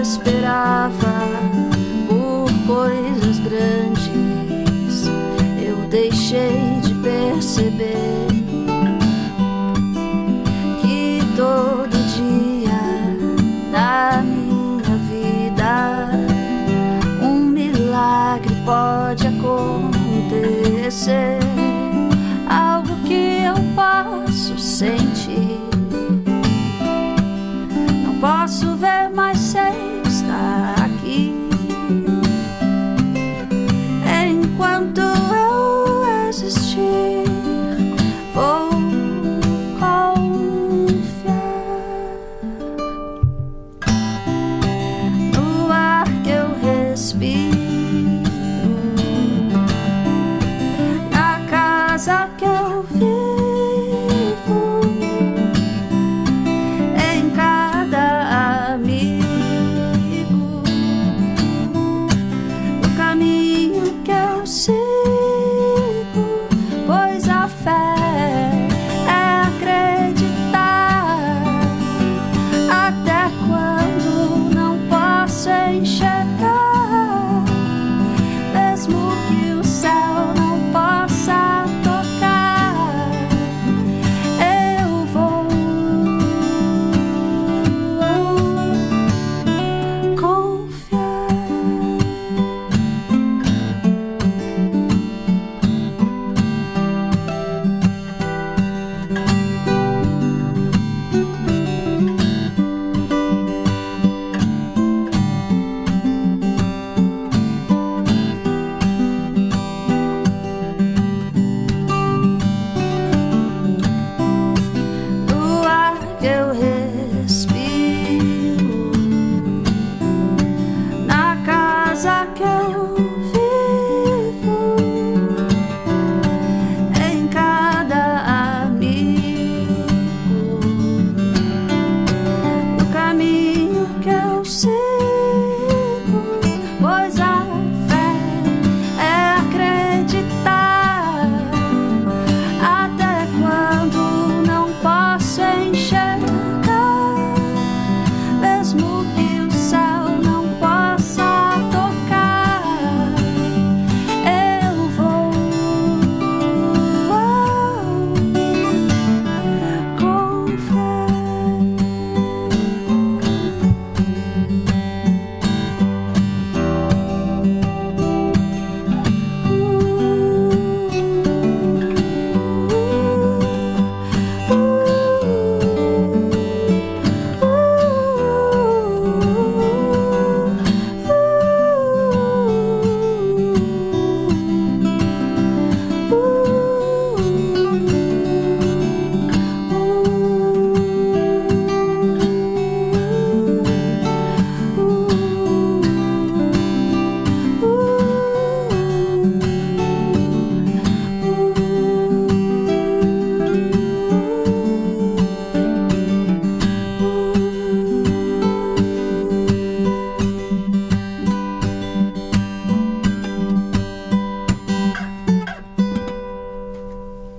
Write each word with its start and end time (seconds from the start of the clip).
esperava 0.00 1.14
por 2.06 2.48
coisas 2.66 3.38
grandes, 3.40 5.08
eu 5.60 5.76
deixei 5.88 6.80
de 6.82 6.94
perceber 6.94 8.28
que 10.80 11.20
todo 11.36 11.90
dia 12.14 12.80
da 13.72 14.22
minha 14.22 14.96
vida 15.10 16.10
um 17.20 17.40
milagre 17.40 18.54
pode 18.64 19.26
acontecer, 19.26 19.80
algo 22.48 22.94
que 23.04 23.42
eu 23.42 23.56
posso 23.74 24.56
sentir. 24.58 25.58
Não 28.04 28.14
posso 28.20 28.76
ver, 28.76 29.10
mas 29.12 29.38
sei 29.38 29.87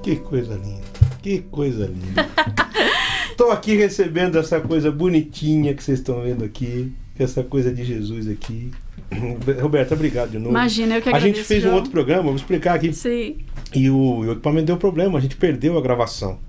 Que 0.09 0.15
coisa 0.15 0.55
linda. 0.55 0.81
Que 1.21 1.39
coisa 1.51 1.85
linda. 1.85 2.27
Estou 3.29 3.51
aqui 3.51 3.75
recebendo 3.75 4.39
essa 4.39 4.59
coisa 4.59 4.91
bonitinha 4.91 5.71
que 5.75 5.83
vocês 5.83 5.99
estão 5.99 6.23
vendo 6.23 6.43
aqui. 6.43 6.91
Essa 7.19 7.43
coisa 7.43 7.71
de 7.71 7.83
Jesus 7.83 8.27
aqui. 8.27 8.71
Roberta, 9.61 9.93
obrigado 9.93 10.31
de 10.31 10.39
novo. 10.39 10.49
Imagina, 10.49 10.95
eu 10.95 11.01
que 11.03 11.09
A 11.09 11.11
agradeço. 11.11 11.35
gente 11.37 11.45
fez 11.47 11.63
um 11.63 11.75
outro 11.75 11.91
programa, 11.91 12.23
vou 12.23 12.35
explicar 12.35 12.73
aqui. 12.73 12.91
Sim. 12.91 13.37
E 13.75 13.87
o, 13.87 14.19
o 14.19 14.31
equipamento 14.31 14.65
deu 14.65 14.77
problema, 14.77 15.19
a 15.19 15.21
gente 15.21 15.35
perdeu 15.35 15.77
a 15.77 15.81
gravação. 15.81 16.39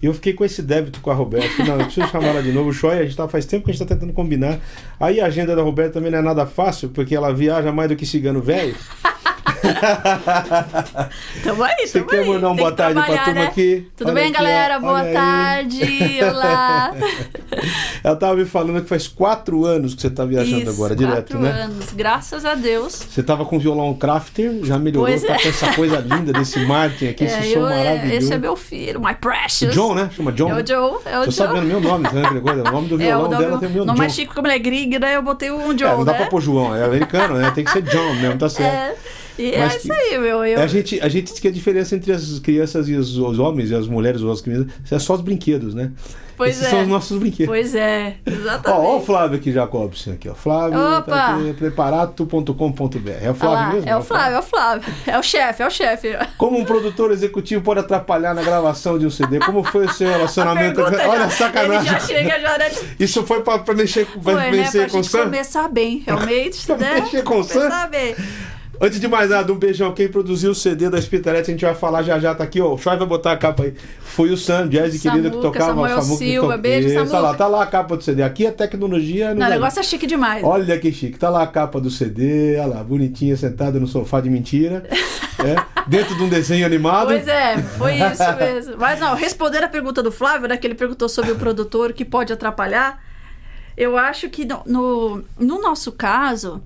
E 0.00 0.06
eu 0.06 0.14
fiquei 0.14 0.32
com 0.32 0.44
esse 0.44 0.62
débito 0.62 1.00
com 1.00 1.10
a 1.10 1.14
Roberta. 1.14 1.64
Não, 1.64 1.80
eu 1.80 1.86
preciso 1.86 2.06
chamar 2.06 2.28
ela 2.28 2.42
de 2.42 2.52
novo. 2.52 2.70
O 2.70 2.72
Shoy, 2.72 2.96
a 2.96 3.02
gente 3.02 3.16
tá, 3.16 3.26
faz 3.26 3.44
tempo 3.44 3.64
que 3.64 3.72
a 3.72 3.74
gente 3.74 3.84
tá 3.84 3.92
tentando 3.92 4.12
combinar. 4.12 4.60
Aí 5.00 5.20
a 5.20 5.26
agenda 5.26 5.56
da 5.56 5.62
Roberta 5.62 5.94
também 5.94 6.12
não 6.12 6.20
é 6.20 6.22
nada 6.22 6.46
fácil, 6.46 6.90
porque 6.90 7.14
ela 7.14 7.34
viaja 7.34 7.72
mais 7.72 7.88
do 7.88 7.96
que 7.96 8.06
cigano 8.06 8.40
velho. 8.40 8.76
Tamo 11.44 11.62
aí, 11.64 11.86
Você 11.86 11.98
tamo 11.98 12.10
quer 12.10 12.20
aí. 12.20 12.28
mandar 12.28 12.48
um 12.50 12.54
Tem 12.54 12.64
boa 12.64 12.72
tarde 12.74 12.94
pra 13.02 13.18
turma 13.24 13.40
né? 13.40 13.46
aqui? 13.46 13.86
Tudo 13.96 14.06
Olha 14.08 14.14
bem, 14.14 14.24
aqui, 14.24 14.32
galera? 14.38 14.76
ó. 14.76 14.80
Boa 14.80 14.92
Olha 14.94 15.06
aí. 15.08 15.12
tarde. 15.14 16.18
Olá. 16.24 16.92
Ela 18.02 18.16
tava 18.16 18.34
me 18.36 18.44
falando 18.44 18.82
que 18.82 18.88
faz 18.88 19.06
quatro 19.08 19.64
anos 19.64 19.94
que 19.94 20.00
você 20.02 20.10
tá 20.10 20.24
viajando 20.24 20.62
Isso, 20.62 20.70
agora, 20.70 20.96
direto, 20.96 21.32
quatro 21.32 21.38
né? 21.40 21.50
anos. 21.50 21.92
Graças 21.92 22.44
a 22.44 22.54
Deus. 22.54 22.94
Você 22.94 23.22
tava 23.22 23.44
com 23.44 23.58
violão 23.58 23.92
crafter, 23.94 24.60
já 24.64 24.78
melhorou, 24.78 25.08
Pois 25.08 25.22
tá 25.22 25.34
é. 25.34 25.38
com 25.42 25.48
essa 25.48 25.72
coisa 25.74 25.98
linda 25.98 26.32
desse 26.32 26.58
Martin 26.64 27.08
aqui, 27.08 27.24
É, 27.24 27.26
esse 27.26 27.52
som 27.52 27.60
eu- 27.60 27.68
é, 27.68 27.84
maravilhoso. 27.84 28.16
esse 28.24 28.32
é 28.32 28.38
meu 28.38 28.56
filho, 28.56 29.00
my 29.00 29.14
precious. 29.14 29.74
John, 29.74 29.94
né? 29.94 30.10
Chama 30.16 30.32
John. 30.32 30.50
É 30.50 30.62
o 30.62 30.66
Joe, 30.66 30.98
é 31.04 31.18
o 31.18 31.24
Tô 31.24 31.30
Joe. 31.30 31.32
sabendo 31.32 31.66
meu 31.66 31.80
nome, 31.80 32.08
né? 32.12 32.22
O 32.66 32.72
nome 32.72 32.88
do 32.88 32.94
É, 33.00 33.06
violão 33.06 33.26
o 33.26 33.28
dela 33.28 33.48
nome, 33.48 33.60
tem 33.60 33.68
o 33.68 33.72
meu 33.72 33.84
não 33.84 33.94
John. 33.94 33.98
mais 33.98 34.14
chique 34.14 34.34
como 34.34 34.46
ele 34.46 34.54
é 34.54 34.58
gringa, 34.58 34.98
né? 34.98 35.16
Eu 35.16 35.22
botei 35.22 35.50
um 35.50 35.76
Joe, 35.76 35.88
É, 35.88 35.96
não 35.96 36.04
dá 36.04 36.12
né? 36.12 36.18
pra 36.18 36.26
pôr 36.28 36.40
João, 36.40 36.74
é 36.74 36.84
americano, 36.84 37.34
né? 37.36 37.50
Tem 37.54 37.64
que 37.64 37.70
ser 37.70 37.82
John 37.82 38.14
mesmo, 38.14 38.38
tá 38.38 38.48
certo. 38.48 38.70
É, 38.74 38.94
e 39.40 39.58
Mas 39.58 39.74
é 39.74 39.76
isso 39.78 39.92
aí, 39.92 40.18
meu. 40.18 40.44
Eu, 40.44 40.60
A 40.60 40.66
gente, 40.66 41.00
a 41.00 41.08
gente 41.08 41.30
diz 41.30 41.38
que 41.40 41.48
a 41.48 41.52
diferença 41.52 41.94
entre 41.96 42.12
as 42.12 42.38
crianças 42.38 42.88
e 42.88 42.94
os, 42.94 43.16
os 43.16 43.38
homens 43.38 43.70
e 43.70 43.74
as 43.74 43.86
mulheres 43.88 44.22
ou 44.22 44.30
as 44.32 44.40
crianças 44.40 44.68
é 44.90 44.98
só 44.98 45.14
os 45.14 45.20
brinquedos, 45.20 45.74
né? 45.74 45.90
pois 46.36 46.52
Esses 46.56 46.68
é. 46.68 46.70
são 46.70 46.80
os 46.82 46.88
nossos 46.88 47.18
brinquedos. 47.18 47.48
Pois 47.54 47.74
é, 47.74 48.14
Ó, 48.26 48.30
exatamente. 48.30 48.86
ó 48.86 48.96
o 48.96 49.00
Flávio 49.02 49.36
aqui, 49.36 49.52
Jacobson, 49.52 50.12
aqui, 50.12 50.26
ó. 50.26 50.34
Flávio, 50.34 50.78
tá 51.02 51.38
preparato.com.br. 51.58 53.10
É 53.22 53.30
o 53.30 53.34
Flávio 53.34 53.56
lá, 53.66 53.72
mesmo? 53.74 53.88
é 53.90 53.96
o 53.96 54.02
Flávio, 54.02 54.36
é 54.36 54.38
o 54.38 54.42
Flávio. 54.42 54.94
É 55.06 55.18
o 55.18 55.22
chefe, 55.22 55.62
é 55.62 55.66
o 55.66 55.70
chefe. 55.70 56.08
Como 56.38 56.58
um 56.58 56.64
produtor 56.64 57.10
executivo 57.12 57.62
pode 57.62 57.80
atrapalhar 57.80 58.34
na 58.34 58.42
gravação 58.42 58.98
de 58.98 59.04
um 59.06 59.10
CD? 59.10 59.38
Como 59.40 59.62
foi 59.64 59.84
o 59.86 59.92
seu 59.92 60.08
A 60.08 60.12
relacionamento? 60.12 60.76
pergunta 60.82 61.08
Olha, 61.08 61.18
já- 61.20 61.24
a 61.26 61.30
sacanagem. 61.30 61.76
Ele 61.80 61.86
já 61.90 62.00
chega 62.00 62.40
já, 62.40 62.58
né? 62.58 62.70
Isso 62.98 63.22
foi 63.26 63.42
pra, 63.42 63.58
pra 63.58 63.74
mexer, 63.74 64.06
com- 64.06 64.20
pra 64.20 64.32
Foi, 64.32 64.42
né? 64.42 64.50
mexer 64.50 64.78
Pra 64.84 64.88
com 64.90 64.98
o 65.00 65.04
Sam? 65.04 65.22
começar 65.24 65.68
bem, 65.68 66.02
realmente, 66.06 66.64
Pra 66.66 66.76
né? 66.78 67.00
mexer 67.00 67.22
com 67.22 67.40
o 67.40 67.44
Sam? 67.44 67.54
Começar 67.60 67.88
bem. 67.90 68.16
Antes 68.82 68.98
de 68.98 69.06
mais 69.06 69.28
nada, 69.28 69.52
um 69.52 69.56
beijão. 69.58 69.92
Quem 69.92 70.08
produziu 70.08 70.52
o 70.52 70.54
CD 70.54 70.88
da 70.88 71.00
Spitalete, 71.00 71.50
a 71.50 71.52
gente 71.52 71.64
vai 71.64 71.74
falar 71.74 72.02
já 72.02 72.18
já, 72.18 72.34
tá 72.34 72.44
aqui, 72.44 72.62
ó. 72.62 72.72
O 72.72 72.78
Choi 72.78 72.96
vai 72.96 73.06
botar 73.06 73.32
a 73.32 73.36
capa 73.36 73.64
aí. 73.64 73.74
Foi 74.00 74.30
o 74.30 74.36
Sam, 74.38 74.68
jazz 74.68 74.98
querido 74.98 75.30
que 75.30 75.36
tocava. 75.36 75.66
Samuel 75.66 76.00
Samuca 76.00 76.24
Silva, 76.24 76.54
to- 76.54 76.62
beijo, 76.62 76.88
Samuca. 76.88 77.16
Olha 77.16 77.20
lá, 77.20 77.34
tá 77.34 77.46
lá 77.46 77.62
a 77.62 77.66
capa 77.66 77.96
do 77.96 78.02
CD. 78.02 78.22
Aqui 78.22 78.46
é 78.46 78.50
tecnologia. 78.50 79.34
Não, 79.34 79.46
o 79.46 79.50
negócio 79.50 79.80
é 79.80 79.82
chique 79.82 80.06
demais. 80.06 80.42
Olha 80.42 80.78
que 80.78 80.90
chique. 80.90 81.18
Tá 81.18 81.28
lá 81.28 81.42
a 81.42 81.46
capa 81.46 81.78
do 81.78 81.90
CD, 81.90 82.56
olha 82.56 82.66
lá, 82.76 82.82
bonitinha, 82.84 83.36
sentada 83.36 83.78
no 83.78 83.86
sofá 83.86 84.18
de 84.20 84.30
mentira. 84.30 84.82
é, 85.44 85.56
dentro 85.86 86.14
de 86.14 86.22
um 86.22 86.28
desenho 86.30 86.64
animado. 86.64 87.08
Pois 87.08 87.28
é, 87.28 87.58
foi 87.58 87.94
isso 88.00 88.36
mesmo. 88.38 88.76
Mas 88.78 88.98
não, 88.98 89.14
respondendo 89.14 89.64
a 89.64 89.68
pergunta 89.68 90.02
do 90.02 90.10
Flávio, 90.10 90.48
né, 90.48 90.56
que 90.56 90.66
ele 90.66 90.74
perguntou 90.74 91.08
sobre 91.08 91.32
o 91.32 91.36
produtor, 91.36 91.92
que 91.92 92.04
pode 92.04 92.32
atrapalhar, 92.32 92.98
eu 93.76 93.98
acho 93.98 94.30
que 94.30 94.46
no, 94.46 94.62
no, 94.64 95.24
no 95.38 95.60
nosso 95.60 95.92
caso, 95.92 96.62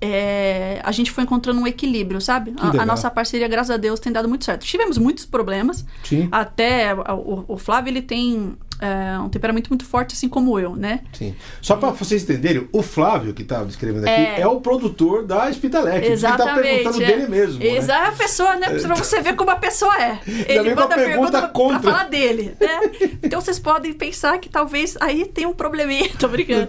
é, 0.00 0.80
a 0.84 0.92
gente 0.92 1.10
foi 1.10 1.24
encontrando 1.24 1.60
um 1.60 1.66
equilíbrio, 1.66 2.20
sabe? 2.20 2.54
A, 2.58 2.82
a 2.82 2.86
nossa 2.86 3.10
parceria, 3.10 3.48
graças 3.48 3.70
a 3.70 3.76
Deus, 3.76 3.98
tem 3.98 4.12
dado 4.12 4.28
muito 4.28 4.44
certo. 4.44 4.64
Tivemos 4.64 4.98
muitos 4.98 5.24
problemas, 5.24 5.84
Sim, 6.04 6.28
até 6.30 6.94
o, 6.94 7.44
o 7.48 7.56
Flávio, 7.56 7.90
ele 7.90 8.02
tem 8.02 8.56
é, 8.80 9.18
um 9.18 9.28
temperamento 9.28 9.68
muito 9.68 9.84
forte, 9.84 10.12
assim 10.14 10.28
como 10.28 10.58
eu, 10.58 10.76
né? 10.76 11.00
sim. 11.12 11.34
Só 11.62 11.76
pra 11.76 11.90
vocês 11.90 12.22
entenderem, 12.22 12.68
o 12.72 12.82
Flávio, 12.82 13.32
que 13.34 13.42
tá 13.44 13.64
descrevendo 13.64 14.04
aqui, 14.08 14.10
é, 14.20 14.40
É. 14.40 14.46
o 14.46 14.60
produtor 14.60 15.24
da 15.24 15.50
Spitalete. 15.52 15.98
Ele 15.98 16.06
tá 16.08 16.12
Exatamente. 16.12 16.62
perguntando 16.62 17.02
é. 17.02 17.06
dele 17.06 17.28
mesmo. 17.28 17.58
né? 17.58 17.66
Exato, 17.76 18.08
a 18.08 18.12
pessoa, 18.12 18.56
né? 18.56 18.68
Pra 18.68 18.94
você 18.96 19.20
ver 19.22 19.34
como 19.36 19.50
a 19.50 19.56
pessoa 19.56 19.94
é. 20.00 20.18
Ele 20.48 20.70
manda 20.74 20.82
a 20.84 20.88
pergunta 20.88 21.06
pergunta 21.06 21.48
contra. 21.48 21.80
pra 21.80 21.90
falar 21.92 22.04
dele, 22.08 22.54
né? 22.60 22.80
Então 23.22 23.40
vocês 23.40 23.58
podem 23.58 23.92
pensar 23.92 24.38
que 24.38 24.48
talvez 24.48 24.96
aí 25.00 25.24
tem 25.26 25.46
um 25.46 25.52
probleminha, 25.54 26.10
tô 26.18 26.28
brincando. 26.28 26.68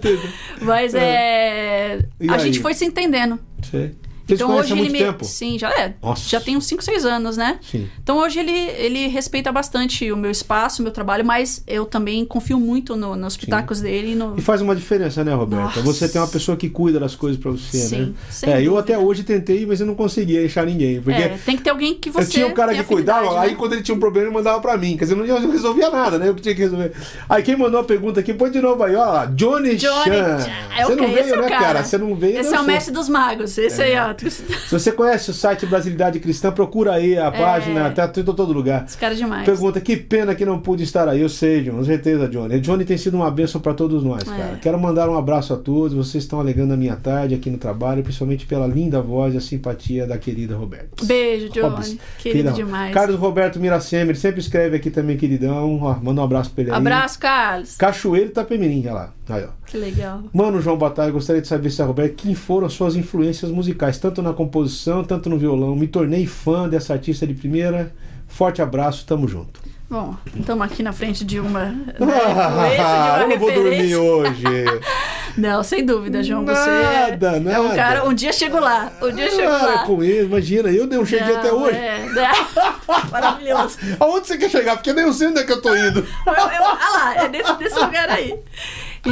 Mas 0.62 0.94
é. 0.95 2.00
E 2.19 2.30
a 2.30 2.38
gente 2.38 2.60
foi 2.60 2.74
se 2.74 2.86
entendendo. 2.86 3.39
Sei. 3.69 3.95
Vocês 4.27 4.41
Então 4.41 4.56
hoje 4.57 4.74
há 4.74 4.75
ele 4.75 4.81
muito 4.81 4.91
me. 4.91 5.00
tempo? 5.00 5.24
Sim, 5.25 5.57
já 5.57 5.69
é. 5.71 5.94
Nossa. 6.03 6.27
Já 6.29 6.41
tem 6.41 6.57
uns 6.57 6.65
5, 6.65 6.83
6 6.83 7.06
anos, 7.06 7.38
né? 7.38 7.59
Sim. 7.62 7.88
Então 8.03 8.18
hoje 8.18 8.39
ele, 8.39 8.51
ele 8.51 9.07
respeita 9.07 9.51
bastante 9.51 10.12
o 10.12 10.18
meu 10.18 10.29
espaço, 10.29 10.81
o 10.81 10.83
meu 10.83 10.91
trabalho, 10.91 11.24
mas 11.25 11.63
eu 11.65 11.85
também 11.85 12.25
confio 12.25 12.59
muito 12.59 12.95
no, 12.95 13.15
nos 13.15 13.38
pitacos 13.38 13.79
dele 13.81 14.12
e 14.12 14.15
no. 14.15 14.35
E 14.38 14.41
faz 14.41 14.62
uma 14.62 14.75
diferença, 14.75 15.24
né, 15.24 15.33
Roberta? 15.33 15.63
Nossa. 15.65 15.81
Você 15.81 16.09
tem 16.09 16.19
uma 16.21 16.27
pessoa 16.27 16.57
que 16.57 16.69
cuida 16.69 17.00
das 17.00 17.15
coisas 17.15 17.39
pra 17.39 17.51
você, 17.51 17.77
Sim, 17.77 18.00
né? 18.01 18.13
sem 18.29 18.50
é, 18.51 18.57
eu 18.62 18.74
dúvida. 18.74 18.79
até 18.81 18.97
hoje 18.97 19.24
tentei, 19.24 19.65
mas 19.65 19.79
eu 19.79 19.88
não 19.88 19.95
conseguia 19.95 20.41
deixar 20.41 20.65
ninguém. 20.65 21.01
Porque 21.01 21.21
É, 21.21 21.38
tem 21.45 21.56
que 21.56 21.63
ter 21.63 21.69
alguém 21.69 21.94
que 21.95 22.09
você. 22.09 22.25
eu 22.27 22.29
tinha 22.29 22.47
um 22.47 22.53
cara 22.53 22.75
que 22.75 22.83
cuidava, 22.83 23.19
afinidade, 23.21 23.45
aí 23.45 23.51
né? 23.51 23.57
quando 23.57 23.74
ele 23.74 23.81
tinha 23.81 23.95
um 23.95 24.00
problema, 24.00 24.27
ele 24.27 24.35
mandava 24.35 24.59
pra 24.59 24.75
mim. 24.77 24.97
Quer 24.97 25.06
dizer, 25.06 25.13
eu 25.18 25.25
não 25.25 25.25
eu 25.25 25.51
resolvia 25.51 25.89
nada, 25.89 26.18
né? 26.18 26.27
Eu 26.27 26.35
tinha 26.35 26.53
que 26.53 26.62
resolver. 26.62 26.91
Aí 27.29 27.41
quem 27.44 27.56
mandou 27.56 27.79
a 27.79 27.83
pergunta 27.83 28.19
aqui, 28.19 28.33
põe 28.33 28.51
de 28.51 28.59
novo 28.62 28.83
aí, 28.83 28.95
ó. 28.95 29.25
Johnny, 29.27 29.75
Johnny 29.77 30.03
Chan. 30.06 30.47
É 30.77 30.83
Você 30.85 30.91
o 30.94 30.95
não 30.95 31.06
veio, 31.07 31.19
Esse 31.19 31.33
é 31.33 31.38
né, 31.41 31.47
cara. 31.50 31.62
cara? 31.65 31.83
Você 31.83 31.97
não 31.97 32.15
veio. 32.15 32.39
Esse 32.39 32.50
eu 32.50 32.53
é 32.53 32.56
o 32.56 32.63
sou. 32.63 32.68
mestre 32.68 32.94
dos 32.94 33.07
magos. 33.09 33.57
Esse 33.57 33.81
aí, 33.81 33.97
ó. 33.97 34.13
Se 34.30 34.72
você 34.72 34.92
conhece 34.92 35.31
o 35.31 35.34
site 35.34 35.66
Brasilidade 35.66 36.19
Cristã, 36.19 36.52
procura 36.52 36.94
aí 36.94 37.18
a 37.18 37.31
página, 37.31 37.90
tá 37.92 38.08
tudo 38.08 38.34
todo 38.34 38.52
lugar. 38.54 38.86
Esse 38.86 38.98
cara 38.98 39.14
é 39.14 39.18
demais. 39.18 39.46
Pergunta, 39.46 39.80
que 39.80 39.96
pena 39.96 40.36
que 40.36 40.46
não 40.46 40.60
pude 40.60 40.84
estar 40.84 41.08
aí. 41.08 41.22
Eu 41.22 41.30
sei, 41.30 41.64
John, 41.64 41.78
com 41.78 41.84
certeza, 41.84 42.28
Johnny. 42.28 42.60
Johnny 42.60 42.86
tem 42.86 42.98
sido 42.98 43.16
uma 43.16 43.30
bênção 43.30 43.60
para 43.62 43.74
todos 43.74 44.03
nós, 44.03 44.24
cara. 44.24 44.53
É. 44.56 44.60
Quero 44.62 44.80
mandar 44.80 45.10
um 45.10 45.18
abraço 45.18 45.53
a 45.53 45.58
todos. 45.58 45.94
Vocês 45.94 46.24
estão 46.24 46.39
alegando 46.39 46.74
a 46.74 46.77
minha 46.77 46.96
tarde 46.96 47.36
aqui 47.36 47.50
no 47.50 47.58
trabalho, 47.58 48.03
principalmente 48.03 48.46
pela 48.46 48.68
linda 48.68 49.01
voz 49.01 49.34
e 49.34 49.38
a 49.38 49.41
simpatia 49.41 50.06
da 50.06 50.18
querida 50.18 50.56
Roberta. 50.56 51.06
Beijo, 51.06 51.50
Johnny. 51.50 52.00
Querido 52.18 52.50
Queridão. 52.50 52.53
demais. 52.53 52.94
Carlos 52.94 53.18
Roberto 53.18 53.60
Miracemi, 53.60 54.12
ele 54.12 54.18
sempre 54.18 54.39
escreve 54.39 54.75
aqui 54.77 54.89
também, 54.89 55.18
queridão. 55.18 55.80
Ó, 55.82 55.96
manda 56.01 56.22
um 56.22 56.24
abraço 56.24 56.51
pra 56.51 56.63
ele 56.63 56.72
aí. 56.72 56.77
Abraço, 56.77 57.20
Carlos. 57.20 57.75
Cachoeiro 57.75 58.30
Itapemirim, 58.30 58.82
olha 58.86 58.94
lá. 58.94 59.13
Aí, 59.30 59.44
ó. 59.44 59.50
Que 59.65 59.77
legal. 59.77 60.24
Mano, 60.34 60.62
João 60.62 60.77
Batalha, 60.77 61.12
gostaria 61.12 61.41
de 61.41 61.48
saber 61.48 61.70
se 61.70 61.82
a 61.82 61.86
Roberta, 61.86 62.15
quem 62.15 62.34
foram 62.34 62.68
as 62.68 62.74
suas 62.74 62.96
influências 62.96 63.51
musicais, 63.51 63.98
tanto 64.08 64.22
na 64.22 64.34
composição, 64.34 65.04
tanto 65.04 65.30
no 65.30 65.38
violão. 65.38 65.76
Me 65.76 65.88
tornei 65.88 66.26
fã 66.26 66.68
dessa 66.68 66.94
artista 66.94 67.28
de 67.28 67.34
primeira. 67.34 67.94
Forte 68.28 68.62
abraço, 68.62 69.06
tamo 69.06 69.28
junto. 69.28 69.60
Bom, 69.90 70.16
estamos 70.36 70.66
aqui 70.66 70.84
na 70.84 70.92
frente 70.92 71.24
de 71.24 71.40
uma, 71.40 71.64
né, 71.72 71.94
de 71.98 72.04
uma 72.04 73.20
eu 73.22 73.30
não 73.30 73.40
vou 73.40 73.52
dormir 73.54 73.96
hoje. 73.96 74.44
Não, 75.38 75.62
sem 75.62 75.86
dúvida, 75.86 76.24
João. 76.24 76.42
Nada, 76.42 76.60
você 76.60 77.36
é 77.36 77.60
um 77.60 77.64
nada. 77.64 77.76
cara. 77.76 78.04
Um 78.06 78.14
dia 78.14 78.34
chego 78.34 78.60
lá. 78.60 78.92
Um 79.00 79.12
dia 79.12 79.30
chego 79.30 79.48
Ah, 79.48 79.66
lá. 79.66 79.78
com 79.86 80.02
ele, 80.02 80.26
imagina, 80.26 80.68
eu 80.70 80.88
não 80.88 81.06
cheguei 81.06 81.32
Não, 81.32 81.40
até 81.40 81.54
hoje. 81.54 81.78
é, 81.78 82.00
né? 82.10 82.32
Maravilhoso. 83.12 83.78
Aonde 84.00 84.26
você 84.26 84.38
quer 84.40 84.50
chegar? 84.50 84.78
Porque 84.78 84.90
eu 84.90 84.96
nem 84.96 85.14
sei 85.14 85.28
onde 85.28 85.40
é 85.42 85.44
que 85.44 85.52
eu 85.52 85.62
tô 85.62 85.76
indo. 85.76 86.00
Eu, 86.26 86.34
eu, 86.34 86.66
ah 86.66 86.90
lá, 86.92 87.16
é 87.24 87.28
nesse, 87.30 87.56
nesse 87.60 87.80
lugar 87.80 88.10
aí. 88.10 88.36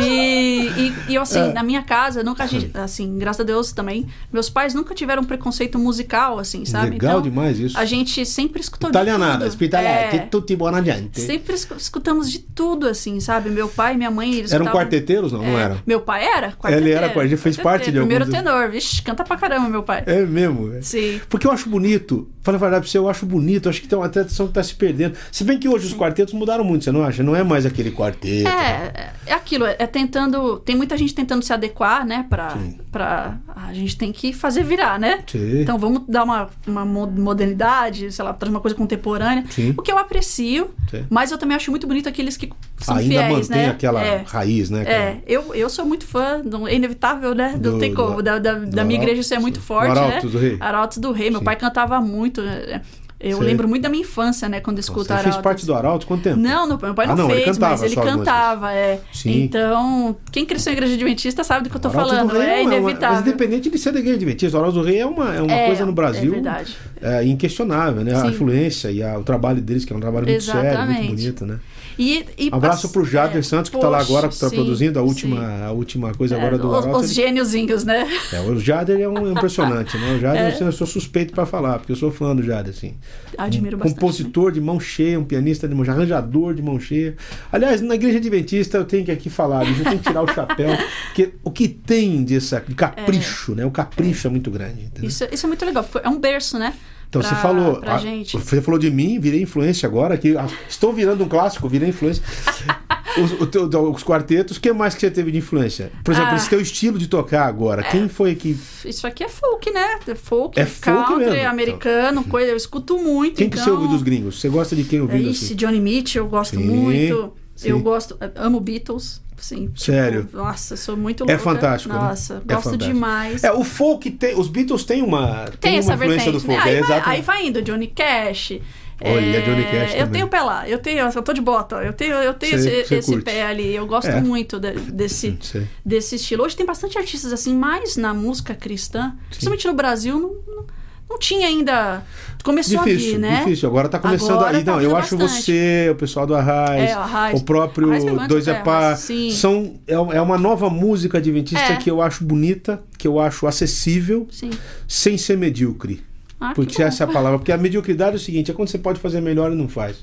E, 0.02 0.68
e, 0.70 0.94
e 1.10 1.16
eu, 1.16 1.22
assim, 1.22 1.40
É. 1.40 1.54
na 1.54 1.64
minha 1.64 1.82
casa, 1.82 2.24
nunca, 2.24 2.44
a 2.44 2.48
gente- 2.48 2.72
assim, 2.76 3.18
graças 3.18 3.42
a 3.42 3.44
Deus 3.44 3.72
também, 3.72 4.08
meus 4.32 4.50
pais 4.50 4.74
nunca 4.74 4.94
tiveram 4.94 5.24
preconceito 5.24 5.78
musical, 5.80 6.40
assim, 6.40 6.66
sabe? 6.66 6.92
Legal 6.92 7.20
então, 7.20 7.22
demais 7.22 7.60
isso. 7.60 7.78
A 7.78 7.86
gente 7.86 8.26
sempre 8.26 8.62
escutou 8.62 8.90
Italianada, 8.90 9.34
de 9.34 9.40
tudo. 9.40 9.48
hospitalete, 9.50 10.16
É, 10.16 10.20
tutti 10.20 10.56
buona 10.56 10.84
gente. 10.84 11.20
sempre 11.22 11.56
escu- 11.56 11.76
escutamos 11.78 12.32
de 12.32 12.40
tudo, 12.40 12.88
assim, 12.88 13.20
sabe? 13.20 13.50
Meu 13.50 13.68
pai 13.68 13.96
minha 13.96 14.12
mãe, 14.12 14.34
eles 14.34 14.52
Eram 14.52 14.66
quarteteiros? 14.68 15.32
Não, 15.32 15.42
não 15.42 15.58
É, 15.60 15.64
eram. 15.64 15.78
Meu 15.86 16.02
pai 16.02 16.24
era 16.26 16.48
Ele 16.66 16.92
era 16.92 17.08
quarteteiro, 17.10 17.22
ele 17.22 17.38
fez 17.38 17.58
parte 17.58 17.92
de 17.92 17.98
Primeiro 18.00 18.26
alguns- 18.26 18.38
tenor, 18.44 18.70
vixe, 18.70 19.02
canta 19.02 19.24
pra 19.24 19.38
caramba, 19.38 19.70
meu 19.70 19.84
pai. 19.84 20.04
É 20.06 20.22
mesmo. 20.26 20.74
é. 20.74 20.82
Sim. 20.82 21.20
Porque 21.30 21.48
eu 21.48 21.52
acho 21.52 21.70
bonito. 21.70 22.30
Fala 22.42 22.58
a 22.58 22.60
verdade 22.60 22.82
pra 22.84 22.92
você, 22.92 22.98
eu 22.98 23.10
acho 23.10 23.26
bonito. 23.26 23.68
Acho 23.70 23.82
que 23.82 23.88
tem 23.88 23.98
uma 23.98 24.08
tradição 24.10 24.46
que 24.48 24.54
tá 24.54 24.62
se 24.62 24.76
perdendo. 24.76 25.16
Se 25.32 25.44
bem 25.44 25.58
que 25.58 25.68
hoje 25.68 25.88
os 25.88 25.94
quartetos 25.94 26.34
mudaram 26.34 26.64
muito, 26.64 26.84
você 26.84 26.92
não 26.92 27.04
acha? 27.04 27.24
Não 27.24 27.36
é 27.36 27.44
mais 27.44 27.66
aquele 27.66 27.90
quarteto. 27.92 28.48
É, 28.48 29.12
é 29.26 29.34
aquilo, 29.34 29.66
é 29.66 29.85
tentando. 29.88 30.60
Tem 30.60 30.76
muita 30.76 30.98
gente 30.98 31.14
tentando 31.14 31.44
se 31.44 31.52
adequar, 31.54 32.06
né? 32.06 32.26
Pra. 32.30 32.52
Sim. 32.52 32.78
pra 32.92 33.38
a 33.56 33.74
gente 33.74 33.98
tem 33.98 34.12
que 34.12 34.32
fazer 34.34 34.64
virar, 34.64 35.00
né? 35.00 35.24
Sim. 35.28 35.62
Então 35.62 35.78
vamos 35.80 36.04
dar 36.08 36.24
uma, 36.24 36.50
uma 36.68 36.86
mo- 36.86 37.08
modernidade, 37.08 38.12
sei 38.12 38.24
lá, 38.26 38.34
trazer 38.34 38.54
uma 38.54 38.60
coisa 38.62 38.76
contemporânea. 38.76 39.44
Sim. 39.50 39.74
O 39.78 39.82
que 39.82 39.92
eu 39.92 39.98
aprecio, 39.98 40.70
mas 41.10 41.32
eu 41.32 41.38
também 41.38 41.56
acho 41.56 41.72
muito 41.72 41.88
bonito 41.88 42.08
aqueles 42.10 42.38
que 42.38 42.52
são 42.78 42.96
Ainda 42.98 43.10
fiéis, 43.10 43.50
mantém 43.50 43.64
né? 43.64 43.70
aquela 43.70 44.02
É. 44.04 44.24
raiz, 44.28 44.70
né? 44.70 44.84
cara? 44.86 44.96
É, 44.96 45.22
eu, 45.26 45.54
eu 45.56 45.70
sou 45.70 45.86
muito 45.86 46.06
fã, 46.06 46.42
não- 46.44 46.68
é 46.68 46.76
inevitável, 46.76 47.34
né? 47.34 47.52
Não 47.54 47.60
Do- 47.74 47.80
tem 47.80 47.92
do- 47.92 47.96
como. 47.96 48.22
Da, 48.22 48.40
da, 48.40 48.54
da 48.54 48.84
do 48.84 48.86
minha 48.88 49.00
igreja 49.00 49.22
isso 49.22 49.34
é 49.34 49.40
muito 49.40 49.60
forte, 49.62 49.94
Do 49.94 50.00
Arautos 50.00 50.24
né? 50.26 50.30
do 50.32 50.38
Rei. 50.40 50.58
Arautos 50.60 50.98
do 50.98 51.12
Rei. 51.12 51.30
Meu 51.32 51.42
pai 51.42 51.56
cantava 51.56 52.00
muito. 52.02 52.42
né? 52.42 52.82
Eu 53.28 53.38
Sei. 53.40 53.48
lembro 53.48 53.68
muito 53.68 53.82
da 53.82 53.90
minha 53.90 54.04
infância, 54.04 54.48
né? 54.48 54.60
Quando 54.60 54.78
escuto 54.78 55.06
Você 55.08 55.18
fez 55.18 55.36
parte 55.38 55.66
do 55.66 55.74
Arauto 55.74 56.06
quanto 56.06 56.22
tempo? 56.22 56.40
Não, 56.40 56.68
meu 56.68 56.78
pai 56.78 57.08
não, 57.08 57.14
Ah, 57.14 57.18
não, 57.18 57.26
ele 57.32 57.42
fez, 57.42 57.58
cantava 57.58 57.72
mas 57.72 57.84
ele 57.84 57.96
cantava, 57.96 58.72
é. 58.72 59.02
Sim. 59.12 59.42
Então, 59.44 60.16
quem 60.32 60.46
cresceu 60.46 60.72
em 60.72 60.76
igreja 60.76 60.94
adventista 60.94 61.44
sabe 61.44 61.64
do 61.68 61.70
que 61.72 61.76
eu 61.84 61.90
Arauto 61.90 62.10
falando, 62.12 62.30
do 62.32 62.38
Rei 62.40 62.48
é 62.50 62.62
uma- 62.62 62.76
inevitável. 62.76 63.18
Mas 63.18 63.28
independente 63.28 63.70
de 63.72 63.78
ser 63.80 63.92
da 63.94 63.98
igreja 64.00 64.16
adventista, 64.18 64.56
o 64.56 64.60
Arauto 64.62 64.78
do 64.80 64.86
Rei 64.86 65.00
é 65.00 65.06
uma, 65.08 65.34
é 65.36 65.42
uma 65.42 65.52
É, 65.52 65.66
coisa 65.66 65.86
no 65.88 65.92
Brasil. 65.92 66.32
É 66.32 66.36
verdade. 66.36 66.78
é, 67.02 67.26
inquestionável, 67.26 68.04
né? 68.04 68.14
A 68.14 68.22
Sim. 68.22 68.28
influência 68.28 68.92
e 68.92 69.02
a- 69.02 69.18
o 69.18 69.24
trabalho 69.24 69.60
deles, 69.60 69.86
que 69.86 69.92
é 69.92 69.96
um 69.96 70.00
trabalho 70.00 70.28
muito 70.28 70.44
sério, 70.44 70.62
muito 70.62 70.74
Exatamente. 70.76 71.08
bonito, 71.08 71.46
né? 71.48 71.60
E, 71.98 72.26
e 72.38 72.50
abraço 72.52 72.84
pass- 72.84 72.92
pro 72.92 73.06
Jader 73.06 73.38
é, 73.38 73.42
Santos, 73.42 73.70
que 73.70 73.78
tá 73.78 73.88
lá 73.90 74.00
agora, 74.00 74.28
que 74.28 74.38
tá 74.38 74.50
sim, 74.50 74.56
produzindo 74.56 75.00
a 75.00 75.02
última, 75.02 75.38
sim. 75.38 75.64
a 75.64 75.72
última 75.72 76.14
coisa 76.14 76.36
É, 76.36 76.38
agora 76.40 76.58
do 76.58 76.70
os, 76.70 76.86
os 77.06 77.14
gêniozinhos, 77.14 77.84
né? 77.84 78.08
É, 78.34 78.42
o 78.42 78.60
Jader 78.60 79.00
é 79.00 79.08
um 79.08 79.32
impressionante, 79.32 79.98
né? 79.98 80.16
O 80.16 80.20
Jader, 80.20 80.42
É. 80.62 80.64
eu 80.64 80.72
sou 80.72 80.86
suspeito 80.86 81.34
pra 81.34 81.46
falar, 81.46 81.80
porque 81.80 81.92
eu 81.92 81.96
sou 81.96 82.12
fã 82.12 82.36
do 82.36 82.44
Jader, 82.44 82.74
assim. 82.76 82.96
Admiro 83.38 83.78
um 83.78 83.80
bastante. 83.80 83.96
compositor 84.00 84.52
de 84.52 84.60
mão 84.62 84.80
cheia, 84.80 85.20
um 85.20 85.24
pianista 85.24 85.68
de 85.68 85.76
mão 85.76 85.86
cheia, 85.86 85.96
arranjador 85.96 86.54
de 86.54 86.62
mão 86.62 86.80
cheia. 86.80 87.16
Aliás, 87.52 87.82
na 87.82 87.96
igreja 87.96 88.18
adventista 88.18 88.78
eu 88.78 88.86
tenho 88.86 89.06
que 89.06 89.12
aqui 89.12 89.30
falar, 89.30 89.68
eu 89.68 89.84
tenho 89.84 90.00
que 90.00 90.08
tirar 90.08 90.22
o 90.22 90.28
chapéu, 90.28 90.70
porque 91.08 91.34
o 91.44 91.52
que 91.52 91.68
tem 91.68 92.24
dessa, 92.24 92.64
de 92.68 92.76
capricho, 92.76 93.56
né? 93.56 93.66
O 93.66 93.72
capricho 93.72 94.28
é 94.28 94.30
muito 94.30 94.52
grande. 94.52 94.90
Isso, 95.02 95.26
isso 95.32 95.46
é 95.46 95.48
muito 95.48 95.66
legal. 95.66 95.88
É 96.04 96.10
um 96.10 96.20
berço, 96.20 96.58
né? 96.60 96.74
Então 97.08 97.22
pra- 97.22 97.30
você 97.30 97.36
falou, 97.36 97.82
a- 97.86 98.00
você 98.40 98.62
falou 98.62 98.80
de 98.80 98.90
mim, 98.92 99.20
virei 99.20 99.42
influência 99.42 99.88
agora, 99.88 100.18
que 100.18 100.36
ah, 100.38 100.48
estou 100.68 100.92
virando 100.94 101.24
um 101.24 101.28
clássico, 101.28 101.68
virei 101.70 101.90
influência. 101.90 102.24
os, 103.18 103.32
o 103.40 103.48
teu- 103.48 103.70
os 103.92 104.04
quartetos, 104.04 104.58
o 104.58 104.60
que 104.62 104.74
mais 104.74 104.94
que 104.94 105.00
você 105.02 105.10
teve 105.10 105.32
de 105.32 105.38
influência? 105.38 105.92
Por 106.04 106.12
exemplo, 106.14 106.32
Ah. 106.32 106.36
esse 106.36 106.50
teu 106.50 106.60
estilo 106.60 106.98
de 107.00 107.08
tocar 107.08 107.46
agora, 107.46 107.84
quem 107.84 108.10
foi 108.10 108.36
que 108.36 108.58
Isso 108.84 109.08
aqui 109.08 109.24
é 109.24 109.30
folk, 109.30 109.72
né? 109.72 110.00
É 110.08 110.16
folk, 110.16 110.60
É 110.60 110.66
folk 110.66 111.06
country, 111.08 111.26
mesmo, 111.26 111.36
então. 111.38 111.50
americano, 111.52 112.24
coisa. 112.26 112.52
Eu 112.52 112.58
escuto 112.58 112.98
muito. 112.98 113.38
quem 113.38 113.50
que 113.50 113.56
então... 113.58 113.64
você 113.64 113.72
ouve 113.72 113.88
dos 113.88 114.02
gringos? 114.04 114.40
Você 114.42 114.50
gosta 114.50 114.76
de 114.76 114.84
quem 114.84 115.00
É 115.00 115.02
ouvindo 115.02 115.30
isso, 115.30 115.46
assim? 115.46 115.56
Johnny 115.56 115.80
Mitchell, 115.80 116.26
eu 116.26 116.30
gosto 116.30 116.58
Sim, 116.58 116.64
muito. 116.66 117.34
Sim. 117.56 117.70
Eu 117.70 117.80
gosto, 117.80 118.18
amo 118.36 118.60
Beatles, 118.60 119.22
sim. 119.38 119.68
tipo, 119.68 119.80
Sério? 119.80 120.28
nossa, 120.34 120.74
eu 120.74 120.78
sou 120.78 120.96
muito 120.98 121.24
É 121.24 121.28
louca. 121.28 121.40
fantástico, 121.44 121.94
né? 121.94 122.00
Nossa, 122.00 122.34
É 122.34 122.38
gosto 122.54 122.64
fantástico. 122.72 122.78
demais. 122.94 123.44
É, 123.44 123.52
o 123.52 123.64
folk 123.64 124.10
tem, 124.12 124.38
os 124.40 124.48
Beatles 124.48 124.84
têm 124.84 125.02
uma 125.02 125.46
Tem 125.60 125.74
uma 125.74 125.80
essa 125.80 125.94
influência 125.94 125.98
vertente, 125.98 126.32
do 126.32 126.40
folk, 126.40 126.58
né? 126.66 126.72
Aí, 126.72 126.76
é 126.78 126.82
vai, 126.84 127.02
aí 127.06 127.22
vai 127.22 127.46
indo, 127.48 127.62
Johnny 127.62 127.88
Cash. 127.88 128.54
Olha, 129.02 129.38
é, 129.38 129.42
Johnny 129.42 129.64
Cash 129.66 129.92
Eu 129.94 129.98
também. 130.06 130.12
tenho 130.14 130.28
pé 130.30 130.42
lá, 130.42 130.70
eu 130.70 130.80
tenho, 130.80 131.00
eu 131.10 131.22
tô 131.22 131.34
de 131.34 131.42
bota, 131.42 131.76
eu 131.84 131.92
tenho, 131.92 132.14
eu 132.16 132.34
tenho 132.34 132.58
Você- 132.58 132.70
esse, 132.80 132.88
você 132.88 132.96
esse 132.96 133.18
pé 133.22 133.44
ali. 133.46 133.76
Eu 133.76 133.86
gosto 133.86 134.08
É. 134.08 134.22
muito 134.22 134.58
de- 134.58 134.72
desse, 134.72 135.38
Sei. 135.42 135.68
desse 135.86 136.16
estilo. 136.16 136.46
Hoje 136.46 136.56
tem 136.56 136.66
bastante 136.66 136.98
artistas 136.98 137.34
assim, 137.34 137.54
mais 137.54 137.98
na 137.98 138.14
música 138.14 138.56
cristã, 138.56 139.14
principalmente 139.30 139.68
no 139.68 139.74
Brasil, 139.74 140.42
não, 140.48 140.66
não, 141.10 141.18
tinha 141.20 141.48
ainda. 141.48 142.04
Começou 142.44 142.80
a 142.80 142.84
Difícil, 142.84 143.14
vir, 143.14 143.18
né? 143.20 143.38
difícil. 143.40 143.68
Agora 143.70 143.90
tá 143.90 143.98
começando 143.98 144.32
Agora 144.34 144.58
aí. 144.58 144.64
tá 144.64 144.74
Não, 144.74 144.82
eu 144.82 144.96
acho 144.96 145.18
bastante. 145.18 145.42
você, 145.44 145.88
o 145.92 145.96
pessoal 145.96 146.28
do 146.28 146.36
Arraiz, 146.36 146.92
É, 146.92 146.96
o 146.96 147.00
Arraiz. 147.00 147.42
o 147.42 147.44
próprio 147.44 147.88
Arraiz 147.90 148.28
Dois 148.28 148.48
é 148.48 148.52
é, 148.52 148.54
Pá, 148.62 148.96
são 149.32 149.74
é, 149.88 149.94
é 149.94 150.22
uma 150.22 150.38
nova 150.38 150.70
música 150.70 151.18
adventista 151.18 151.74
É. 151.74 151.78
que 151.78 151.90
eu 151.90 152.02
acho 152.02 152.24
bonita, 152.24 152.84
que 153.00 153.08
eu 153.08 153.20
acho 153.20 153.48
acessível, 153.48 154.28
Sim. 154.30 154.52
sem 154.88 155.18
ser 155.18 155.38
medíocre. 155.38 156.04
Ah, 156.40 156.50
que 156.50 156.56
Porque 156.56 156.84
essa 156.84 157.04
é 157.04 157.08
a 157.08 157.10
palavra. 157.12 157.40
Porque 157.40 157.52
a 157.52 157.58
mediocridade 157.58 158.14
é 158.14 158.18
o 158.18 158.20
seguinte: 158.20 158.52
é 158.52 158.54
quando 158.54 158.68
você 158.70 158.78
pode 158.78 159.00
fazer 159.00 159.22
melhor 159.22 159.52
e 159.52 159.56
não 159.56 159.68
faz. 159.68 159.98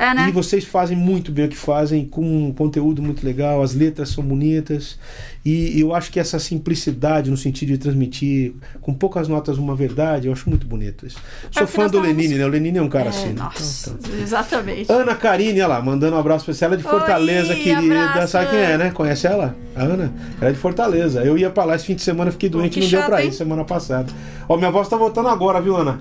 É, 0.00 0.14
né? 0.14 0.28
E 0.28 0.32
vocês 0.32 0.64
fazem 0.64 0.96
muito 0.96 1.32
bem 1.32 1.46
o 1.46 1.48
que 1.48 1.56
fazem, 1.56 2.04
com 2.06 2.22
um 2.22 2.52
conteúdo 2.52 3.02
muito 3.02 3.26
legal, 3.26 3.60
as 3.62 3.74
letras 3.74 4.10
são 4.10 4.22
bonitas. 4.22 4.96
E 5.44 5.80
eu 5.80 5.92
acho 5.94 6.12
que 6.12 6.20
essa 6.20 6.38
simplicidade 6.38 7.30
no 7.30 7.36
sentido 7.36 7.70
de 7.70 7.78
transmitir 7.78 8.52
com 8.80 8.94
poucas 8.94 9.26
notas 9.26 9.58
uma 9.58 9.74
verdade, 9.74 10.26
eu 10.28 10.32
acho 10.32 10.48
muito 10.48 10.66
bonito 10.68 11.04
isso. 11.06 11.16
Sou 11.50 11.62
É 11.62 11.66
porque 11.66 11.72
fã 11.82 11.86
do 11.88 12.00
Lenine, 12.00 12.34
né? 12.36 12.44
O 12.44 12.48
Lenine 12.48 12.78
é 12.78 12.82
um 12.82 12.88
cara 12.88 13.06
É, 13.06 13.08
assim. 13.08 13.28
né? 13.28 13.34
Nossa, 13.42 13.90
Então, 13.90 14.08
então. 14.10 14.20
exatamente. 14.22 14.92
Ana 14.92 15.14
Karine, 15.16 15.60
olha 15.60 15.66
lá, 15.68 15.82
mandando 15.82 16.14
um 16.16 16.20
abraço 16.20 16.44
pra 16.44 16.54
você. 16.54 16.64
Ela 16.64 16.74
é 16.74 16.76
de 16.76 16.82
Fortaleza, 16.84 17.52
Oi, 17.54 17.60
querida. 17.60 18.04
abraço, 18.10 18.32
Sabe 18.32 18.50
quem 18.50 18.58
é, 18.60 18.78
né? 18.78 18.90
Conhece 18.92 19.26
ela? 19.26 19.56
A 19.74 19.82
Ana? 19.82 20.12
Ela 20.40 20.50
é 20.50 20.52
de 20.52 20.58
Fortaleza. 20.58 21.24
Eu 21.24 21.36
ia 21.36 21.50
pra 21.50 21.64
lá 21.64 21.74
esse 21.74 21.86
fim 21.86 21.94
de 21.94 22.02
semana, 22.02 22.30
fiquei 22.30 22.48
doente 22.48 22.78
e 22.78 22.82
não 22.82 22.88
deu 22.88 23.00
chato, 23.00 23.08
pra 23.08 23.22
ir 23.22 23.26
hein? 23.26 23.32
semana 23.32 23.64
passada. 23.64 24.12
Ó, 24.48 24.56
minha 24.56 24.70
voz 24.70 24.86
tá 24.88 24.96
voltando 24.96 25.28
agora, 25.28 25.60
viu, 25.60 25.76
Ana? 25.76 26.00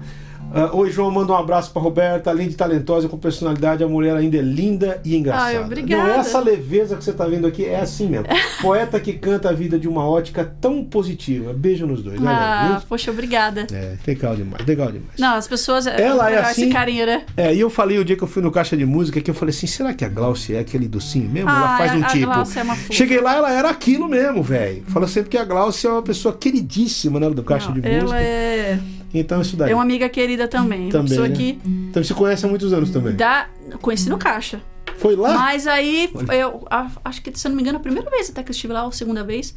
Ah, 0.53 0.69
Oi, 0.73 0.89
João, 0.89 1.11
manda 1.11 1.33
um 1.33 1.35
abraço 1.35 1.71
pra 1.71 1.81
Roberta. 1.81 2.29
Além 2.29 2.47
de 2.47 2.55
talentosa 2.55 3.07
com 3.07 3.17
personalidade, 3.17 3.83
a 3.83 3.87
mulher 3.87 4.15
ainda 4.15 4.37
é 4.37 4.41
linda 4.41 4.99
e 5.03 5.15
engraçada. 5.15 5.45
Ai, 5.47 5.59
obrigada. 5.63 6.03
Não, 6.03 6.19
essa 6.19 6.39
leveza 6.39 6.95
que 6.95 7.03
você 7.03 7.13
tá 7.13 7.25
vendo 7.25 7.45
aqui 7.45 7.65
é 7.65 7.79
assim 7.79 8.07
mesmo. 8.07 8.25
Poeta 8.61 8.99
que 8.99 9.13
canta 9.13 9.49
a 9.49 9.53
vida 9.53 9.77
de 9.77 9.87
uma 9.87 10.07
ótica 10.07 10.49
tão 10.59 10.83
positiva. 10.83 11.53
Beijo 11.53 11.85
nos 11.85 12.01
dois. 12.01 12.19
olha 12.19 12.29
Ah, 12.29 12.77
viu? 12.79 12.87
poxa, 12.87 13.11
obrigada. 13.11 13.67
É, 13.71 13.95
legal 14.07 14.35
demais, 14.35 14.65
legal 14.65 14.87
demais. 14.91 15.11
Não, 15.19 15.35
as 15.35 15.47
pessoas. 15.47 15.85
Ela 15.85 16.31
é 16.31 16.37
assim? 16.39 16.69
Carinho, 16.69 17.05
né? 17.05 17.23
É, 17.35 17.53
e 17.53 17.59
eu 17.59 17.69
falei 17.69 17.99
o 17.99 18.05
dia 18.05 18.15
que 18.15 18.23
eu 18.23 18.27
fui 18.27 18.41
no 18.41 18.49
Caixa 18.51 18.75
de 18.77 18.85
Música 18.85 19.21
que 19.21 19.29
eu 19.29 19.35
falei 19.35 19.53
assim, 19.53 19.67
será 19.67 19.93
que 19.93 20.05
a 20.05 20.09
Glaucia 20.09 20.57
é 20.57 20.59
aquele 20.61 20.87
docinho 20.87 21.29
mesmo? 21.29 21.49
ela 21.49 21.75
Ah, 21.75 21.77
faz 21.77 21.93
um 21.93 22.03
a 22.03 22.07
tipo. 22.07 22.25
Glaucia 22.25 22.61
é 22.61 22.63
uma 22.63 22.75
fofa. 22.75 22.93
Cheguei 22.93 23.19
lá, 23.21 23.35
ela 23.35 23.51
era 23.51 23.69
aquilo 23.69 24.07
mesmo, 24.07 24.41
velho. 24.41 24.83
Fala 24.87 25.07
sempre 25.07 25.29
que 25.29 25.37
a 25.37 25.43
Glaucia 25.45 25.89
é 25.89 25.93
uma 25.93 26.01
pessoa 26.03 26.35
queridíssima, 26.35 27.19
né, 27.19 27.29
do 27.29 27.43
Caixa 27.43 27.67
Não, 27.67 27.73
de 27.75 27.81
Música. 27.81 28.15
ela 28.15 28.19
é, 28.21 28.79
Então 29.13 29.41
isso 29.41 29.55
daí. 29.55 29.71
é 29.71 29.73
uma 29.73 29.83
amiga 29.83 30.07
querida 30.09 30.47
também. 30.47 30.89
Também, 30.89 31.09
pessoa 31.09 31.27
né? 31.27 31.35
que 31.35 31.59
Então 31.65 32.03
se 32.03 32.13
conhece 32.13 32.45
há 32.45 32.49
muitos 32.49 32.73
anos 32.73 32.89
também. 32.89 33.15
dá. 33.15 33.47
Conheci 33.81 34.09
no 34.09 34.17
caixa. 34.17 34.61
Foi 34.97 35.15
lá? 35.15 35.33
Mas 35.35 35.67
aí, 35.67 36.09
Olha. 36.13 36.33
eu 36.33 36.65
a- 36.69 36.89
acho 37.05 37.21
que, 37.21 37.37
se 37.37 37.45
eu 37.47 37.49
não 37.49 37.55
me 37.55 37.61
engano, 37.61 37.77
a 37.77 37.81
primeira 37.81 38.09
vez 38.09 38.29
até 38.29 38.41
que 38.43 38.49
eu 38.49 38.53
estive 38.53 38.73
lá, 38.73 38.83
ou 38.83 38.89
a 38.89 38.91
segunda 38.91 39.23
vez. 39.23 39.55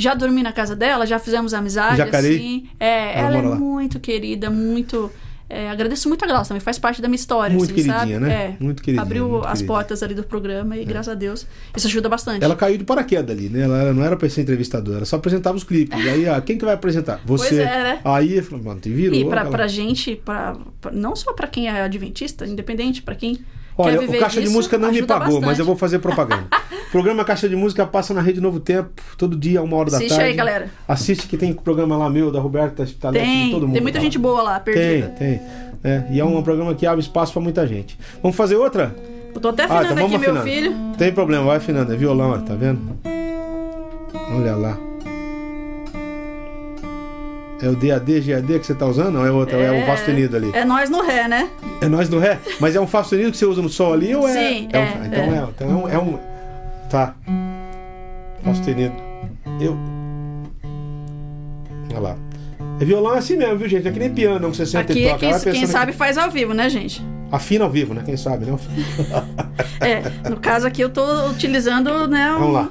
Já 0.00 0.14
dormi 0.14 0.42
na 0.44 0.52
casa 0.52 0.76
dela, 0.76 1.04
já 1.06 1.18
fizemos 1.18 1.52
amizade, 1.52 1.96
Jacareí? 1.98 2.36
assim. 2.36 2.68
É, 2.78 3.18
Ela 3.18 3.28
ela 3.28 3.38
é 3.38 3.42
lá. 3.50 3.54
muito 3.56 3.98
querida, 3.98 4.48
muito. 4.48 5.10
É, 5.48 5.70
agradeço 5.70 6.08
muito 6.08 6.24
a 6.24 6.28
Glaucia 6.28 6.48
também, 6.48 6.60
faz 6.60 6.78
parte 6.78 7.00
da 7.00 7.08
minha 7.08 7.16
história. 7.16 7.54
Muito 7.56 7.72
assim, 7.72 7.82
queridinha, 7.84 8.18
sabe? 8.18 8.26
né? 8.26 8.56
É. 8.58 8.62
Muito 8.62 8.82
queridinha, 8.82 9.02
Abriu 9.02 9.28
muito 9.28 9.36
as 9.46 9.58
queridinha. 9.58 9.64
É. 9.64 9.66
portas 9.66 10.02
ali 10.02 10.14
do 10.14 10.24
programa 10.24 10.76
e, 10.76 10.84
graças 10.84 11.08
a 11.12 11.14
Deus, 11.14 11.46
isso 11.76 11.86
ajuda 11.86 12.08
bastante. 12.08 12.44
Ela 12.44 12.54
caiu 12.56 12.76
de 12.78 12.84
paraquedas 12.84 13.36
ali, 13.36 13.48
né? 13.48 13.62
Ela 13.62 13.92
não 13.92 14.04
era 14.04 14.16
pra 14.16 14.28
ser 14.28 14.42
entrevistadora, 14.42 14.98
ela 14.98 15.06
só 15.06 15.16
apresentava 15.16 15.56
os 15.56 15.64
clipes. 15.64 15.98
Aí, 16.06 16.28
ah, 16.28 16.40
quem 16.40 16.58
que 16.58 16.64
vai 16.64 16.74
apresentar? 16.74 17.20
Você. 17.24 17.48
Pois 17.48 17.58
é, 17.60 17.82
né? 17.82 18.00
Aí 18.04 18.42
mano, 18.62 18.80
te 18.80 18.90
virou. 18.90 19.16
E 19.18 19.24
pra, 19.24 19.40
aquela- 19.42 19.50
pra 19.56 19.66
gente, 19.68 20.16
pra, 20.16 20.56
pra- 20.80 20.92
não 20.92 21.16
só 21.16 21.32
pra 21.32 21.46
quem 21.46 21.68
é 21.68 21.82
adventista, 21.82 22.46
independente, 22.46 23.02
pra 23.02 23.14
quem 23.14 23.38
Olha, 23.78 24.00
o 24.00 24.18
Caixa 24.18 24.36
de 24.40 24.42
disso, 24.46 24.52
Música 24.56 24.76
não 24.76 24.90
me 24.90 25.02
pagou, 25.02 25.26
mas 25.34 25.40
bastante. 25.40 25.60
eu 25.60 25.64
vou 25.66 25.76
fazer 25.76 25.98
propaganda. 26.00 26.44
o 26.88 26.90
programa 26.90 27.24
Caixa 27.24 27.48
de 27.48 27.54
Música 27.56 27.86
passa 27.86 28.12
na 28.12 28.20
Rede 28.20 28.40
Novo 28.40 28.58
Tempo, 28.60 28.90
todo 29.16 29.36
dia, 29.36 29.62
uma 29.62 29.76
hora 29.76 29.90
da 29.90 29.96
Assiste 29.98 30.10
tarde. 30.10 30.24
aí, 30.30 30.34
galera. 30.34 30.68
Assiste 30.86 31.26
que 31.28 31.36
tem 31.36 31.52
programa 31.52 31.96
lá 31.96 32.10
meu, 32.10 32.30
da 32.32 32.40
Roberta 32.40 32.84
Talete, 33.00 33.24
de 33.24 33.30
Tem, 33.30 33.50
todo 33.52 33.62
mundo. 33.66 33.72
tem 33.74 33.82
muita 33.82 33.98
tá 33.98 34.04
gente 34.04 34.18
lá. 34.18 34.22
boa 34.22 34.42
lá, 34.42 34.60
Tem, 34.60 34.74
perdida. 34.74 35.08
tem. 35.18 35.40
É, 35.84 36.04
e 36.10 36.18
é 36.18 36.24
um 36.24 36.42
programa 36.42 36.74
que 36.74 36.84
abre 36.86 37.00
espaço 37.00 37.32
pra 37.32 37.40
muita 37.40 37.64
gente. 37.66 37.96
Vamos 38.20 38.36
fazer 38.36 38.56
outra? 38.56 38.94
Eu 39.34 39.40
tô 39.40 39.48
até 39.50 39.62
Ah, 39.62 39.66
afinando 39.66 39.84
então 39.92 39.96
vamos 39.96 40.14
aqui, 40.16 40.18
meu 40.32 40.40
afinando. 40.40 40.72
filho. 40.72 40.96
Tem 40.98 41.12
problema, 41.12 41.44
vai 41.44 41.56
afinando. 41.58 41.92
É 41.92 41.96
violão, 41.96 42.30
ó, 42.32 42.38
tá 42.38 42.54
vendo? 42.56 42.80
Olha 44.34 44.56
lá. 44.56 44.87
É 47.60 47.68
o 47.68 47.74
DAD, 47.74 48.20
GAD 48.20 48.58
que 48.60 48.66
você 48.66 48.74
tá 48.74 48.86
usando? 48.86 49.16
Ou 49.18 49.26
é 49.26 49.30
outro? 49.32 49.56
É, 49.56 49.82
o 49.82 49.86
Fá 49.86 49.96
sustenido 49.96 50.36
ali? 50.36 50.50
É 50.54 50.64
nós 50.64 50.88
no 50.88 51.02
ré, 51.02 51.26
né? 51.26 51.48
É 51.80 51.88
nós 51.88 52.08
do 52.08 52.18
Ré? 52.18 52.38
Mas 52.60 52.76
é 52.76 52.80
um 52.80 52.86
Fá 52.86 53.02
sustenido 53.02 53.32
que 53.32 53.36
você 53.36 53.46
usa 53.46 53.60
no 53.60 53.68
Sol 53.68 53.92
ali 53.94 54.14
ou 54.14 54.28
é? 54.28 54.32
Sim, 54.32 54.68
um- 54.72 54.76
é, 54.76 55.06
então 55.06 55.22
é. 55.22 55.38
é. 55.38 55.48
Então 55.50 55.68
é 55.68 55.74
um, 55.74 55.88
é 55.88 55.98
um. 55.98 56.18
Tá. 56.88 57.14
Fá 58.44 58.54
sustenido. 58.54 58.94
Eu. 59.60 59.76
Olha 61.90 62.00
lá. 62.00 62.16
É 62.80 62.84
violão 62.84 63.14
é 63.14 63.18
assim 63.18 63.36
mesmo, 63.36 63.56
viu, 63.58 63.68
gente? 63.68 63.88
É 63.88 63.90
que 63.90 63.98
nem 63.98 64.10
piano, 64.12 64.38
não 64.38 64.50
que 64.52 64.56
você 64.56 64.66
senta 64.66 64.92
Aqui 64.92 65.00
e 65.00 65.06
é 65.06 65.08
toca. 65.08 65.18
quem, 65.18 65.30
Vai 65.32 65.40
quem 65.52 65.66
sabe 65.66 65.92
que- 65.92 65.98
faz 65.98 66.16
ao 66.16 66.30
vivo, 66.30 66.54
né, 66.54 66.68
gente? 66.70 67.04
Afina 67.32 67.64
ao 67.64 67.70
vivo, 67.70 67.92
né? 67.92 68.02
Quem 68.04 68.16
sabe, 68.16 68.46
né? 68.46 68.56
É, 69.80 70.28
no 70.28 70.36
caso 70.38 70.66
aqui 70.66 70.80
eu 70.82 70.88
tô 70.90 71.02
utilizando, 71.28 72.06
né? 72.08 72.32
um- 72.34 72.38
Vamos 72.38 72.54
lá. 72.54 72.68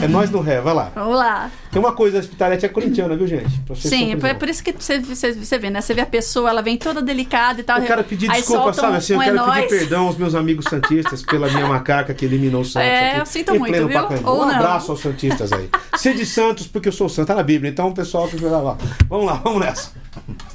É 0.00 0.06
nós 0.08 0.30
no 0.30 0.40
Ré, 0.40 0.60
vai 0.60 0.74
lá. 0.74 0.90
Vamos 0.94 1.16
lá. 1.16 1.50
Tem 1.70 1.80
uma 1.80 1.92
coisa, 1.92 2.18
a 2.18 2.20
hospitalete 2.20 2.64
é 2.64 2.68
corintiana, 2.68 3.16
viu, 3.16 3.26
gente? 3.26 3.48
Sim, 3.76 4.12
é 4.12 4.16
por- 4.34 4.48
é 4.48 4.50
isso 4.50 4.62
que 4.62 4.72
você, 4.72 4.98
você, 5.00 5.32
você 5.32 5.58
vê, 5.58 5.70
né? 5.70 5.80
Você 5.80 5.92
vê 5.94 6.00
a 6.00 6.06
pessoa, 6.06 6.50
ela 6.50 6.62
vem 6.62 6.76
toda 6.76 7.02
delicada 7.02 7.60
e 7.60 7.64
tal. 7.64 7.78
Eu 7.78 7.84
quero 7.86 8.04
pedir 8.04 8.28
desculpa, 8.30 8.72
sabe 8.72 8.94
um- 8.94 8.96
assim? 8.96 9.12
Eu 9.14 9.18
um 9.18 9.22
é 9.22 9.24
quero 9.26 9.38
pedir 9.38 9.46
nóis. 9.48 9.68
perdão 9.68 10.06
aos 10.06 10.16
meus 10.16 10.34
amigos 10.34 10.64
santistas 10.66 11.22
pela 11.22 11.48
minha 11.48 11.66
macaca 11.66 12.14
que 12.14 12.24
eliminou 12.24 12.62
o 12.62 12.64
Santos. 12.64 12.88
É, 12.88 13.10
aqui, 13.10 13.20
eu 13.20 13.26
sinto 13.26 13.54
muito, 13.58 13.74
viu? 13.86 13.88
Pacaembu. 14.02 14.28
Ou 14.30 14.42
um 14.42 14.46
não. 14.46 14.54
abraço 14.54 14.90
aos 14.92 15.00
santistas 15.00 15.52
aí. 15.52 15.68
Ser 15.96 16.14
de 16.14 16.24
Santos 16.26 16.66
porque 16.66 16.88
eu 16.88 16.92
sou 16.92 17.08
santo, 17.08 17.26
tá 17.28 17.34
na 17.34 17.42
Bíblia. 17.42 17.70
Então, 17.70 17.92
pessoal, 17.92 18.28
que 18.28 18.36
vai 18.36 18.50
lá. 18.50 18.76
Vamos 19.08 19.26
lá, 19.26 19.34
vamos 19.34 19.60
nessa. 19.60 19.90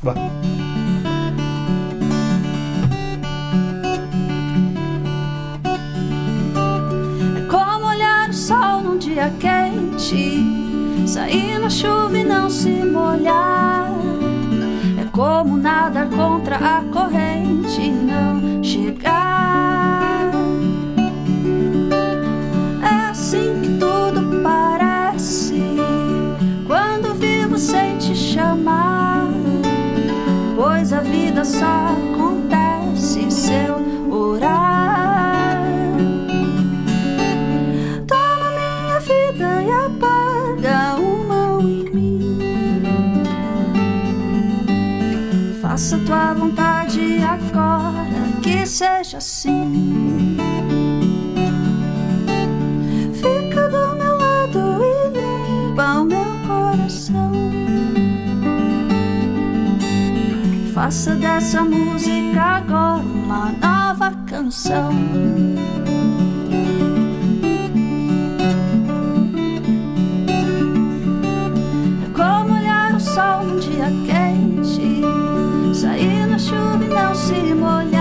Vai. 0.01 0.73
Num 8.94 9.00
dia 9.00 9.34
quente, 9.40 11.08
sair 11.08 11.58
na 11.58 11.70
chuva 11.70 12.16
e 12.16 12.24
não 12.24 12.48
se 12.48 12.70
molhar. 12.70 13.90
É 15.02 15.06
como 15.12 15.58
nadar 15.58 16.08
contra 16.10 16.58
a 16.58 16.84
corrente 16.84 17.82
e 17.82 17.90
não 17.90 18.64
chegar. 18.64 20.30
É 22.84 23.10
assim 23.10 23.62
que 23.62 23.70
tudo 23.80 24.44
parece 24.44 25.76
quando 26.68 27.16
vivo 27.16 27.58
sem 27.58 27.98
te 27.98 28.16
chamar. 28.16 29.28
Pois 30.56 30.94
a 30.94 31.00
vida 31.00 31.44
só 31.44 31.66
acontece 31.66 32.83
Faça 45.74 45.98
tua 46.06 46.36
vontade. 46.36 47.18
seja 48.74 49.18
assim. 49.18 50.38
Fica 53.13 53.70
do 53.70 53.96
meu 53.96 54.18
lado 54.18 54.82
e 54.84 55.10
limpa 55.18 56.00
o 56.00 56.06
meu 56.06 56.25
coração. 56.48 57.32
Faça 60.74 61.15
dessa 61.15 61.63
música 61.63 62.42
agora 62.42 63.03
uma 63.03 63.51
nova 63.62 64.12
canção. 64.27 64.92
É 72.03 72.08
como 72.15 72.56
olhar 72.60 72.96
o 72.96 73.00
sol 73.00 73.44
num 73.44 73.60
dia 73.60 73.86
quente, 74.08 74.43
chuva 77.24 77.84
e 77.84 77.93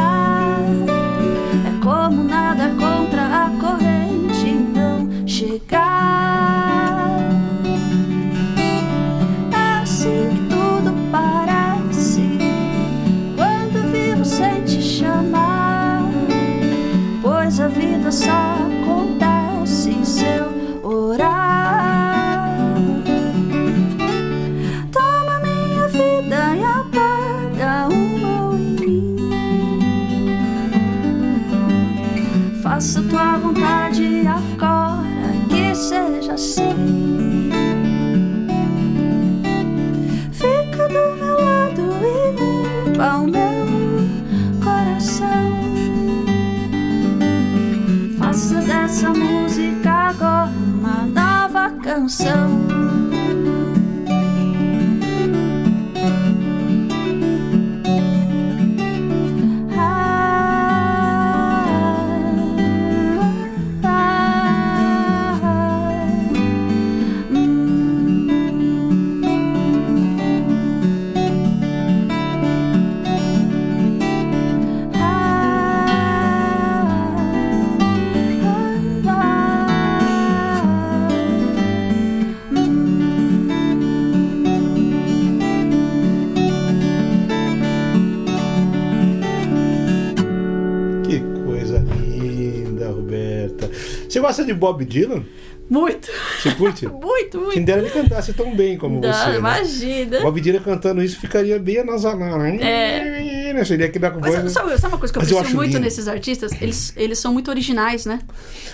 gosta 94.32 94.44
de 94.44 94.54
Bob 94.54 94.84
Dylan? 94.84 95.24
Muito, 95.70 96.10
Você 96.42 96.50
curte? 96.54 96.86
muito, 96.90 97.30
Quem 97.30 97.40
muito. 97.40 97.64
dera 97.64 97.80
ele 97.80 97.88
cantasse 97.90 98.32
tão 98.34 98.54
bem 98.54 98.76
como 98.76 99.00
Não, 99.00 99.10
você. 99.12 99.30
né? 99.30 99.36
imagina. 99.38 100.20
Bob 100.20 100.40
Dylan 100.40 100.60
cantando 100.60 101.02
isso 101.02 101.18
ficaria 101.18 101.58
bem 101.58 101.78
anasalado. 101.78 102.44
É. 102.62 103.64
Seria 103.64 103.86
aqui 103.86 103.98
da 103.98 104.10
Mas 104.10 104.34
voz. 104.34 104.52
sabe, 104.52 104.70
sabe 104.78 104.94
uma 104.94 104.98
coisa 104.98 105.12
que 105.12 105.18
eu 105.18 105.22
Mas 105.22 105.30
eu 105.30 105.36
aprecio 105.38 105.56
muito 105.56 105.72
lindo. 105.72 105.80
nesses 105.84 106.08
artistas? 106.08 106.52
Eles, 106.60 106.92
eles 106.96 107.18
são 107.18 107.32
muito 107.32 107.48
originais, 107.50 108.06
né? 108.06 108.18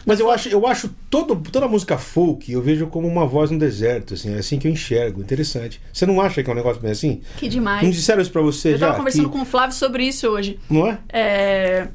Mas 0.07 0.18
eu 0.21 0.31
acho, 0.31 0.49
eu 0.49 0.66
acho 0.66 0.88
todo, 1.11 1.37
toda 1.37 1.66
música 1.68 1.99
folk, 1.99 2.51
eu 2.51 2.62
vejo 2.62 2.87
como 2.87 3.07
uma 3.07 3.27
voz 3.27 3.51
no 3.51 3.59
deserto, 3.59 4.14
assim, 4.14 4.35
é 4.35 4.38
assim 4.38 4.59
que 4.59 4.66
eu 4.66 4.73
enxergo. 4.73 5.21
Interessante. 5.21 5.81
Você 5.92 6.07
não 6.07 6.21
acha 6.21 6.42
que 6.42 6.49
é 6.49 6.53
um 6.53 6.57
negócio 6.57 6.81
bem 6.81 6.92
assim? 6.92 7.21
Que 7.37 7.47
Não 7.47 7.51
demais. 7.51 7.94
disseram 7.94 8.23
isso 8.23 8.31
pra 8.33 8.40
você 8.40 8.75
Eu 8.75 8.79
já? 8.79 8.87
tava 8.87 8.99
conversando 8.99 9.29
que- 9.29 9.37
com 9.37 9.42
o 9.42 9.44
Flávio 9.44 9.75
sobre 9.77 10.05
isso 10.05 10.27
hoje. 10.29 10.59
Não 10.71 10.87
é? 10.87 10.99
É, 11.12 11.88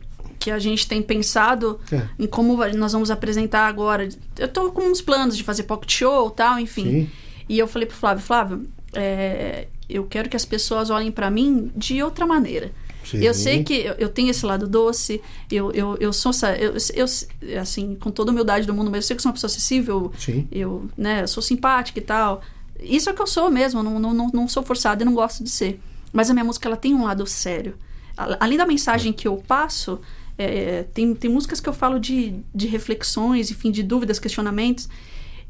que 0.43 0.51
a 0.51 0.60
gente 0.60 0.86
tem 0.88 1.01
pensado 1.01 1.79
É. 1.91 2.01
em 2.19 2.27
como 2.27 2.58
nós 2.75 2.91
vamos 2.91 3.10
apresentar 3.10 3.65
agora. 3.67 4.10
Eu 4.38 4.47
tô 4.49 4.71
com 4.73 4.82
uns 4.82 5.01
planos 5.01 5.38
de 5.38 5.43
fazer 5.43 5.63
pocket 5.63 5.91
show 5.91 6.27
e 6.27 6.32
tal, 6.36 6.60
enfim. 6.60 6.84
Sim. 6.84 7.10
E 7.47 7.58
eu 7.58 7.65
falei 7.67 7.88
pro 7.88 7.95
Flávio, 7.95 8.23
Flávio, 8.25 8.65
é, 8.93 9.67
eu 9.89 10.03
quero 10.06 10.27
que 10.29 10.36
as 10.36 10.43
pessoas 10.43 10.89
olhem 10.89 11.12
pra 11.12 11.29
mim 11.32 11.71
de 11.75 12.03
outra 12.03 12.25
maneira. 12.25 12.71
Sim. 13.06 13.19
Eu 13.23 13.34
sei 13.34 13.63
que 13.63 13.73
eu, 13.73 13.93
eu 13.93 14.10
tenho 14.10 14.29
esse 14.32 14.45
lado 14.45 14.67
doce, 14.67 15.21
eu, 15.51 15.71
eu, 15.71 15.95
eu 15.99 16.12
sou 16.13 16.29
essa- 16.32 16.56
eu, 16.58 16.73
eu, 16.93 17.62
assim, 17.62 17.95
com 17.95 18.12
toda 18.12 18.29
a 18.29 18.34
humildade 18.34 18.65
do 18.67 18.73
mundo, 18.73 18.89
mas 18.91 18.97
eu 19.03 19.08
sei 19.08 19.15
que 19.15 19.21
sou 19.21 19.29
uma 19.29 19.34
pessoa 19.34 19.49
acessível, 19.49 20.12
Sim. 20.17 20.47
eu, 20.51 20.89
né, 20.97 21.25
sou 21.27 21.41
simpática 21.43 21.99
e 21.99 22.01
tal. 22.01 22.41
Isso 22.82 23.10
é 23.10 23.13
o 23.13 23.15
que 23.15 23.21
eu 23.21 23.27
sou 23.27 23.49
mesmo, 23.49 23.79
eu 23.79 23.84
não, 23.84 23.99
não, 23.99 24.27
não, 24.34 24.47
sou 24.47 24.62
forçada 24.63 25.03
e 25.03 25.06
não 25.06 25.13
gosto 25.13 25.41
de 25.43 25.49
ser. 25.49 25.79
Mas 26.12 26.29
a 26.29 26.34
minha 26.34 26.43
música 26.45 26.67
ela 26.67 26.77
tem 26.77 26.93
um 26.93 27.03
lado 27.06 27.25
sério. 27.25 27.75
Além 28.39 28.58
da 28.58 28.65
mensagem 28.65 29.12
que 29.12 29.27
eu 29.27 29.38
passo, 29.38 29.99
é, 30.38 30.86
tem, 30.93 31.13
tem 31.13 31.30
músicas 31.30 31.60
que 31.60 31.69
eu 31.69 31.74
falo 31.74 32.00
de, 32.00 32.36
de 32.54 32.67
reflexões, 32.67 33.52
enfim, 33.52 33.72
de 33.72 33.84
dúvidas, 33.84 34.19
questionamentos. 34.19 34.89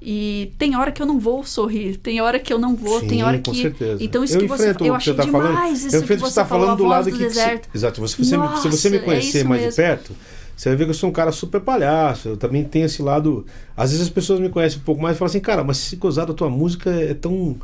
E 0.05 0.51
tem 0.57 0.75
hora 0.75 0.91
que 0.91 1.01
eu 1.01 1.05
não 1.05 1.17
vou 1.17 1.45
sorrir, 1.45 1.95
tem 1.95 2.19
hora 2.19 2.37
que 2.37 2.51
eu 2.51 2.59
não 2.59 2.75
vou, 2.75 2.99
Sim, 2.99 3.07
tem 3.07 3.23
hora 3.23 3.37
com 3.37 3.51
que. 3.53 3.61
certeza. 3.61 4.03
Então 4.03 4.21
isso 4.21 4.35
eu 4.35 4.41
que 4.41 4.47
você 4.47 4.69
eu 4.71 4.75
que 4.75 4.83
você 4.83 4.91
achei 4.91 5.13
tá 5.13 5.23
falando. 5.27 5.47
demais 5.47 5.85
isso 5.85 5.95
eu 5.95 6.01
que 6.01 6.07
que 6.07 6.15
você 6.15 6.29
você 6.29 6.35
tá 6.35 6.45
falou, 6.45 6.65
falando 6.65 6.77
do 6.79 6.85
lado 6.85 7.05
do 7.05 7.11
que 7.11 7.23
deserto. 7.23 7.69
Você, 7.71 7.77
exato, 7.77 8.07
se 8.07 8.17
você, 8.17 8.37
me, 8.37 8.47
se 8.57 8.67
você 8.69 8.89
me 8.89 8.97
Nossa, 8.97 8.97
é 8.97 8.99
conhecer 8.99 9.37
isso 9.39 9.47
mais 9.47 9.61
de 9.61 9.67
mesmo. 9.67 9.77
perto, 9.77 10.13
você 10.57 10.69
vai 10.69 10.77
ver 10.77 10.83
que 10.83 10.89
eu 10.89 10.95
sou 10.95 11.09
um 11.09 11.13
cara 11.13 11.31
super 11.31 11.61
palhaço. 11.61 12.27
Eu 12.27 12.37
também 12.37 12.65
tenho 12.65 12.85
esse 12.85 13.01
lado. 13.01 13.45
Às 13.77 13.91
vezes 13.91 14.05
as 14.05 14.11
pessoas 14.11 14.41
me 14.41 14.49
conhecem 14.49 14.79
um 14.79 14.83
pouco 14.83 15.01
mais 15.01 15.15
e 15.15 15.19
falam 15.19 15.29
assim, 15.29 15.39
cara, 15.39 15.63
mas 15.63 15.77
se 15.77 15.95
gozar 15.95 16.25
da 16.25 16.33
tua 16.33 16.49
música 16.49 16.89
é 16.91 17.13
tão. 17.13 17.55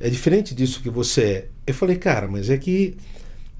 É 0.00 0.10
diferente 0.10 0.52
disso 0.52 0.82
que 0.82 0.90
você 0.90 1.22
é. 1.22 1.46
Eu 1.68 1.74
falei, 1.74 1.96
cara, 1.96 2.26
mas 2.26 2.50
é 2.50 2.58
que. 2.58 2.96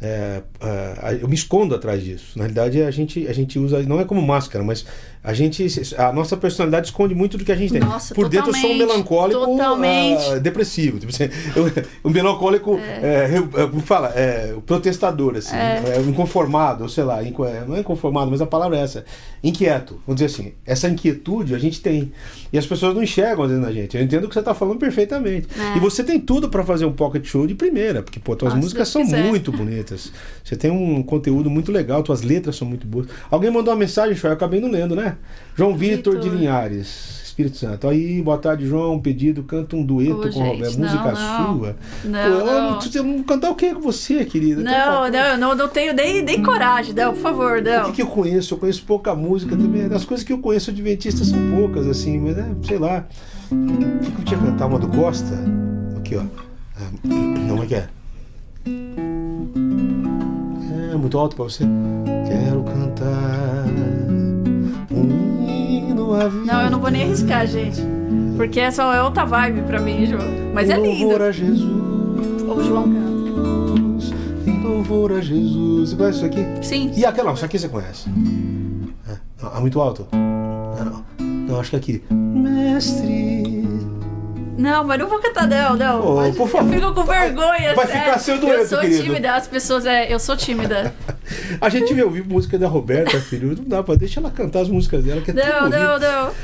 É, 0.00 0.42
é, 0.60 1.18
eu 1.20 1.28
me 1.28 1.34
escondo 1.34 1.74
atrás 1.74 2.02
disso. 2.02 2.38
Na 2.38 2.44
realidade, 2.44 2.82
a 2.82 2.90
gente, 2.90 3.26
a 3.26 3.32
gente 3.32 3.58
usa, 3.58 3.82
não 3.82 4.00
é 4.00 4.04
como 4.04 4.20
máscara, 4.20 4.64
mas 4.64 4.84
a 5.24 5.32
gente, 5.32 5.66
a 5.96 6.12
nossa 6.12 6.36
personalidade 6.36 6.88
esconde 6.88 7.14
muito 7.14 7.38
do 7.38 7.46
que 7.46 7.50
a 7.50 7.56
gente 7.56 7.72
tem. 7.72 7.80
Nossa, 7.80 8.14
Por 8.14 8.28
dentro 8.28 8.50
eu 8.50 8.54
sou 8.54 8.72
um 8.72 8.76
melancólico 8.76 9.56
ah, 9.58 10.38
depressivo. 10.38 10.98
Tipo 10.98 11.10
assim, 11.10 11.30
um 12.04 12.10
melancólico, 12.10 12.78
é, 12.78 13.30
é, 13.34 13.66
como 13.66 13.80
fala, 13.80 14.12
é, 14.14 14.54
protestador, 14.66 15.36
assim, 15.36 15.56
é. 15.56 15.98
inconformado, 16.06 16.82
ou 16.82 16.90
sei 16.90 17.04
lá, 17.04 17.22
é, 17.22 17.64
não 17.66 17.74
é 17.74 17.80
inconformado, 17.80 18.30
mas 18.30 18.42
a 18.42 18.46
palavra 18.46 18.76
é 18.76 18.82
essa, 18.82 19.06
inquieto. 19.42 19.98
Vamos 20.06 20.20
dizer 20.20 20.26
assim, 20.26 20.52
essa 20.66 20.90
inquietude 20.90 21.54
a 21.54 21.58
gente 21.58 21.80
tem. 21.80 22.12
E 22.52 22.58
as 22.58 22.66
pessoas 22.66 22.94
não 22.94 23.02
enxergam 23.02 23.48
dentro 23.48 23.62
da 23.62 23.72
gente. 23.72 23.96
Eu 23.96 24.02
entendo 24.02 24.24
o 24.24 24.28
que 24.28 24.34
você 24.34 24.40
está 24.40 24.52
falando 24.52 24.78
perfeitamente. 24.78 25.48
É. 25.58 25.78
E 25.78 25.80
você 25.80 26.04
tem 26.04 26.20
tudo 26.20 26.50
para 26.50 26.62
fazer 26.62 26.84
um 26.84 26.92
pocket 26.92 27.24
show 27.24 27.46
de 27.46 27.54
primeira, 27.54 28.02
porque, 28.02 28.20
pô, 28.20 28.36
tuas 28.36 28.52
se 28.52 28.58
músicas 28.58 28.88
são 28.88 29.00
quiser. 29.00 29.24
muito 29.24 29.50
bonitas. 29.50 30.12
Você 30.44 30.54
tem 30.54 30.70
um 30.70 31.02
conteúdo 31.02 31.48
muito 31.48 31.72
legal, 31.72 32.02
tuas 32.02 32.20
letras 32.20 32.56
são 32.56 32.68
muito 32.68 32.86
boas. 32.86 33.06
Alguém 33.30 33.50
mandou 33.50 33.72
uma 33.72 33.80
mensagem, 33.80 34.14
Show, 34.14 34.28
eu 34.28 34.34
acabei 34.34 34.60
não 34.60 34.70
lendo, 34.70 34.94
né? 34.94 35.13
João 35.54 35.76
Vitor 35.76 36.14
de 36.16 36.22
Vitor. 36.22 36.38
Linhares. 36.38 37.22
Espírito 37.24 37.56
Santo. 37.56 37.88
Aí, 37.88 38.22
boa 38.22 38.38
tarde, 38.38 38.64
João. 38.64 38.94
Um 38.94 39.00
pedido, 39.00 39.42
canta 39.42 39.74
um 39.74 39.84
dueto 39.84 40.28
Ô, 40.28 40.30
com 40.32 40.38
o 40.38 40.46
Roberto. 40.52 40.78
Música 40.78 41.12
não. 41.12 41.58
sua. 41.58 41.76
Não, 42.04 42.40
Pô, 42.40 43.02
não. 43.02 43.22
cantar 43.24 43.50
o 43.50 43.56
que 43.56 43.74
com 43.74 43.80
você, 43.80 44.24
querida? 44.24 44.62
Não, 44.62 45.10
não, 45.10 45.18
eu 45.18 45.36
não, 45.38 45.54
não 45.56 45.68
tenho 45.68 45.92
nem, 45.92 46.22
nem 46.22 46.40
coragem, 46.40 46.94
não, 46.94 47.12
por 47.12 47.20
favor, 47.20 47.58
O 47.58 47.62
não. 47.62 47.86
que, 47.86 47.92
que 47.94 48.02
eu 48.02 48.06
conheço? 48.06 48.54
Eu 48.54 48.58
conheço 48.58 48.84
pouca 48.84 49.16
música 49.16 49.56
também. 49.56 49.88
Das 49.88 50.04
coisas 50.04 50.24
que 50.24 50.32
eu 50.32 50.38
conheço 50.38 50.70
adventistas 50.70 51.26
são 51.26 51.38
poucas, 51.56 51.88
assim, 51.88 52.20
mas 52.20 52.38
é, 52.38 52.46
sei 52.62 52.78
lá. 52.78 53.04
O 53.50 53.56
que, 54.00 54.10
que 54.12 54.20
eu 54.20 54.24
tinha 54.26 54.38
que 54.40 54.46
cantar? 54.46 54.66
Uma 54.66 54.78
do 54.78 54.86
Costa? 54.88 55.34
Aqui, 55.96 56.14
ó. 56.16 56.22
Ah, 56.76 56.88
Não, 57.02 57.62
é 57.64 57.66
que 57.66 57.74
é? 57.74 57.88
É 60.92 60.96
muito 60.96 61.18
alto 61.18 61.34
pra 61.34 61.44
você? 61.46 61.64
Quero 62.28 62.62
cantar 62.62 63.64
vida. 66.28 66.52
Não, 66.52 66.62
eu 66.62 66.70
não 66.70 66.80
vou 66.80 66.90
nem 66.90 67.02
arriscar, 67.04 67.46
gente. 67.46 67.80
Porque 68.36 68.58
essa 68.60 68.82
é 68.94 69.02
outra 69.02 69.24
vibe 69.24 69.62
pra 69.62 69.80
mim, 69.80 70.06
João. 70.06 70.24
Mas 70.52 70.68
é 70.70 70.76
lindo. 70.76 71.04
louvor 71.04 71.22
a 71.22 71.30
Jesus. 71.32 71.62
O 72.42 72.62
João. 72.62 72.84
Em 74.46 74.62
louvor 74.62 75.12
a 75.12 75.20
Jesus. 75.20 75.90
Você 75.90 75.96
conhece 75.96 76.16
isso 76.18 76.26
aqui? 76.26 76.46
Sim. 76.66 76.92
E 76.96 77.04
aquela, 77.06 77.28
não, 77.28 77.34
isso 77.34 77.44
aqui 77.44 77.58
você 77.58 77.68
conhece. 77.68 78.08
É, 79.08 79.16
não, 79.42 79.56
é 79.56 79.60
muito 79.60 79.80
alto? 79.80 80.06
Não. 80.12 81.04
Não, 81.48 81.60
acho 81.60 81.70
que 81.70 81.76
aqui. 81.76 82.02
Mestre. 82.10 83.64
Não, 84.56 84.84
mas 84.84 84.98
não 85.00 85.08
vou 85.08 85.18
cantar, 85.20 85.46
não, 85.48 85.76
não. 85.76 86.00
Ô, 86.12 86.16
Mas 86.16 86.36
por 86.36 86.48
favor. 86.48 86.72
Eu 86.72 86.80
fico 86.80 86.94
com 86.94 87.04
vergonha, 87.04 87.74
Vai 87.74 87.86
sério. 87.86 88.02
ficar 88.04 88.18
seu 88.18 88.38
dueto, 88.38 88.60
Eu 88.62 88.66
sou 88.68 88.78
querido. 88.80 89.02
tímida, 89.02 89.34
as 89.34 89.46
pessoas, 89.48 89.84
é, 89.84 90.12
eu 90.12 90.18
sou 90.20 90.36
tímida. 90.36 90.94
A 91.60 91.68
gente 91.68 91.92
veio 91.94 92.06
ouvir 92.06 92.24
música 92.24 92.58
da 92.58 92.68
Roberta, 92.68 93.18
filho. 93.20 93.54
Não 93.56 93.64
dá 93.64 93.82
pra 93.82 93.94
deixar 93.94 94.20
ela 94.20 94.30
cantar 94.30 94.60
as 94.60 94.68
músicas 94.68 95.04
dela, 95.04 95.20
que 95.20 95.30
é 95.30 95.34
deu, 95.34 95.60
bonito. 95.62 95.98
deu. 96.00 96.34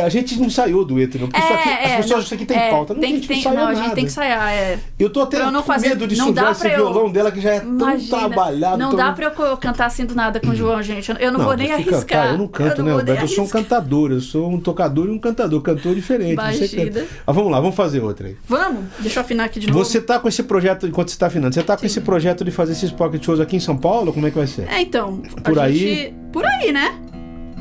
A 0.00 0.08
gente 0.08 0.38
não 0.38 0.46
ensaiou 0.46 0.84
dueto, 0.84 1.18
não. 1.18 1.28
Porque 1.28 1.40
isso 1.40 1.52
aqui, 1.52 1.68
as 1.68 1.92
pessoas, 1.96 2.24
isso 2.24 2.34
aqui 2.34 2.44
tem 2.46 2.56
é, 2.58 2.70
pauta. 2.70 2.94
Não, 2.94 3.00
tem, 3.00 3.12
a 3.12 3.14
gente 3.16 3.28
tem, 3.28 3.36
não 3.36 3.40
ensaiou 3.40 3.56
não, 3.56 3.62
a 3.62 3.72
nada. 3.72 3.82
gente 3.84 3.94
tem 3.94 4.04
que 4.04 4.10
ensaiar. 4.10 4.52
É. 4.52 4.78
Eu 4.98 5.10
tô 5.10 5.20
até 5.22 5.40
eu 5.40 5.50
não 5.50 5.60
com 5.60 5.66
fazer- 5.66 5.88
medo 5.90 6.06
de 6.06 6.16
não 6.16 6.26
sujar 6.28 6.52
esse 6.52 6.66
eu- 6.68 6.74
violão 6.76 7.10
dela 7.10 7.30
que 7.32 7.40
já 7.40 7.54
é 7.54 7.60
tão 7.60 7.68
Imagina, 7.70 8.18
trabalhado. 8.18 8.78
Não 8.78 8.88
tão... 8.90 8.96
dá 8.98 9.12
pra 9.12 9.32
eu 9.38 9.56
cantar 9.56 9.86
assim 9.86 10.04
do 10.04 10.14
nada 10.14 10.40
com 10.40 10.48
o 10.48 10.54
João, 10.54 10.82
gente. 10.82 11.10
Eu- 11.10 11.16
Eu 11.16 11.32
não, 11.32 11.40
vou 11.40 11.56
nem 11.56 11.66
que 11.68 11.72
arriscar. 11.72 12.00
Cantar. 12.00 12.26
Eu 12.32 12.38
não 12.38 12.46
canto, 12.48 12.78
não 12.82 12.84
né, 12.92 12.92
Roberto? 12.96 13.20
Eu 13.22 13.28
sou 13.28 13.44
um 13.44 13.48
cantador. 13.48 14.10
Eu 14.12 14.20
sou 14.20 14.48
um 14.50 14.60
tocador 14.60 15.06
e 15.06 15.10
um 15.10 15.18
cantador. 15.18 15.60
Cantor 15.60 15.94
diferente. 15.94 16.32
Imagina. 16.32 17.04
Ah, 17.26 17.32
vamos 17.32 17.50
lá, 17.50 17.60
vamos 17.60 17.74
fazer 17.74 18.00
outra 18.02 18.28
aí. 18.28 18.36
Vamos? 18.46 18.84
Deixa 19.00 19.18
eu 19.18 19.22
afinar 19.22 19.44
aqui 19.44 19.58
de 19.60 19.66
novo. 19.66 19.78
Você 19.84 20.00
tá 20.00 20.18
com 20.18 20.28
esse 20.28 20.42
projeto, 20.42 20.86
enquanto 20.86 21.10
você 21.10 21.18
tá 21.18 21.26
afinando, 21.26 21.54
você 21.54 21.62
tá 21.62 21.74
com 21.74 21.80
Sim. 21.80 21.86
esse 21.86 22.00
projeto 22.00 22.44
de 22.44 22.50
fazer 22.50 22.72
esses 22.72 22.90
pocket 22.90 23.24
shows 23.24 23.40
aqui 23.40 23.56
em 23.56 23.60
São 23.60 23.76
Paulo? 23.76 24.12
Como 24.12 24.26
é 24.26 24.30
que 24.30 24.36
vai 24.38 24.46
ser? 24.46 24.68
É, 24.68 24.80
então. 24.80 25.22
a 25.36 25.40
Por 25.40 25.58
aí? 25.58 25.76
gente- 25.76 26.14
por 26.32 26.44
aí, 26.44 26.72
né? 26.72 26.94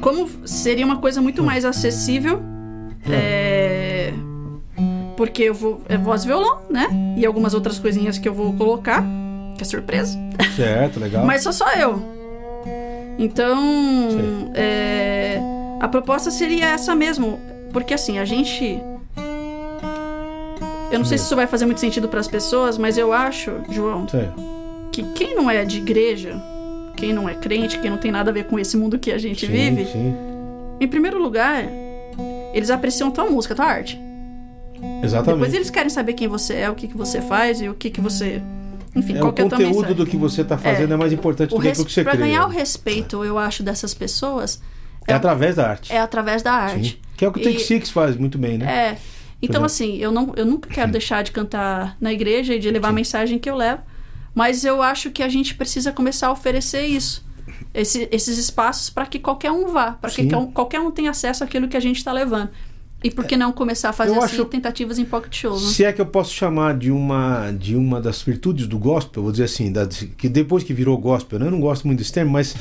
Como 0.02 0.28
seria 0.48 0.86
uma 0.86 0.98
coisa 0.98 1.22
muito 1.22 1.42
mais 1.44 1.66
acessível. 1.66 2.42
é, 3.10 4.14
Porque 5.18 5.44
eu 5.44 5.54
vou. 5.54 5.82
É 5.88 5.98
voz 5.98 6.24
e 6.24 6.28
violão, 6.28 6.60
né? 6.70 6.88
E 7.18 7.26
algumas 7.26 7.54
outras 7.54 7.80
coisinhas 7.80 8.18
que 8.18 8.28
eu 8.28 8.34
vou 8.34 8.54
colocar. 8.54 9.04
Que 9.58 9.64
é 9.64 9.66
surpresa. 9.66 10.18
Certo, 10.56 11.00
legal. 11.00 11.24
Mas 11.28 11.44
sou 11.44 11.54
só 11.54 11.72
eu. 11.74 12.02
Então. 13.18 13.58
Sim. 14.12 14.52
é, 14.54 15.40
A 15.80 15.88
proposta 15.88 16.30
seria 16.30 16.66
essa 16.68 16.94
mesmo. 16.94 17.40
Porque 17.72 17.94
assim, 17.94 18.20
a 18.20 18.26
gente. 18.26 18.82
Eu 20.92 21.00
não 21.00 21.06
sei 21.06 21.18
se 21.18 21.26
isso 21.26 21.36
vai 21.36 21.48
fazer 21.48 21.66
muito 21.66 21.80
sentido 21.80 22.08
para 22.08 22.20
as 22.20 22.28
pessoas, 22.28 22.78
mas 22.78 22.98
eu 22.98 23.12
acho, 23.12 23.52
João, 23.70 24.08
Certo. 24.08 24.42
que 24.92 25.04
quem 25.14 25.36
não 25.36 25.50
é 25.50 25.66
de 25.66 25.78
igreja, 25.80 26.42
quem 26.96 27.14
não 27.14 27.28
é 27.30 27.36
crente, 27.36 27.78
quem 27.80 27.90
não 27.92 27.98
tem 27.98 28.12
nada 28.12 28.32
a 28.32 28.34
ver 28.34 28.46
com 28.46 28.58
esse 28.58 28.76
mundo 28.78 28.98
que 28.98 29.12
a 29.12 29.18
gente 29.18 29.46
Sim, 29.46 29.52
vive, 29.52 29.86
Sim, 29.86 30.16
em 30.80 30.88
primeiro 30.88 31.22
lugar, 31.22 31.64
eles 32.54 32.70
apreciam 32.70 33.12
tua 33.12 33.26
música, 33.30 33.54
tua 33.54 33.66
arte. 33.66 34.00
exatamente. 35.04 35.40
Depois 35.40 35.54
eles 35.54 35.70
querem 35.70 35.90
saber 35.90 36.14
quem 36.14 36.28
você 36.28 36.56
é, 36.56 36.70
o 36.70 36.76
que, 36.76 36.88
que 36.88 36.98
você 36.98 37.22
faz 37.22 37.62
e 37.62 37.70
o 37.70 37.74
que, 37.74 37.90
que 37.90 38.02
você. 38.02 38.42
Enfim, 38.96 39.16
É, 39.18 39.20
qual 39.20 39.32
o 39.32 39.36
é 39.38 39.44
conteúdo 39.44 39.94
do 39.94 40.06
que 40.06 40.16
você 40.16 40.44
tá 40.44 40.58
fazendo 40.58 40.94
é, 40.94 40.98
mais 40.98 41.12
importante 41.12 41.50
do 41.50 41.60
que 41.60 41.68
o 41.68 41.86
que 41.86 41.92
você 41.92 42.04
crê. 42.04 42.16
ganhar 42.18 42.46
o 42.46 42.50
respeito, 42.50 43.24
eu 43.26 43.38
acho, 43.38 43.62
dessas 43.62 43.94
pessoas, 43.94 44.62
É 45.06 45.14
através 45.14 45.56
da 45.58 45.68
arte. 45.68 45.92
é 45.92 46.00
através 46.00 46.42
da 46.42 46.54
arte. 46.54 46.92
Sim. 46.92 46.98
Que 47.18 47.26
é 47.26 47.28
o 47.28 47.32
que 47.32 47.40
o 47.40 47.44
Take 47.44 47.58
E- 47.58 47.60
Six 47.60 47.90
faz 47.90 48.16
muito 48.18 48.38
bem, 48.38 48.58
né? 48.58 48.66
É. 48.94 48.98
Então, 49.42 49.64
assim, 49.66 49.98
eu, 49.98 50.12
não, 50.12 50.34
eu 50.36 50.46
nunca 50.46 50.70
quero 50.70 50.92
deixar 50.92 51.24
de 51.24 51.32
cantar 51.32 51.96
na 52.00 52.12
igreja 52.12 52.56
e 52.56 52.60
de 52.60 52.72
levar 52.72 52.88
a 52.90 52.94
mensagem 52.94 53.38
que 53.38 53.50
eu 53.50 53.56
levo, 53.56 53.82
mas 54.36 54.64
eu 54.64 54.82
acho 54.84 55.10
que 55.10 55.24
a 55.24 55.30
gente 55.30 55.56
precisa 55.56 55.92
começar 55.92 56.28
a 56.28 56.32
oferecer 56.32 56.86
isso. 56.86 57.24
esse- 57.74 58.08
esses 58.12 58.38
espaços 58.38 58.90
para 58.90 59.06
que 59.06 59.20
qualquer 59.20 59.52
um 59.52 59.68
vá, 59.68 59.92
para 59.92 60.10
que 60.10 60.28
qualquer 60.54 60.80
um 60.80 60.90
tenha 60.92 61.12
acesso 61.12 61.44
àquilo 61.44 61.68
que 61.68 61.76
a 61.76 61.80
gente 61.80 61.98
está 61.98 62.12
levando. 62.14 62.50
E 63.04 63.12
por 63.12 63.26
que 63.26 63.36
não 63.38 63.52
começar 63.52 63.90
a 63.90 63.94
fazer 63.94 64.16
assim, 64.18 64.36
acho- 64.36 64.46
tentativas 64.46 64.98
em 64.98 65.04
pocket 65.06 65.36
shows, 65.42 65.62
né? 65.64 65.70
Se 65.72 65.84
é 65.84 65.92
que 65.94 66.00
eu 66.02 66.06
posso 66.06 66.34
chamar 66.34 66.76
de 66.78 66.90
uma, 66.90 67.52
de 67.52 67.76
uma 67.76 68.00
das 68.02 68.22
virtudes 68.22 68.66
do 68.66 68.80
gospel, 68.80 69.22
vou 69.24 69.32
dizer 69.32 69.44
assim, 69.44 69.72
da- 69.72 69.86
que 70.18 70.28
depois 70.30 70.64
que 70.64 70.74
virou 70.74 70.98
gospel, 70.98 71.38
né? 71.38 71.48
eu 71.48 71.52
não 71.52 71.60
gosto 71.60 71.86
muito 71.86 72.00
desse 72.00 72.14
termo, 72.14 72.32
mas 72.32 72.56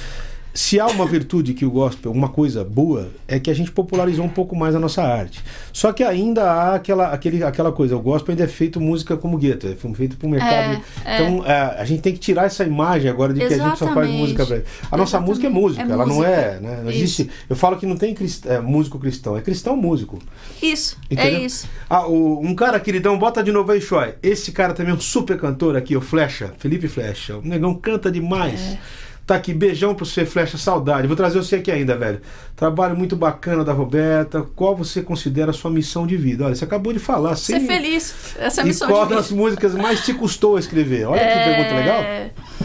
se 0.57 0.79
há 0.79 0.87
uma 0.87 1.05
virtude 1.05 1.53
que 1.53 1.67
o 1.67 1.71
gospel, 1.71 2.13
uma 2.13 2.29
coisa 2.29 2.63
boa, 2.63 3.09
é 3.27 3.41
que 3.41 3.51
a 3.51 3.55
gente 3.55 3.73
popularizou 3.73 4.25
um 4.25 4.29
pouco 4.29 4.55
mais 4.55 4.73
a 4.77 4.79
nossa 4.79 5.03
arte. 5.03 5.43
Só 5.73 5.93
que 5.93 6.05
ainda 6.05 6.45
há 6.49 6.75
aquela, 6.77 7.09
aquele, 7.09 7.43
aquela 7.43 7.73
coisa, 7.73 7.97
o 7.97 8.01
gospel 8.01 8.33
ainda 8.35 8.45
é 8.45 8.47
feito 8.47 8.81
música 8.81 9.17
como 9.17 9.37
gueto, 9.37 9.67
é 9.67 9.75
feito 9.95 10.17
pro 10.17 10.29
mercado. 10.29 10.81
É, 11.05 11.15
então 11.17 11.45
é, 11.45 11.75
a 11.81 11.85
gente 11.85 12.03
tem 12.03 12.13
que 12.13 12.21
tirar 12.21 12.45
essa 12.45 12.63
imagem 12.65 13.11
agora 13.11 13.35
de 13.35 13.41
que 13.41 13.47
a 13.47 13.59
gente 13.59 13.63
só 13.79 13.87
faz 13.87 13.91
Exatamente. 13.91 14.17
música 14.21 14.45
velha. 14.45 14.65
A 14.93 14.97
nossa 14.97 15.17
Exatamente. 15.17 15.29
música 15.29 15.47
é 15.49 15.51
música, 15.51 15.83
É 15.83 15.91
ela 15.91 16.07
não 16.07 16.15
música. 16.15 16.31
é. 16.33 16.61
Né? 16.61 16.81
Não 16.85 16.91
existe, 16.93 17.29
eu 17.51 17.57
falo 17.57 17.77
que 17.77 17.85
não 17.85 17.97
tem 17.97 18.15
crist- 18.15 18.47
é, 18.47 18.61
músico 18.61 18.97
cristão, 19.01 19.37
é 19.37 19.41
cristão 19.41 19.77
músico. 19.77 20.21
Isso, 20.63 20.97
Entendeu? 21.11 21.41
é 21.41 21.45
isso. 21.45 21.69
Ah, 21.91 22.07
o- 22.07 22.39
um 22.41 22.55
cara 22.55 22.79
queridão, 22.79 23.19
bota 23.19 23.43
de 23.43 23.51
novo 23.51 23.73
aí, 23.73 23.81
Shoy. 23.81 24.15
Esse 24.23 24.53
cara 24.53 24.73
também 24.73 24.93
é 24.93 24.97
um 24.97 25.01
super 25.01 25.37
cantor 25.37 25.77
aqui, 25.77 25.97
o 25.97 26.01
Flecha, 26.01 26.53
Felipe 26.59 26.87
Flecha. 26.87 27.39
O 27.39 27.43
negão 27.43 27.75
canta 27.75 28.09
demais. 28.09 28.61
É. 28.61 28.79
Tá 29.27 29.37
aqui, 29.37 29.55
beijão 29.55 29.95
pro 29.95 30.05
você, 30.05 30.27
Flecha, 30.27 30.59
saudade. 30.59 31.07
Vou 31.07 31.17
trazer 31.17 31.39
você 31.39 31.57
aqui 31.57 31.71
ainda, 31.71 31.97
velho. 31.97 32.21
Trabalho 32.55 32.95
muito 32.95 33.17
bacana 33.17 33.65
da 33.65 33.73
Roberta. 33.73 34.43
Qual 34.55 34.77
você 34.77 35.01
considera 35.03 35.51
a 35.51 35.55
sua 35.55 35.71
missão 35.71 36.07
de 36.07 36.15
vida? 36.15 36.45
Olha, 36.45 36.55
você 36.55 36.65
acabou 36.65 36.93
de 36.93 36.99
falar. 36.99 37.35
Ser 37.37 37.59
sem- 37.59 37.67
feliz. 37.67 38.15
Essa 38.39 38.61
é 38.61 38.63
a 38.63 38.65
E 38.67 38.69
missão 38.69 38.87
qual 38.87 39.07
de 39.07 39.15
das 39.15 39.29
vida. 39.31 39.41
músicas 39.41 39.75
mais 39.75 40.05
te 40.05 40.13
custou 40.13 40.59
escrever? 40.59 41.07
Olha 41.07 41.21
que 41.21 41.27
É, 41.27 41.55
pergunta 41.55 41.75
legal. 41.75 42.03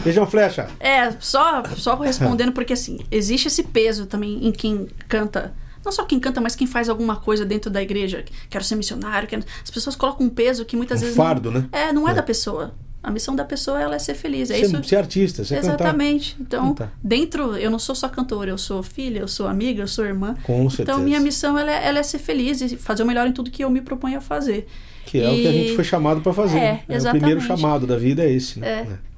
Beijão, 0.04 0.28
Flecha. 0.28 0.68
É, 0.82 1.10
só, 1.20 1.64
só 1.78 1.96
respondendo, 1.96 2.52
porque 2.52 2.74
assim, 2.74 3.00
existe 3.10 3.48
esse 3.48 3.64
peso 3.64 4.06
também 4.06 4.46
em 4.46 4.52
quem 4.52 4.88
canta. 5.08 5.54
Não 5.86 5.94
só 5.94 6.04
quem 6.04 6.20
canta, 6.20 6.42
mas 6.42 6.58
quem 6.58 6.68
faz 6.68 6.90
alguma 6.90 7.16
coisa 7.16 7.46
dentro 7.46 7.72
da 7.72 7.82
igreja. 7.82 8.26
Quero 8.50 8.66
ser 8.66 8.76
missionário. 8.76 9.30
Quero... 9.30 9.44
As 9.64 9.72
pessoas 9.72 9.96
colocam 9.96 10.26
um 10.28 10.30
peso 10.30 10.66
que 10.66 10.76
muitas 10.76 10.98
Um 11.00 11.04
vezes. 11.04 11.16
fardo, 11.16 11.50
não... 11.52 11.62
né? 11.62 11.70
É, 11.72 11.94
não 11.94 12.06
é, 12.06 12.12
É. 12.12 12.16
da 12.16 12.22
pessoa. 12.22 12.74
A 13.02 13.10
missão 13.12 13.34
da 13.36 13.46
pessoa 13.46 13.80
ela 13.82 13.96
é 13.96 14.00
ser 14.00 14.14
feliz. 14.14 14.50
É 14.52 14.56
Ser, 14.56 14.66
isso. 14.66 14.84
ser 14.84 14.96
artista, 14.98 15.46
ser 15.46 15.56
cantar. 15.62 15.68
Exatamente. 15.76 16.36
Então, 16.40 16.68
Cantar. 16.70 16.92
dentro, 17.04 17.56
eu 17.56 17.72
não 17.72 17.80
sou 17.80 17.96
só 17.96 18.10
cantora, 18.10 18.52
eu 18.52 18.58
sou 18.58 18.84
filha, 18.84 19.20
eu 19.20 19.28
sou 19.28 19.48
amiga, 19.48 19.82
eu 19.82 19.88
sou 19.88 20.04
irmã. 20.06 20.36
Com 20.44 20.70
certeza. 20.70 20.92
Então, 20.92 21.04
minha 21.04 21.20
missão 21.20 21.58
ela 21.58 21.72
é, 21.72 21.88
ela 21.88 22.00
é 22.00 22.04
ser 22.04 22.20
feliz 22.20 22.60
e 22.62 22.76
fazer 22.76 23.04
o 23.04 23.06
melhor 23.06 23.26
em 23.26 23.32
tudo 23.32 23.50
que 23.50 23.64
eu 23.64 23.70
me 23.70 23.80
proponho 23.82 24.18
a 24.18 24.22
fazer. 24.22 24.68
Que 25.06 25.20
é 25.22 25.30
o 25.30 25.34
que 25.34 25.48
a 25.48 25.52
E- 25.52 25.54
gente 25.64 25.76
foi 25.76 25.84
chamado 25.86 26.20
para 26.22 26.34
fazer. 26.34 26.58
É, 26.58 26.62
né? 26.62 26.84
O 26.90 26.94
exatamente. 26.94 27.22
primeiro 27.24 27.42
chamado 27.48 27.88
da 27.88 27.98
vida 27.98 28.24
é 28.24 28.32
esse, 28.32 28.60
né? 28.60 28.68
É. 28.68 28.82
É. 28.94 29.10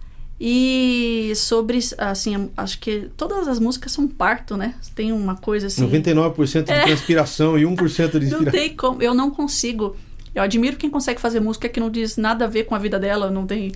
E 0.43 1.33
sobre, 1.35 1.77
assim, 1.99 2.49
acho 2.57 2.79
que 2.79 3.09
todas 3.15 3.47
as 3.47 3.59
músicas 3.59 3.91
são 3.91 4.07
parto, 4.07 4.57
né? 4.57 4.73
Tem 4.95 5.11
uma 5.11 5.35
coisa 5.35 5.67
assim. 5.67 5.83
99% 5.87 6.63
de 6.65 6.83
transpiração 6.83 7.59
e 7.59 7.63
1% 7.63 8.19
de 8.19 8.25
Não 8.27 8.41
inspiração. 8.41 8.51
tem 8.51 8.75
como, 8.75 9.01
eu 9.03 9.13
não 9.13 9.29
consigo. 9.29 9.95
Eu 10.33 10.41
admiro 10.43 10.77
quem 10.77 10.89
consegue 10.89 11.19
fazer 11.19 11.39
música 11.39 11.67
que 11.67 11.79
não 11.79 11.89
diz 11.89 12.17
nada 12.17 12.45
a 12.45 12.47
ver 12.47 12.63
com 12.63 12.73
a 12.75 12.79
vida 12.79 12.97
dela, 12.99 13.29
não 13.29 13.45
tem. 13.45 13.71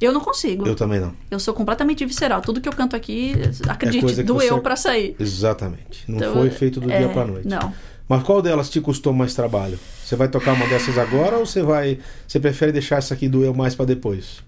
Eu 0.00 0.12
não 0.12 0.20
consigo. 0.20 0.64
Eu 0.64 0.70
Eu, 0.70 0.74
também 0.76 0.98
não. 1.30 1.38
sou 1.38 1.52
completamente 1.54 2.04
visceral. 2.06 2.40
Tudo 2.40 2.60
que 2.60 2.68
eu 2.68 2.72
canto 2.72 2.96
aqui, 2.96 3.34
acredite, 3.68 4.20
É 4.20 4.22
doeu 4.22 4.56
você- 4.56 4.60
pra 4.62 4.74
sair. 4.74 5.14
Exatamente. 5.20 6.04
Não 6.08 6.16
Então, 6.16 6.32
foi 6.32 6.50
feito 6.50 6.80
do 6.80 6.90
é, 6.90 6.98
dia 6.98 7.08
pra 7.10 7.24
noite. 7.26 7.46
Não. 7.46 7.72
Mas 8.08 8.22
qual 8.24 8.40
delas 8.42 8.68
te 8.70 8.80
custou 8.80 9.12
mais 9.12 9.34
trabalho? 9.34 9.78
Você 10.04 10.16
vai 10.16 10.26
tocar 10.26 10.54
uma 10.54 10.66
dessas 10.66 10.96
agora 10.98 11.36
ou 11.36 11.46
você 11.46 11.62
vai. 11.62 11.98
Você 12.26 12.40
prefere 12.40 12.72
deixar 12.72 12.96
essa 12.96 13.14
aqui 13.14 13.28
doer 13.28 13.54
mais 13.54 13.74
pra 13.74 13.84
depois? 13.84 14.42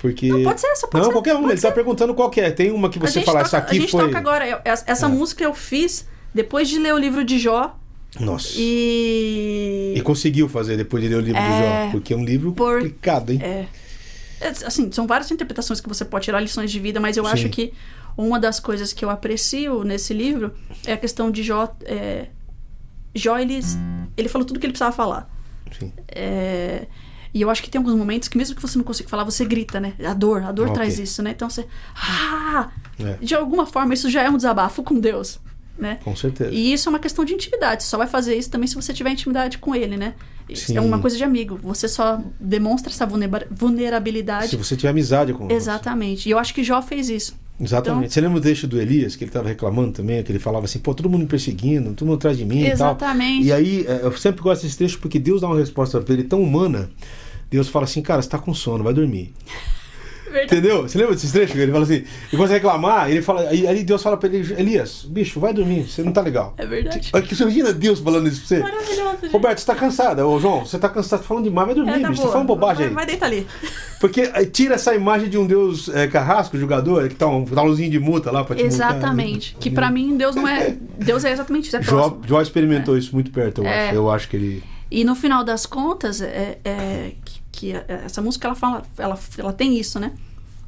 Porque. 0.00 0.28
Não, 0.28 0.42
pode 0.42 0.60
ser 0.60 0.68
essa, 0.68 0.86
pode 0.88 1.02
Não, 1.02 1.10
ser, 1.10 1.12
qualquer 1.12 1.34
uma. 1.34 1.52
Ele 1.52 1.60
tá 1.60 1.70
perguntando 1.70 2.14
qual 2.14 2.30
é. 2.36 2.50
Tem 2.50 2.70
uma 2.70 2.88
que 2.88 2.98
A 2.98 3.02
você 3.02 3.20
fala, 3.22 3.38
toca- 3.38 3.46
essa 3.48 3.56
A 3.58 3.60
aqui 3.60 3.80
gente 3.80 3.90
foi. 3.90 4.06
toca 4.06 4.18
agora. 4.18 4.48
Eu- 4.48 4.58
essa 4.64 4.84
essa 4.86 5.06
É. 5.06 5.08
música 5.08 5.44
eu 5.44 5.52
fiz 5.54 6.06
depois 6.34 6.68
de 6.68 6.78
ler 6.78 6.94
o 6.94 6.98
livro 6.98 7.24
de 7.24 7.38
Jó 7.38 7.76
Nossa. 8.20 8.48
e. 8.56 9.94
E 9.96 10.00
conseguiu 10.02 10.48
fazer 10.48 10.76
depois 10.76 11.02
de 11.02 11.08
ler 11.08 11.16
o 11.16 11.20
livro 11.20 11.40
do 11.40 11.46
É, 11.46 11.84
Jó. 11.86 11.90
Porque 11.92 12.12
é 12.12 12.16
um 12.16 12.24
livro 12.24 12.52
por- 12.52 12.76
complicado, 12.80 13.30
hein? 13.30 13.40
É. 13.42 13.66
Assim, 14.64 14.90
são 14.92 15.06
várias 15.06 15.30
interpretações 15.30 15.80
que 15.80 15.88
você 15.88 16.04
pode 16.04 16.24
tirar 16.26 16.40
lições 16.40 16.70
de 16.70 16.78
vida, 16.78 17.00
mas 17.00 17.16
eu 17.16 17.24
Sim. 17.24 17.30
acho 17.32 17.48
que 17.48 17.72
uma 18.16 18.38
das 18.38 18.60
coisas 18.60 18.92
que 18.92 19.04
eu 19.04 19.10
aprecio 19.10 19.82
nesse 19.82 20.14
livro 20.14 20.52
é 20.86 20.92
a 20.92 20.96
questão 20.96 21.30
de 21.30 21.42
Jó. 21.42 21.74
É, 21.84 22.26
Jó, 23.14 23.36
ele, 23.38 23.58
ele 24.16 24.28
falou 24.28 24.46
tudo 24.46 24.60
que 24.60 24.66
ele 24.66 24.72
precisava 24.72 24.94
falar. 24.94 25.28
Sim. 25.76 25.92
É, 26.08 26.86
e 27.34 27.42
eu 27.42 27.50
acho 27.50 27.62
que 27.62 27.68
tem 27.70 27.78
alguns 27.80 27.94
momentos 27.94 28.28
que, 28.28 28.38
mesmo 28.38 28.54
que 28.54 28.62
você 28.62 28.78
não 28.78 28.84
consiga 28.84 29.08
falar, 29.08 29.24
você 29.24 29.44
grita, 29.44 29.80
né? 29.80 29.94
A 30.04 30.14
dor, 30.14 30.42
a 30.44 30.52
dor 30.52 30.70
traz 30.70 30.98
isso, 30.98 31.20
né? 31.22 31.30
Então 31.30 31.50
você. 31.50 31.66
Ah! 31.96 32.70
É, 33.00 33.14
De 33.20 33.34
alguma 33.34 33.66
forma, 33.66 33.92
isso 33.92 34.08
já 34.08 34.22
é 34.22 34.30
um 34.30 34.36
desabafo 34.36 34.82
com 34.82 34.98
Deus, 35.00 35.38
né? 35.78 35.98
com 36.04 36.14
certeza. 36.16 36.50
E 36.52 36.72
isso 36.72 36.88
é 36.88 36.90
uma 36.90 36.98
questão 36.98 37.24
de 37.24 37.32
intimidade. 37.34 37.82
Você 37.82 37.88
só 37.88 37.96
vai 37.98 38.06
fazer 38.06 38.34
isso 38.36 38.50
também 38.50 38.66
se 38.66 38.74
você 38.74 38.92
tiver 38.92 39.10
intimidade 39.10 39.58
com 39.58 39.74
ele, 39.74 39.96
né? 39.96 40.14
Isso 40.48 40.66
Sim. 40.66 40.76
é 40.76 40.80
uma 40.80 40.98
coisa 40.98 41.16
de 41.16 41.24
amigo. 41.24 41.58
Você 41.62 41.86
só 41.88 42.20
demonstra 42.40 42.90
essa 42.92 43.04
vulnera- 43.06 43.46
vulnerabilidade. 43.50 44.48
Se 44.48 44.56
você 44.56 44.76
tiver 44.76 44.88
amizade 44.90 45.32
com 45.32 45.50
Exatamente. 45.50 46.28
E 46.28 46.32
eu 46.32 46.38
acho 46.38 46.52
que 46.54 46.64
Jó 46.64 46.80
fez 46.82 47.08
isso. 47.08 47.38
Exatamente. 47.60 47.98
Então- 48.04 48.10
Você 48.10 48.20
lembra 48.20 48.38
o 48.38 48.40
trecho 48.40 48.66
do 48.68 48.80
Elias, 48.80 49.16
que 49.16 49.24
ele 49.24 49.30
estava 49.30 49.48
reclamando 49.48 49.92
também, 49.92 50.22
que 50.22 50.30
ele 50.32 50.38
falava 50.38 50.64
assim, 50.64 50.78
pô, 50.78 50.94
todo 50.94 51.10
mundo 51.10 51.22
me 51.22 51.26
perseguindo, 51.26 51.92
todo 51.92 52.06
mundo 52.06 52.16
atrás 52.16 52.38
de 52.38 52.44
mim 52.44 52.60
e. 52.60 52.70
Exatamente. 52.70 53.46
E 53.46 53.52
aí, 53.52 53.84
é, 53.86 54.00
eu 54.04 54.16
sempre 54.16 54.42
gosto 54.42 54.62
desse 54.62 54.78
trecho 54.78 54.98
porque 55.00 55.18
Deus 55.18 55.40
dá 55.40 55.48
uma 55.48 55.58
resposta 55.58 56.00
pra 56.00 56.14
ele 56.14 56.24
tão 56.24 56.40
humana. 56.40 56.88
Deus 57.50 57.68
fala 57.68 57.84
assim, 57.84 58.00
cara, 58.02 58.22
você 58.22 58.28
tá 58.28 58.38
com 58.38 58.54
sono, 58.54 58.84
vai 58.84 58.94
dormir. 58.94 59.34
Verdade. 60.30 60.44
Entendeu? 60.46 60.82
Você 60.82 60.98
lembra 60.98 61.14
desse 61.14 61.32
trecho? 61.32 61.56
Ele 61.58 61.72
fala 61.72 61.84
assim, 61.84 62.04
e 62.32 62.36
quando 62.36 62.48
você 62.48 62.54
reclamar, 62.54 63.10
ele 63.10 63.22
fala, 63.22 63.42
aí, 63.48 63.66
aí 63.66 63.82
Deus 63.84 64.02
fala 64.02 64.16
pra 64.16 64.28
ele, 64.28 64.54
Elias, 64.58 65.04
bicho, 65.08 65.40
vai 65.40 65.52
dormir, 65.52 65.88
você 65.88 66.02
não 66.02 66.12
tá 66.12 66.20
legal. 66.20 66.54
É 66.58 66.66
verdade. 66.66 67.10
Olha 67.12 67.22
que 67.22 67.34
Você 67.34 67.42
imagina 67.42 67.72
Deus 67.72 68.00
falando 68.00 68.28
isso 68.28 68.40
pra 68.40 68.48
você? 68.48 68.58
Maravilhoso, 68.58 69.18
gente. 69.22 69.32
Roberto, 69.32 69.58
você 69.58 69.66
tá 69.66 69.74
cansada. 69.74 70.26
Ô, 70.26 70.38
João, 70.40 70.64
você 70.64 70.78
tá 70.78 70.88
cansado, 70.88 71.20
tá 71.20 71.26
falando 71.26 71.44
demais, 71.44 71.66
vai 71.66 71.74
dormir, 71.74 71.90
É, 71.92 71.98
tá 72.00 72.08
bicho. 72.08 72.14
Você 72.14 72.16
boa. 72.22 72.26
tá 72.28 72.32
falando 72.32 72.46
bobagem 72.48 72.76
vai, 72.76 72.88
aí. 72.88 72.94
vai 72.94 73.06
deitar 73.06 73.26
ali. 73.26 73.46
Porque 74.00 74.30
aí 74.32 74.46
tira 74.46 74.74
essa 74.74 74.94
imagem 74.94 75.28
de 75.28 75.36
um 75.38 75.46
Deus 75.46 75.88
é, 75.88 76.06
carrasco, 76.06 76.56
jogador, 76.58 77.08
que 77.08 77.14
tá 77.14 77.26
um, 77.26 77.44
um 77.44 77.62
luzinho 77.64 77.90
de 77.90 77.98
multa 77.98 78.30
lá 78.30 78.44
pra 78.44 78.54
te 78.56 78.62
multar. 78.62 78.90
Exatamente. 78.92 79.56
Que 79.58 79.70
pra 79.70 79.90
mim, 79.90 80.16
Deus 80.16 80.36
não 80.36 80.46
é. 80.46 80.76
Deus 80.98 81.24
é 81.24 81.32
exatamente 81.32 81.66
isso. 81.68 81.76
É 81.76 81.82
Jó. 81.82 82.18
Jó 82.26 82.40
experimentou 82.40 82.96
isso 82.96 83.14
muito 83.14 83.30
perto, 83.30 83.62
eu 83.62 83.66
É. 83.66 83.86
acho. 83.88 83.94
Eu 83.96 84.10
acho 84.10 84.28
que 84.28 84.36
ele. 84.36 84.62
E 84.90 85.04
no 85.04 85.14
final 85.14 85.44
das 85.44 85.66
contas, 85.66 86.20
é, 86.22 86.58
é 86.64 87.12
que, 87.24 87.40
que 87.52 87.72
essa 87.88 88.22
música 88.22 88.48
ela 88.48 88.54
fala, 88.54 88.82
ela, 88.96 89.18
ela 89.36 89.52
tem 89.52 89.78
isso, 89.78 89.98
né? 90.00 90.12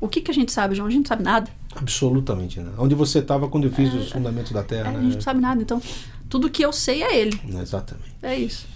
O 0.00 0.08
que, 0.08 0.20
que 0.20 0.30
a 0.30 0.34
gente 0.34 0.50
sabe, 0.52 0.74
João? 0.74 0.88
A 0.88 0.90
gente 0.90 1.00
não 1.02 1.08
sabe 1.08 1.22
nada. 1.22 1.50
Absolutamente 1.76 2.58
nada. 2.58 2.74
Onde 2.78 2.94
você 2.94 3.18
estava 3.20 3.48
quando 3.48 3.64
eu 3.64 3.72
fiz 3.72 3.92
os 3.94 4.10
fundamentos 4.10 4.52
da 4.52 4.60
É, 4.60 4.64
Terra, 4.64 4.88
a 4.88 4.92
né? 4.92 5.02
gente 5.02 5.14
não 5.14 5.20
sabe 5.20 5.40
nada. 5.40 5.60
Então, 5.62 5.80
tudo 6.28 6.48
que 6.50 6.62
eu 6.64 6.72
sei 6.72 7.02
é 7.02 7.16
ele. 7.18 7.38
Exatamente. 7.60 8.10
É 8.22 8.34
isso. 8.36 8.66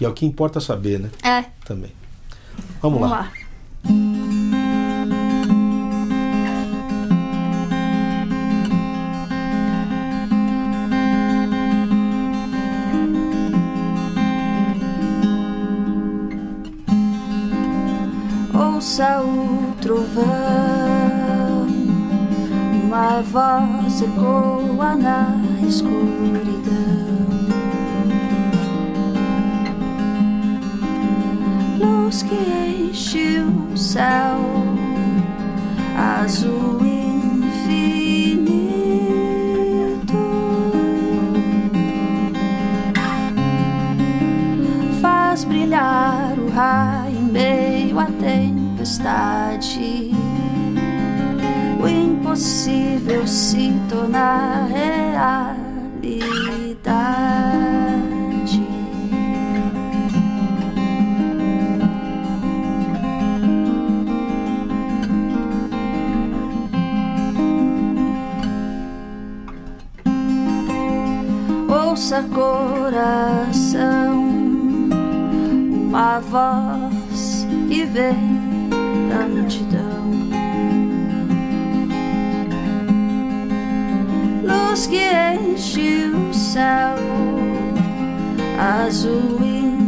E 0.00 0.04
é 0.04 0.08
o 0.08 0.12
que 0.12 0.24
importa 0.26 0.60
saber, 0.60 1.00
né? 1.00 1.10
É. 1.22 1.42
Também. 1.64 1.92
Vamos, 2.80 3.00
Vamos 3.00 3.10
lá. 3.10 3.30
lá. 3.84 4.23
Ouça 18.84 19.22
o 19.22 19.74
trovão, 19.80 20.26
uma 22.84 23.22
voz 23.22 24.02
ecoa 24.02 24.94
na 24.94 25.40
escuridão. 25.66 26.04
luz 31.78 32.22
que 32.24 32.34
enche 32.90 33.38
o 33.38 33.74
céu 33.74 34.38
azul 35.96 36.78
infinito 36.84 38.04
faz 45.00 45.44
brilhar 45.44 46.38
o 46.38 46.50
raio 46.50 47.16
em 47.16 47.22
meio 47.22 47.98
à 47.98 48.10
tempestade. 48.84 50.10
O 51.82 51.88
impossível 51.88 53.26
se 53.26 53.72
tornar 53.88 54.68
realidade. 54.68 56.24
Ouça 71.68 72.22
coração, 72.34 74.12
uma 74.90 76.20
voz 76.20 77.46
que 77.68 77.84
vem 77.84 78.33
multidão. 79.18 80.10
Luz 84.42 84.86
que 84.86 85.10
enche 85.34 86.06
o 86.08 86.34
céu, 86.34 86.96
azul 88.58 89.40
infinito. 89.42 89.84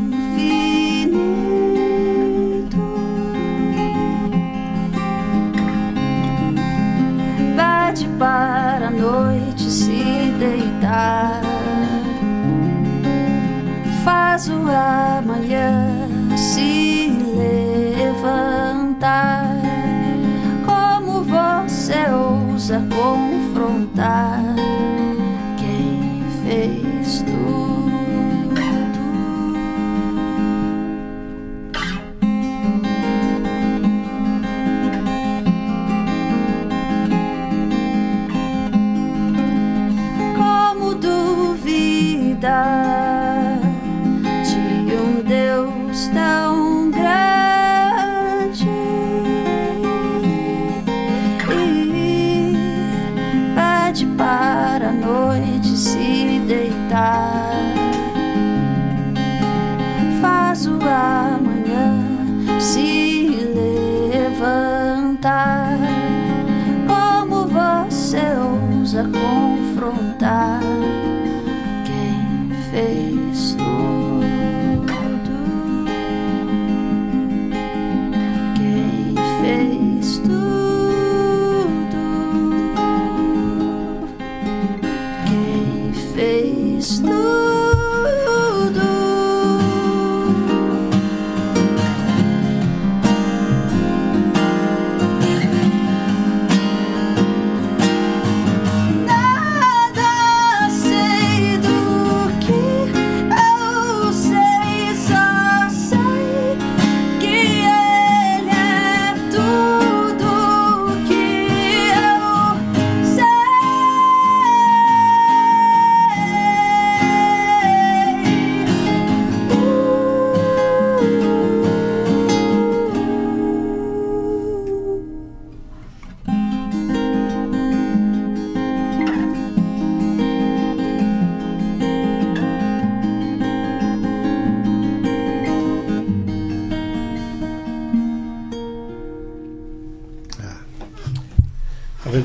Pede 7.56 8.08
para 8.18 8.88
a 8.88 8.90
noite 8.90 9.62
se 9.62 10.34
deitar 10.38 11.46
faz 14.06 14.48
o 14.48 14.52
amanhã 14.52 15.15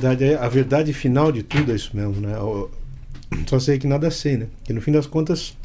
verdade, 0.02 0.24
é, 0.24 0.36
a 0.36 0.50
verdade 0.50 0.94
final 0.94 1.32
de 1.32 1.44
tudo 1.44 1.72
é 1.72 1.76
isso 1.76 1.96
mesmo, 1.96 2.20
né? 2.20 2.36
Só 3.48 3.60
sei 3.60 3.78
que 3.78 3.88
nada 3.88 4.10
sei, 4.10 4.38
né? 4.38 4.48
Que 4.64 4.74
no 4.74 4.82
fim 4.82 4.92
das 4.92 5.06
contas, 5.06 5.56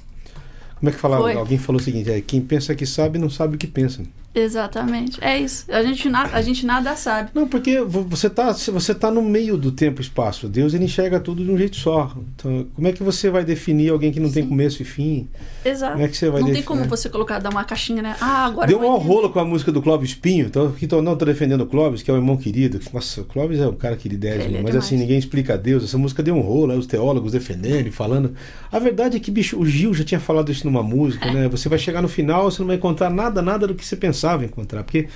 como 0.79 0.90
é 0.90 0.92
que 0.92 0.99
falava? 0.99 1.33
Alguém 1.35 1.59
falou 1.59 1.81
o 1.81 1.85
seguinte: 1.85 2.11
é, 2.11 2.20
quem 2.20 2.40
pensa 2.40 2.75
que 2.75 2.87
sabe 2.87 3.18
não 3.18 3.31
sabe 3.31 3.57
o 3.57 3.59
que 3.59 3.66
pensa. 3.66 4.03
Exatamente. 4.37 5.18
É 5.22 5.38
isso. 5.38 5.64
A 5.70 5.83
gente, 5.83 6.09
na, 6.09 6.25
a 6.25 6.42
gente 6.42 6.66
nada 6.66 6.94
sabe. 6.94 7.31
Não, 7.35 7.49
porque 7.49 7.81
vo- 7.81 8.03
você 8.05 8.27
está 8.27 8.53
você 8.53 8.94
tá 8.94 9.11
no 9.11 9.22
meio 9.22 9.57
do 9.57 9.72
tempo 9.72 10.01
e 10.01 10.05
espaço. 10.05 10.46
Deus 10.49 10.75
ele 10.75 10.85
enxerga 10.85 11.18
tudo 11.18 11.42
de 11.44 11.51
um 11.51 11.57
jeito 11.57 11.77
só. 11.77 12.14
Então, 12.35 12.66
como 12.75 12.87
é 12.87 12.92
que 12.92 13.03
você 13.03 13.31
vai 13.31 13.44
definir 13.44 13.90
alguém 13.90 14.12
que 14.12 14.20
não 14.20 14.31
tem 14.31 14.42
Sim. 14.42 14.49
começo 14.51 14.83
e 14.83 14.85
fim? 14.85 15.27
Exato. 15.64 15.92
Como 15.94 16.05
é 16.05 16.09
que 16.09 16.16
você 16.16 16.29
vai 16.31 16.40
Não 16.40 16.46
tem 16.49 16.57
definir? 16.57 16.66
como 16.66 16.85
você 16.88 17.09
colocar, 17.09 17.38
dar 17.38 17.51
uma 17.51 17.64
caixinha, 17.64 18.03
né? 18.03 18.14
Ah, 18.20 18.44
agora. 18.46 18.66
Deu 18.66 18.79
um 18.81 18.96
rolo 18.99 19.31
com 19.31 19.40
a 19.40 19.44
música 19.44 19.72
do 19.72 19.81
Clóvis 19.81 20.14
Pinho. 20.14 20.46
Então, 20.46 20.66
aqui 20.68 20.87
tô, 20.87 21.01
não 21.01 21.16
tô 21.16 21.25
defendendo 21.25 21.62
o 21.62 21.66
Clóvis, 21.66 22.03
que 22.03 22.11
é 22.11 22.14
o 22.14 22.16
irmão 22.16 22.37
querido. 22.37 22.79
Nossa, 22.92 23.22
o 23.22 23.25
Clóvis 23.25 23.59
é 23.59 23.66
um 23.66 23.75
cara 23.75 23.96
queridésimo. 23.96 24.44
Ele 24.44 24.59
é 24.59 24.62
mas 24.62 24.70
demais. 24.72 24.85
assim, 24.85 24.96
ninguém 24.96 25.18
explica 25.18 25.55
a 25.55 25.57
Deus. 25.57 25.83
Essa 25.83 25.96
música 25.96 26.22
deu 26.22 26.35
um 26.35 26.40
rolo, 26.40 26.72
aí 26.72 26.79
os 26.79 26.87
teólogos 26.87 27.33
defendendo 27.33 27.87
e 27.87 27.90
falando. 27.90 28.35
A 28.70 28.79
verdade 28.79 29.16
é 29.16 29.20
que, 29.20 29.31
bicho, 29.31 29.59
o 29.59 29.64
Gil 29.64 29.94
já 29.94 30.05
tinha 30.05 30.20
falado 30.20 30.53
isso 30.53 30.66
numa 30.66 30.83
música, 30.83 31.33
né? 31.33 31.49
Você 31.49 31.68
vai 31.68 31.79
chegar 31.79 32.03
no 32.03 32.09
final, 32.09 32.51
você 32.51 32.61
não 32.61 32.66
vai 32.66 32.77
encontrar 32.77 33.09
nada, 33.09 33.40
nada 33.40 33.66
do 33.66 33.75
que 33.75 33.85
você 33.85 33.96
pensava 34.27 34.45
encontrar. 34.45 34.83
Porque. 34.85 35.09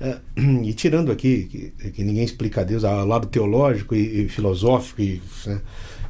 é, 0.00 0.16
e 0.64 0.72
tirando 0.72 1.10
aqui, 1.12 1.72
que, 1.78 1.90
que 1.90 2.04
ninguém 2.04 2.24
explica 2.24 2.60
a 2.60 2.64
Deus 2.64 2.84
ao 2.84 3.06
lado 3.06 3.26
teológico 3.26 3.94
e, 3.94 4.24
e 4.24 4.28
filosófico, 4.28 5.00
e, 5.02 5.20
né? 5.46 5.60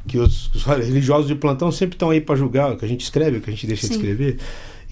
que 0.07 0.17
os, 0.17 0.49
os 0.55 0.63
religiosos 0.63 1.27
de 1.27 1.35
plantão 1.35 1.71
sempre 1.71 1.95
estão 1.95 2.09
aí 2.09 2.21
para 2.21 2.35
julgar 2.35 2.71
o 2.71 2.77
que 2.77 2.85
a 2.85 2.87
gente 2.87 3.01
escreve, 3.01 3.37
o 3.37 3.41
que 3.41 3.49
a 3.49 3.53
gente 3.53 3.67
deixa 3.67 3.83
Sim. 3.83 3.89
de 3.89 3.95
escrever. 3.95 4.37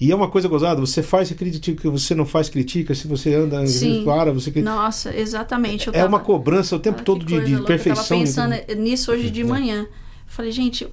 E 0.00 0.12
é 0.12 0.14
uma 0.14 0.28
coisa 0.28 0.46
gozada, 0.46 0.80
você 0.80 1.02
faz 1.02 1.28
critica, 1.32 1.90
você 1.90 2.14
não 2.14 2.24
faz 2.24 2.48
critica, 2.48 2.94
se 2.94 3.08
você 3.08 3.34
anda, 3.34 3.66
Sim. 3.66 4.04
para, 4.04 4.32
você 4.32 4.52
critica. 4.52 4.72
Nossa, 4.72 5.12
exatamente. 5.16 5.88
Eu 5.88 5.92
É 5.92 6.04
uma 6.04 6.18
tava- 6.18 6.24
cobrança 6.24 6.76
o 6.76 6.78
tempo 6.78 7.00
Ah, 7.00 7.04
todo 7.04 7.26
que 7.26 7.36
de, 7.36 7.44
de 7.46 7.52
louca. 7.56 7.66
perfeição. 7.66 8.20
Eu 8.20 8.32
tava 8.32 8.48
né? 8.48 8.58
pensando 8.58 8.80
nisso 8.80 9.10
hoje 9.10 9.28
de 9.28 9.42
manhã. 9.42 9.80
Eu 9.80 9.88
falei, 10.28 10.52
gente, 10.52 10.86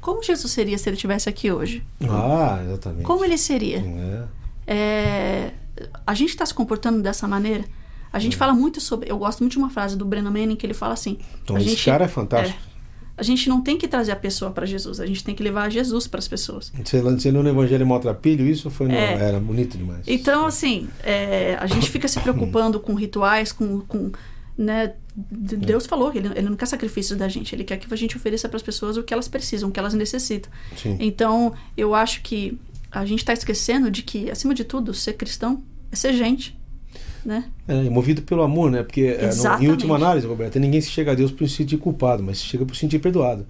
como 0.00 0.22
Jesus 0.22 0.50
seria 0.50 0.78
se 0.78 0.88
ele 0.88 0.94
estivesse 0.96 1.28
aqui 1.28 1.52
hoje? 1.52 1.82
Ah, 2.08 2.62
exatamente. 2.64 3.02
Como 3.02 3.22
ele 3.22 3.36
seria? 3.36 3.84
É. 3.84 4.22
É, 4.70 5.50
a 6.06 6.14
gente 6.14 6.30
está 6.30 6.44
se 6.46 6.54
comportando 6.54 7.02
dessa 7.02 7.26
maneira. 7.28 7.64
A 8.12 8.18
gente 8.18 8.36
fala 8.36 8.54
muito 8.54 8.80
sobre. 8.80 9.10
Eu 9.10 9.18
gosto 9.18 9.40
muito 9.40 9.52
de 9.52 9.58
uma 9.58 9.68
frase 9.70 9.96
do 9.96 10.04
Brennan 10.04 10.30
Manning 10.30 10.56
que 10.56 10.64
ele 10.64 10.74
fala 10.74 10.94
assim: 10.94 11.18
Então, 11.44 11.56
a 11.56 11.60
esse 11.60 11.70
gente, 11.70 11.84
cara 11.84 12.04
é 12.06 12.08
fantástico. 12.08 12.58
a 13.16 13.22
gente 13.22 13.48
não 13.48 13.60
tem 13.60 13.76
que 13.76 13.86
trazer 13.86 14.12
a 14.12 14.16
pessoa 14.16 14.50
para 14.50 14.64
Jesus, 14.64 14.98
a 15.00 15.04
gente 15.06 15.22
tem 15.22 15.34
que 15.34 15.42
levar 15.42 15.70
Jesus 15.70 16.06
para 16.06 16.18
as 16.18 16.26
pessoas. 16.28 16.72
Você, 16.82 17.30
leu 17.30 17.42
no 17.42 17.48
Evangelho 17.48 17.86
Maltrapilho, 17.86 18.46
isso 18.46 18.70
foi 18.70 18.88
no, 18.88 18.94
É. 18.94 19.14
era 19.14 19.38
bonito 19.40 19.76
demais. 19.76 20.04
Então, 20.06 20.46
assim, 20.46 20.88
é, 21.02 21.56
a 21.60 21.66
gente 21.66 21.90
fica 21.90 22.08
se 22.08 22.18
preocupando 22.20 22.80
com 22.80 22.94
rituais, 22.94 23.52
com. 23.52 23.80
com 23.80 24.10
né, 24.56 24.94
D- 25.14 25.56
Deus 25.56 25.84
falou 25.86 26.10
que 26.10 26.18
ele, 26.18 26.28
ele 26.34 26.48
não 26.48 26.56
quer 26.56 26.66
sacrifícios 26.66 27.18
da 27.18 27.28
gente, 27.28 27.54
ele 27.54 27.62
quer 27.64 27.76
que 27.76 27.92
a 27.92 27.96
gente 27.96 28.16
ofereça 28.16 28.48
para 28.48 28.56
as 28.56 28.62
pessoas 28.62 28.96
o 28.96 29.02
que 29.02 29.12
elas 29.12 29.28
precisam, 29.28 29.68
o 29.68 29.72
que 29.72 29.78
elas 29.78 29.94
necessitam. 29.94 30.50
Sim. 30.76 30.96
Então, 31.00 31.52
eu 31.76 31.94
acho 31.94 32.22
que 32.22 32.58
a 32.90 33.04
gente 33.04 33.20
está 33.20 33.32
esquecendo 33.32 33.90
de 33.90 34.02
que, 34.02 34.30
acima 34.30 34.54
de 34.54 34.64
tudo, 34.64 34.92
ser 34.94 35.14
cristão 35.14 35.62
é 35.92 35.96
ser 35.96 36.12
gente, 36.14 36.56
né? 37.24 37.44
É, 37.66 37.82
movido 37.90 38.22
pelo 38.22 38.42
amor, 38.42 38.70
né? 38.70 38.82
Porque 38.82 39.02
é, 39.02 39.30
no- 39.34 39.62
em 39.64 39.68
última 39.70 39.96
análise, 39.96 40.26
Roberta, 40.26 40.58
ninguém 40.58 40.80
se 40.80 40.88
chega 40.90 41.12
a 41.12 41.14
Deus 41.14 41.30
por 41.30 41.46
se 41.48 41.56
sentir 41.56 41.76
culpado, 41.76 42.22
mas 42.22 42.38
se 42.38 42.44
chega 42.44 42.64
por 42.64 42.74
se 42.74 42.80
sentir 42.80 42.98
perdoado. 42.98 43.44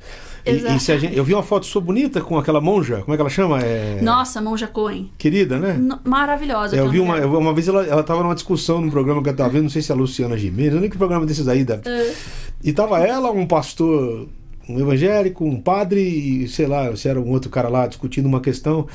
E, 0.45 0.51
e 0.51 0.81
se 0.81 0.99
gente, 0.99 1.17
eu 1.17 1.23
vi 1.23 1.35
uma 1.35 1.43
foto 1.43 1.67
sua 1.67 1.81
bonita 1.81 2.21
com 2.21 2.39
aquela 2.39 2.61
monja, 2.61 3.03
como 3.03 3.13
é 3.13 3.17
que 3.17 3.21
ela 3.21 3.31
chama? 3.31 3.61
É, 3.61 4.01
Nossa, 4.03 4.41
Monja 4.41 4.67
Cohen. 4.67 5.11
Querida, 5.19 5.59
né? 5.59 5.75
No- 5.75 6.01
maravilhosa. 6.05 6.75
É, 6.77 6.81
eu 6.81 6.91
vi 6.91 6.99
uma, 6.99 7.19
uma 7.27 7.53
vez 7.55 7.69
ela, 7.69 7.85
ela 7.87 8.03
tava 8.03 8.23
numa 8.23 8.35
discussão 8.35 8.81
num 8.81 8.91
programa 8.91 9.23
que 9.23 9.29
eu 9.29 9.37
tava 9.37 9.51
vendo, 9.51 9.65
não 9.65 9.71
sei 9.71 9.83
se 9.83 9.93
é 9.93 9.95
a 9.95 9.99
Luciana 9.99 10.37
Gimenez, 10.37 10.73
não 10.73 10.81
sei 10.81 10.89
que 10.91 10.97
programa 10.99 11.27
desses 11.27 11.47
aí. 11.47 11.63
Da, 11.65 11.75
É. 11.85 12.15
E 12.65 12.73
tava 12.73 12.99
ela, 12.99 13.31
um 13.31 13.47
pastor, 13.47 14.27
um 14.69 14.81
evangélico, 14.81 15.45
um 15.45 15.61
padre, 15.61 16.01
e 16.01 16.49
sei 16.49 16.67
lá, 16.67 16.95
se 16.97 17.07
era 17.09 17.21
um 17.21 17.31
outro 17.31 17.51
cara 17.51 17.69
lá 17.69 17.87
discutindo 17.87 18.27
uma 18.27 18.41
questão. 18.41 18.89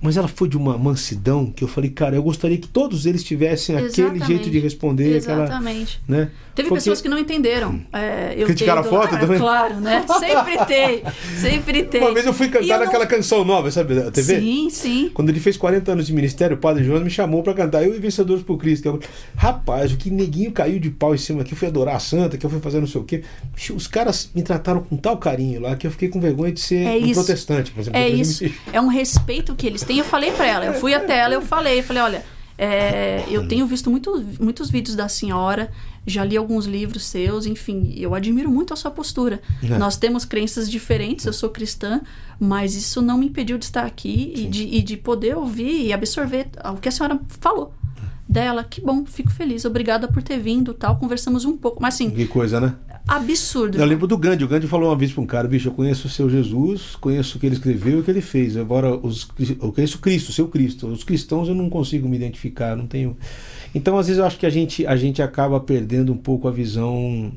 Mas 0.00 0.16
ela 0.16 0.28
foi 0.28 0.48
de 0.48 0.56
uma 0.56 0.76
mansidão 0.76 1.50
que 1.50 1.64
eu 1.64 1.68
falei, 1.68 1.90
cara, 1.90 2.16
eu 2.16 2.22
gostaria 2.22 2.58
que 2.58 2.68
todos 2.68 3.06
eles 3.06 3.24
tivessem 3.24 3.74
aquele 3.76 3.92
Exatamente. 3.92 4.26
jeito 4.26 4.50
de 4.50 4.58
responder, 4.58 5.18
aquela. 5.18 5.44
Exatamente. 5.44 6.00
Né? 6.06 6.30
Teve 6.56 6.68
Porque- 6.70 6.80
pessoas 6.80 7.02
que 7.02 7.08
não 7.08 7.18
entenderam. 7.18 7.82
É, 7.92 8.34
eu 8.36 8.46
Criticaram 8.46 8.82
tenho 8.82 8.94
a 8.96 8.98
foto 9.02 9.12
ido- 9.14 9.20
também? 9.26 9.38
Claro, 9.38 9.74
né? 9.78 10.04
Sempre 10.18 10.64
tem. 10.64 11.02
Sempre 11.38 11.82
tem. 11.84 12.00
Uma 12.00 12.14
vez 12.14 12.24
eu 12.24 12.32
fui 12.32 12.48
cantar 12.48 12.64
eu 12.66 12.78
não- 12.78 12.84
naquela 12.86 13.06
canção 13.06 13.44
nova, 13.44 13.70
sabe, 13.70 13.94
da 13.94 14.10
TV? 14.10 14.40
Sim, 14.40 14.70
sim. 14.70 15.10
Quando 15.12 15.28
ele 15.28 15.38
fez 15.38 15.56
40 15.58 15.92
anos 15.92 16.06
de 16.06 16.14
ministério, 16.14 16.56
o 16.56 16.58
Padre 16.58 16.82
Jonas 16.82 17.02
me 17.04 17.10
chamou 17.10 17.42
pra 17.42 17.52
cantar. 17.52 17.84
Eu 17.84 17.94
e 17.94 17.98
Vencedores 17.98 18.42
por 18.42 18.56
Cristo. 18.56 18.86
Eu- 18.86 18.98
Rapaz, 19.36 19.92
o 19.92 19.96
que 19.98 20.10
neguinho 20.10 20.50
caiu 20.50 20.80
de 20.80 20.88
pau 20.90 21.14
em 21.14 21.18
cima 21.18 21.42
aqui, 21.42 21.52
eu 21.52 21.56
fui 21.58 21.68
adorar 21.68 21.96
a 21.96 22.00
santa, 22.00 22.38
que 22.38 22.46
eu 22.46 22.50
fui 22.50 22.58
fazer 22.60 22.80
não 22.80 22.86
sei 22.86 23.00
o 23.02 23.04
quê. 23.04 23.22
Os 23.74 23.86
caras 23.86 24.30
me 24.34 24.42
trataram 24.42 24.80
com 24.82 24.96
tal 24.96 25.18
carinho 25.18 25.60
lá 25.60 25.76
que 25.76 25.86
eu 25.86 25.90
fiquei 25.90 26.08
com 26.08 26.18
vergonha 26.20 26.52
de 26.52 26.60
ser 26.60 26.86
É 26.86 26.96
um 27.04 27.12
protestante, 27.12 27.70
por 27.70 27.80
exemplo. 27.80 28.00
É 28.00 28.08
isso. 28.08 28.44
me- 28.44 28.54
É 28.72 28.80
um 28.80 28.88
respeito 28.88 29.54
que 29.54 29.66
eles 29.66 29.82
têm. 29.82 29.98
Eu 29.98 30.04
falei 30.06 30.30
pra 30.32 30.46
ela, 30.46 30.64
eu 30.64 30.72
fui 30.74 30.94
até 30.94 31.18
ela, 31.18 31.34
eu 31.34 31.42
falei, 31.42 31.80
eu 31.80 31.82
falei, 31.82 32.02
olha, 32.02 32.24
é, 32.58 33.22
eu 33.28 33.46
tenho 33.46 33.66
visto 33.66 33.90
muito, 33.90 34.24
muitos 34.40 34.70
vídeos 34.70 34.96
da 34.96 35.08
senhora, 35.08 35.70
já 36.06 36.24
li 36.24 36.36
alguns 36.36 36.66
livros 36.66 37.04
seus, 37.04 37.46
enfim, 37.46 37.92
eu 37.96 38.14
admiro 38.14 38.50
muito 38.50 38.72
a 38.72 38.76
sua 38.76 38.90
postura. 38.90 39.40
É. 39.62 39.76
Nós 39.76 39.96
temos 39.96 40.24
crenças 40.24 40.70
diferentes, 40.70 41.26
eu 41.26 41.32
sou 41.32 41.50
cristã, 41.50 42.00
mas 42.38 42.76
isso 42.76 43.02
não 43.02 43.18
me 43.18 43.26
impediu 43.26 43.58
de 43.58 43.64
estar 43.64 43.84
aqui 43.84 44.32
e 44.36 44.46
de, 44.46 44.62
e 44.64 44.82
de 44.82 44.96
poder 44.96 45.36
ouvir 45.36 45.86
e 45.86 45.92
absorver 45.92 46.48
o 46.72 46.76
que 46.76 46.88
a 46.88 46.92
senhora 46.92 47.18
falou. 47.40 47.74
Dela, 48.28 48.64
que 48.64 48.80
bom, 48.80 49.04
fico 49.06 49.30
feliz, 49.30 49.64
obrigada 49.64 50.08
por 50.08 50.22
ter 50.22 50.38
vindo 50.38 50.74
tal. 50.74 50.96
Conversamos 50.96 51.44
um 51.44 51.56
pouco, 51.56 51.80
mas 51.80 51.94
assim, 51.94 52.10
Que 52.10 52.26
coisa, 52.26 52.60
né? 52.60 52.74
absurdo. 53.06 53.78
Eu 53.78 53.84
lembro 53.84 54.04
do 54.08 54.18
Gandhi. 54.18 54.42
O 54.42 54.48
Gandhi 54.48 54.66
falou 54.66 54.88
uma 54.90 54.96
vez 54.96 55.12
para 55.12 55.22
um 55.22 55.26
cara: 55.26 55.46
bicho, 55.46 55.68
eu 55.68 55.72
conheço 55.72 56.08
o 56.08 56.10
seu 56.10 56.28
Jesus, 56.28 56.96
conheço 56.96 57.36
o 57.36 57.40
que 57.40 57.46
ele 57.46 57.54
escreveu 57.54 57.98
e 57.98 58.00
o 58.00 58.02
que 58.02 58.10
ele 58.10 58.20
fez. 58.20 58.56
Agora, 58.56 58.96
os, 58.96 59.28
eu 59.62 59.72
conheço 59.72 59.98
Cristo, 60.00 60.30
o 60.30 60.32
seu 60.32 60.48
Cristo. 60.48 60.88
Os 60.88 61.04
cristãos 61.04 61.48
eu 61.48 61.54
não 61.54 61.70
consigo 61.70 62.08
me 62.08 62.16
identificar, 62.16 62.74
não 62.76 62.86
tenho. 62.86 63.16
Então, 63.72 63.96
às 63.96 64.06
vezes, 64.08 64.18
eu 64.18 64.24
acho 64.26 64.38
que 64.38 64.46
a 64.46 64.50
gente, 64.50 64.84
a 64.86 64.96
gente 64.96 65.22
acaba 65.22 65.60
perdendo 65.60 66.12
um 66.12 66.16
pouco 66.16 66.48
a 66.48 66.50
visão, 66.50 67.30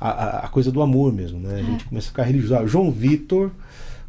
a, 0.00 0.44
a- 0.44 0.48
coisa 0.48 0.70
do 0.70 0.80
amor 0.82 1.12
mesmo, 1.12 1.40
né? 1.40 1.56
A 1.56 1.62
gente 1.64 1.84
começa 1.86 2.06
a 2.06 2.10
ficar 2.10 2.22
religioso. 2.22 2.54
Ah, 2.62 2.64
João 2.66 2.92
Vitor. 2.92 3.50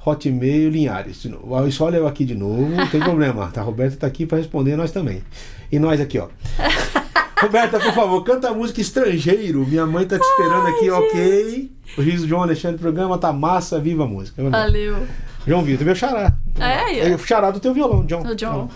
Hotmail 0.05 0.69
Linhares. 0.69 1.23
Isso 1.67 1.83
olha 1.83 1.97
eu 1.97 2.07
aqui 2.07 2.25
de 2.25 2.35
novo, 2.35 2.67
não 2.69 2.87
tem 2.87 2.99
problema. 2.99 3.47
Tá, 3.47 3.61
a 3.61 3.63
Roberta 3.63 3.97
tá 3.97 4.07
aqui 4.07 4.25
para 4.25 4.37
responder, 4.37 4.75
nós 4.75 4.91
também. 4.91 5.23
E 5.71 5.77
nós 5.79 5.99
aqui, 5.99 6.17
ó. 6.19 6.27
Roberta, 7.41 7.79
por 7.79 7.93
favor, 7.93 8.21
canta 8.23 8.49
a 8.49 8.53
música 8.53 8.81
Estrangeiro. 8.81 9.65
Minha 9.65 9.85
mãe 9.85 10.05
tá 10.05 10.19
te 10.19 10.25
esperando 10.25 10.67
aqui, 10.67 10.89
ok. 10.89 11.71
O 11.97 12.01
riso 12.01 12.23
do 12.23 12.29
João 12.29 12.43
Alexandre, 12.43 12.75
o 12.75 12.79
programa 12.79 13.17
tá 13.17 13.31
massa, 13.31 13.79
viva 13.79 14.03
a 14.03 14.07
música. 14.07 14.43
Lá. 14.43 14.49
Valeu. 14.49 15.07
João 15.47 15.63
Vitor, 15.63 15.85
meu 15.85 15.95
xará. 15.95 16.33
É, 16.59 17.09
É 17.11 17.15
o 17.15 17.17
xará 17.17 17.49
do 17.49 17.59
teu 17.61 17.73
violão, 17.73 18.05
John. 18.05 18.21
O 18.23 18.35
John. 18.35 18.69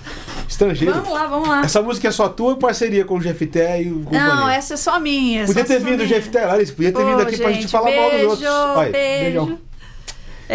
Estrangeiro. 0.48 0.94
Vamos 0.94 1.10
lá, 1.12 1.28
vamos 1.28 1.50
lá. 1.50 1.62
Essa 1.62 1.82
música 1.82 2.08
é 2.08 2.12
só 2.12 2.30
tua 2.30 2.52
ou 2.52 2.56
parceria 2.58 3.04
com 3.04 3.18
o 3.18 3.22
Jefté 3.22 3.84
e 3.84 3.92
o? 3.92 4.06
Não, 4.10 4.48
essa 4.48 4.76
é 4.76 4.78
só 4.78 4.98
minha. 5.00 5.46
Podia 5.46 5.64
só 5.64 5.68
ter 5.68 5.80
vindo 5.80 6.02
o. 6.04 6.08
Jefté, 6.08 6.46
Larissa, 6.46 6.74
podia 6.74 6.92
ter 6.94 7.02
Ô, 7.02 7.06
vindo 7.06 7.22
aqui 7.22 7.38
pra 7.38 7.52
gente 7.52 7.62
gente, 7.64 7.72
falar 7.72 7.92
mal 7.94 8.04
dos 8.06 8.12
beijo, 8.12 8.30
outros. 8.30 8.50
Olha, 8.50 8.92
beijo. 8.92 9.24
beijão. 9.24 9.60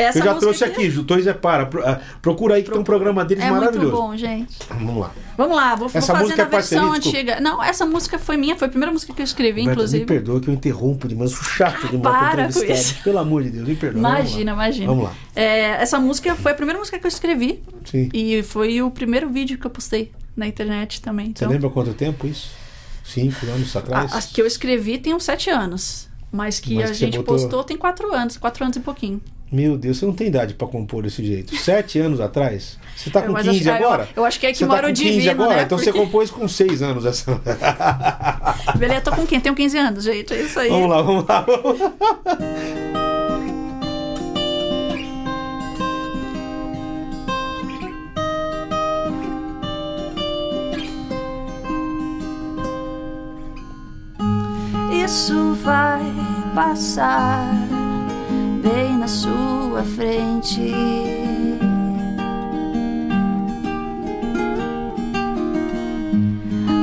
Essa 0.00 0.18
Eu 0.18 0.24
já 0.24 0.34
trouxe 0.34 0.64
aqui, 0.64 0.88
Jutores 0.90 1.26
é 1.26 1.32
para. 1.32 1.68
Ah, 1.84 2.00
Procura 2.22 2.54
aí 2.54 2.62
que 2.62 2.70
tem 2.70 2.78
um 2.80 2.84
programa 2.84 3.24
deles 3.24 3.42
É 3.44 3.50
maravilhoso. 3.50 3.90
muito 3.90 3.96
bom, 4.02 4.16
gente. 4.16 4.56
Vamos 4.70 4.96
lá. 4.98 5.10
Vamos 5.36 5.56
lá, 5.56 5.74
vou, 5.74 5.88
vou 5.88 5.98
Essa 5.98 6.12
fazer 6.12 6.24
música 6.24 6.42
na 6.42 6.48
é 6.48 6.50
versão 6.50 6.92
antiga. 6.92 7.40
Não, 7.40 7.62
essa 7.62 7.84
música 7.86 8.18
foi 8.18 8.36
minha, 8.36 8.56
foi 8.56 8.66
a 8.66 8.70
primeira 8.70 8.92
música 8.92 9.12
que 9.12 9.20
eu 9.20 9.24
escrevi, 9.24 9.62
inclusive. 9.62 10.00
Me 10.00 10.06
perdoa 10.06 10.40
que 10.40 10.48
eu 10.48 10.54
interrompo 10.54 11.06
demais, 11.08 11.32
sou 11.32 11.42
chato 11.44 11.88
demais 11.88 12.00
para 12.16 12.48
pra 12.48 12.52
com 12.52 12.72
isso. 12.72 12.94
Pelo 13.02 13.18
amor 13.18 13.42
de 13.42 13.50
Deus, 13.50 13.66
me 13.68 13.74
perdoa. 13.76 14.00
Vamos 14.02 14.14
lá. 14.16 14.20
Imagina, 14.20 14.52
imagina. 14.52 14.86
Vamos 14.86 15.04
lá. 15.04 15.14
É, 15.34 15.82
essa 15.82 15.98
música 15.98 16.34
foi 16.36 16.52
a 16.52 16.54
primeira 16.54 16.78
música 16.78 16.98
que 16.98 17.04
eu 17.06 17.08
escrevi 17.08 17.62
Sim. 17.84 18.08
e 18.12 18.42
foi 18.42 18.80
o 18.82 18.90
primeiro 18.90 19.28
vídeo 19.28 19.58
que 19.58 19.66
eu 19.66 19.70
postei 19.70 20.12
na 20.36 20.46
internet 20.46 21.00
também. 21.02 21.26
Você 21.26 21.44
Então, 21.44 21.48
lembra 21.50 21.68
quanto 21.70 21.92
tempo 21.92 22.26
isso? 22.26 22.50
Cinco 23.04 23.46
anos 23.46 23.74
atrás? 23.74 24.12
a- 24.12 24.18
as 24.18 24.26
que 24.26 24.40
eu 24.40 24.46
escrevi 24.46 24.98
tem 24.98 25.14
uns 25.14 25.24
sete 25.24 25.50
anos. 25.50 26.08
Mas 26.30 26.60
que 26.60 26.74
Mas 26.74 26.84
a 26.84 26.92
que 26.92 26.98
você 26.98 27.04
gente 27.06 27.16
botou- 27.18 27.34
postou 27.36 27.64
tem 27.64 27.76
quatro 27.76 28.12
anos, 28.14 28.36
quatro 28.36 28.62
anos 28.62 28.76
e 28.76 28.80
pouquinho. 28.80 29.18
Meu 29.50 29.78
Deus, 29.78 29.96
você 29.98 30.04
não 30.06 30.12
tem 30.12 30.26
idade 30.26 30.54
pra 30.54 30.68
compor 30.68 31.02
desse 31.02 31.24
jeito. 31.24 31.56
Sete 31.56 31.98
anos 32.00 32.20
atrás? 32.20 32.78
Você 32.94 33.08
tá 33.10 33.20
É, 33.20 33.22
com 33.26 33.32
mas 33.32 33.46
15 33.46 33.58
acho- 33.60 33.70
ah, 33.70 33.80
eu- 33.80 33.86
agora? 33.88 34.08
eu 34.16 34.24
acho 34.24 34.38
que 34.40 34.46
é 34.46 34.52
que 34.52 34.58
você 34.58 34.66
mora 34.66 34.82
tá 34.82 34.86
o 34.88 34.90
com 34.90 34.94
15 34.96 35.12
divino, 35.14 35.30
agora? 35.42 35.56
né? 35.56 35.62
Então 35.62 35.78
você 35.78 35.84
Porque- 35.86 35.98
compôs 36.00 36.30
com 36.30 36.46
seis 36.48 36.82
anos 36.82 37.06
essa. 37.06 37.40
Beleza, 38.76 39.00
tô 39.00 39.12
com 39.12 39.26
quem? 39.26 39.40
Tenho 39.40 39.54
15 39.54 39.78
anos, 39.78 40.04
gente. 40.04 40.34
É 40.34 40.42
isso 40.42 40.58
aí. 40.60 40.68
vamos 40.68 40.90
lá, 40.90 41.00
vamos 41.02 41.24
lá. 41.26 41.46
Isso 54.92 55.54
vai 55.64 56.02
passar 56.54 57.50
bem 58.62 58.98
na 58.98 59.08
sua 59.08 59.82
frente. 59.82 60.72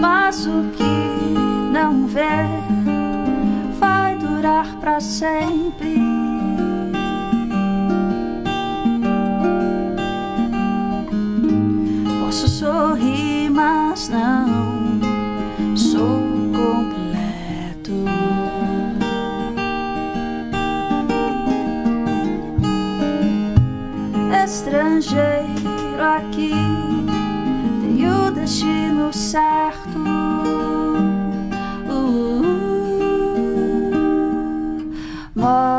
Mas 0.01 0.45
o 0.45 0.71
que 0.76 1.73
não 1.73 2.07
vê 2.07 2.45
vai 3.80 4.17
durar 4.17 4.67
pra 4.80 4.99
sempre. 4.99 5.99
Posso 12.21 12.47
sorrir, 12.47 13.49
mas 13.49 14.09
não 14.09 14.74
Estrangeiro 24.97 26.01
aqui, 26.01 26.53
tenho 27.81 28.31
destino 28.31 29.11
certo. 29.11 29.99
Uh, 31.89 32.45
Mostra-me 35.35 35.75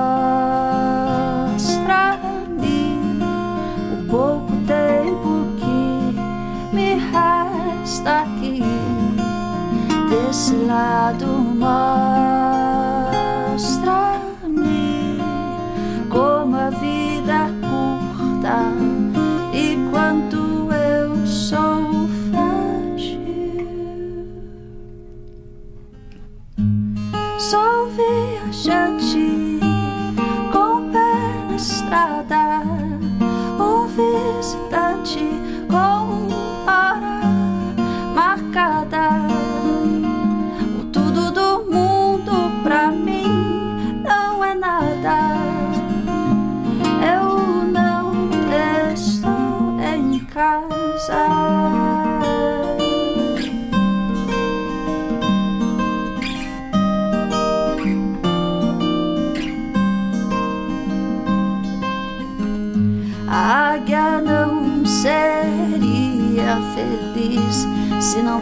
o 3.94 4.04
pouco 4.10 4.52
tempo 4.66 5.46
que 5.56 6.76
me 6.76 6.96
resta 6.96 8.20
aqui 8.20 8.62
desse 10.10 10.54
lado 10.56 11.45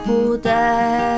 se 0.02 0.08
não 0.08 1.13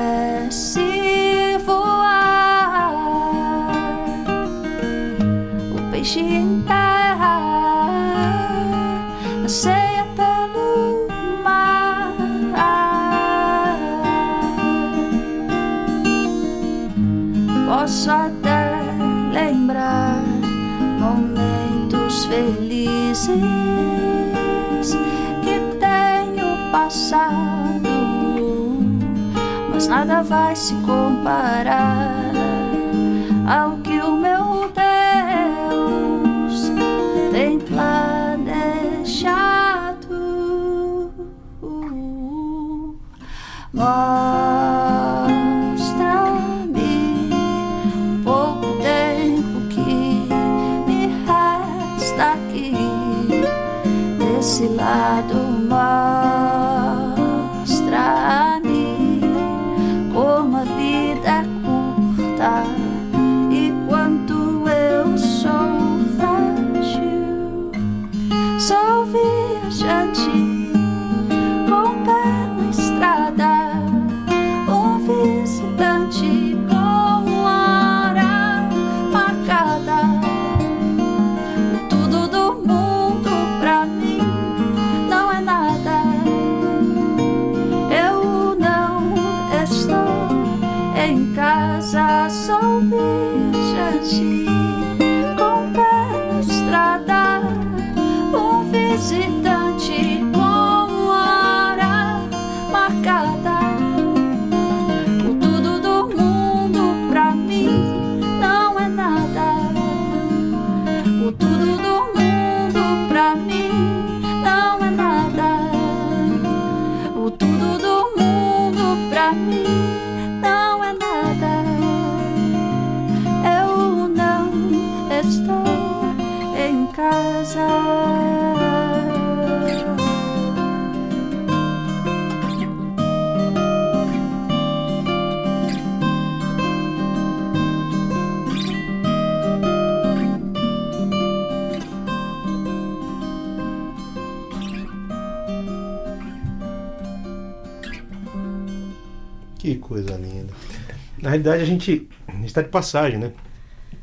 realidade, 151.37 151.61
a 151.63 151.65
gente 151.65 152.07
está 152.45 152.61
de 152.61 152.69
passagem, 152.69 153.17
né? 153.19 153.31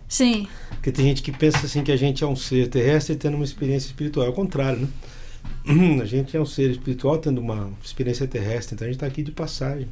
Sim, 0.09 0.47
Porque 0.71 0.93
tem 0.93 1.05
gente 1.07 1.23
que 1.23 1.33
pensa 1.33 1.65
assim 1.65 1.83
que 1.83 1.91
a 1.91 1.97
gente 1.97 2.23
é 2.23 2.27
um 2.27 2.37
ser 2.37 2.69
terrestre 2.69 3.17
tendo 3.17 3.35
uma 3.37 3.45
experiência 3.45 3.87
espiritual. 3.87 4.27
É 4.27 4.29
o 4.31 4.33
contrário, 4.33 4.81
né? 4.81 4.89
A 6.01 6.05
gente 6.05 6.37
é 6.37 6.41
um 6.41 6.45
ser 6.47 6.71
espiritual 6.71 7.19
tendo 7.19 7.41
uma 7.41 7.71
experiência 7.83 8.27
terrestre, 8.27 8.75
então 8.75 8.87
a 8.87 8.89
gente 8.91 8.97
está 8.97 9.07
aqui 9.07 9.23
de 9.23 9.33
passagem. 9.33 9.89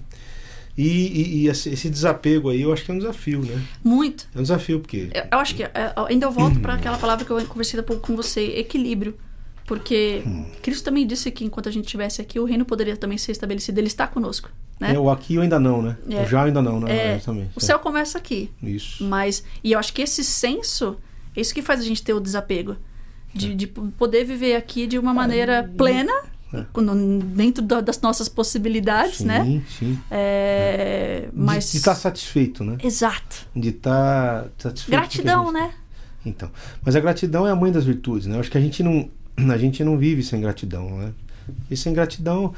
E, 0.76 0.86
e- 0.86 1.36
e 1.45 1.49
esse 1.49 1.88
desapego 1.90 2.49
aí, 2.51 2.62
eu 2.62 2.72
acho 2.72 2.84
que 2.84 2.90
é 2.90 2.95
um 2.95 2.99
desafio, 2.99 3.40
né? 3.43 3.62
muito. 3.82 4.28
É 4.34 4.38
um 4.38 4.43
desafio, 4.43 4.80
porque 4.80 5.09
Eu, 5.14 5.24
eu 5.32 5.38
acho 5.38 5.55
que 5.55 5.62
é, 5.62 5.70
ainda 6.09 6.26
eu 6.26 6.30
volto 6.30 6.61
para 6.61 6.74
aquela 6.74 6.97
palavra 6.99 7.24
que 7.24 7.30
eu 7.30 7.45
conversei 7.47 7.78
há 7.80 7.82
pouco 7.82 8.07
com 8.07 8.16
você, 8.16 8.40
equilíbrio. 8.59 9.14
Porque 9.66 10.22
Cristo 10.62 10.84
também 10.84 11.06
disse 11.06 11.30
que 11.30 11.44
enquanto 11.44 11.68
a 11.68 11.72
gente 11.72 11.84
estivesse 11.84 12.20
aqui, 12.20 12.38
o 12.40 12.44
reino 12.44 12.64
poderia 12.64 12.96
também 12.96 13.16
ser 13.18 13.32
estabelecido. 13.32 13.78
Ele 13.78 13.86
está 13.86 14.06
conosco, 14.06 14.50
né? 14.80 14.94
é, 14.94 14.98
o 14.98 15.08
aqui 15.10 15.36
eu 15.36 15.42
ainda 15.42 15.58
não, 15.60 15.80
né? 15.80 15.96
É. 16.10 16.22
O 16.22 16.26
já 16.26 16.42
ainda 16.44 16.60
não, 16.60 16.80
né? 16.80 16.90
É, 16.94 17.14
Exatamente. 17.16 17.50
o 17.56 17.60
céu 17.60 17.78
começa 17.78 18.18
aqui. 18.18 18.50
Isso. 18.62 19.04
Mas, 19.04 19.44
e 19.62 19.72
eu 19.72 19.78
acho 19.78 19.92
que 19.92 20.02
esse 20.02 20.24
senso, 20.24 20.96
é 21.36 21.40
isso 21.40 21.54
que 21.54 21.62
faz 21.62 21.80
a 21.80 21.84
gente 21.84 22.02
ter 22.02 22.12
o 22.12 22.20
desapego. 22.20 22.72
É. 23.34 23.38
De, 23.38 23.54
de 23.54 23.66
poder 23.66 24.24
viver 24.24 24.56
aqui 24.56 24.86
de 24.86 24.98
uma 24.98 25.14
maneira 25.14 25.70
plena, 25.78 26.12
É. 26.52 26.66
quando- 26.72 26.94
dentro 27.24 27.62
da- 27.64 27.80
das 27.80 27.98
nossas 28.02 28.28
possibilidades, 28.28 29.18
sim, 29.18 29.24
né? 29.24 29.62
sim. 29.78 29.98
É, 30.10 31.28
mas. 31.32 31.70
De 31.72 31.78
estar 31.78 31.94
satisfeito, 31.94 32.62
né? 32.64 32.76
Exato. 32.82 33.46
De 33.56 33.68
estar 33.70 34.48
satisfeito. 34.58 34.74
com 34.74 34.82
o 34.82 34.84
que 34.90 34.94
a 34.94 34.98
Gratidão, 34.98 35.44
gente- 35.46 35.54
né? 35.54 35.74
Então, 36.24 36.50
mas 36.84 36.94
a 36.94 37.00
gratidão 37.00 37.46
é 37.46 37.50
a 37.50 37.56
mãe 37.56 37.72
das 37.72 37.84
virtudes, 37.84 38.26
né? 38.26 38.36
Eu 38.36 38.40
acho 38.40 38.50
que 38.50 38.56
a 38.58 38.60
gente 38.60 38.80
não, 38.82 39.10
a 39.37 39.57
gente 39.59 39.83
não 39.85 39.97
vive 39.99 40.22
sem 40.22 40.41
gratidão, 40.41 40.99
né? 40.99 41.12
E 41.70 41.76
sem 41.76 41.93
gratidão, 41.93 42.53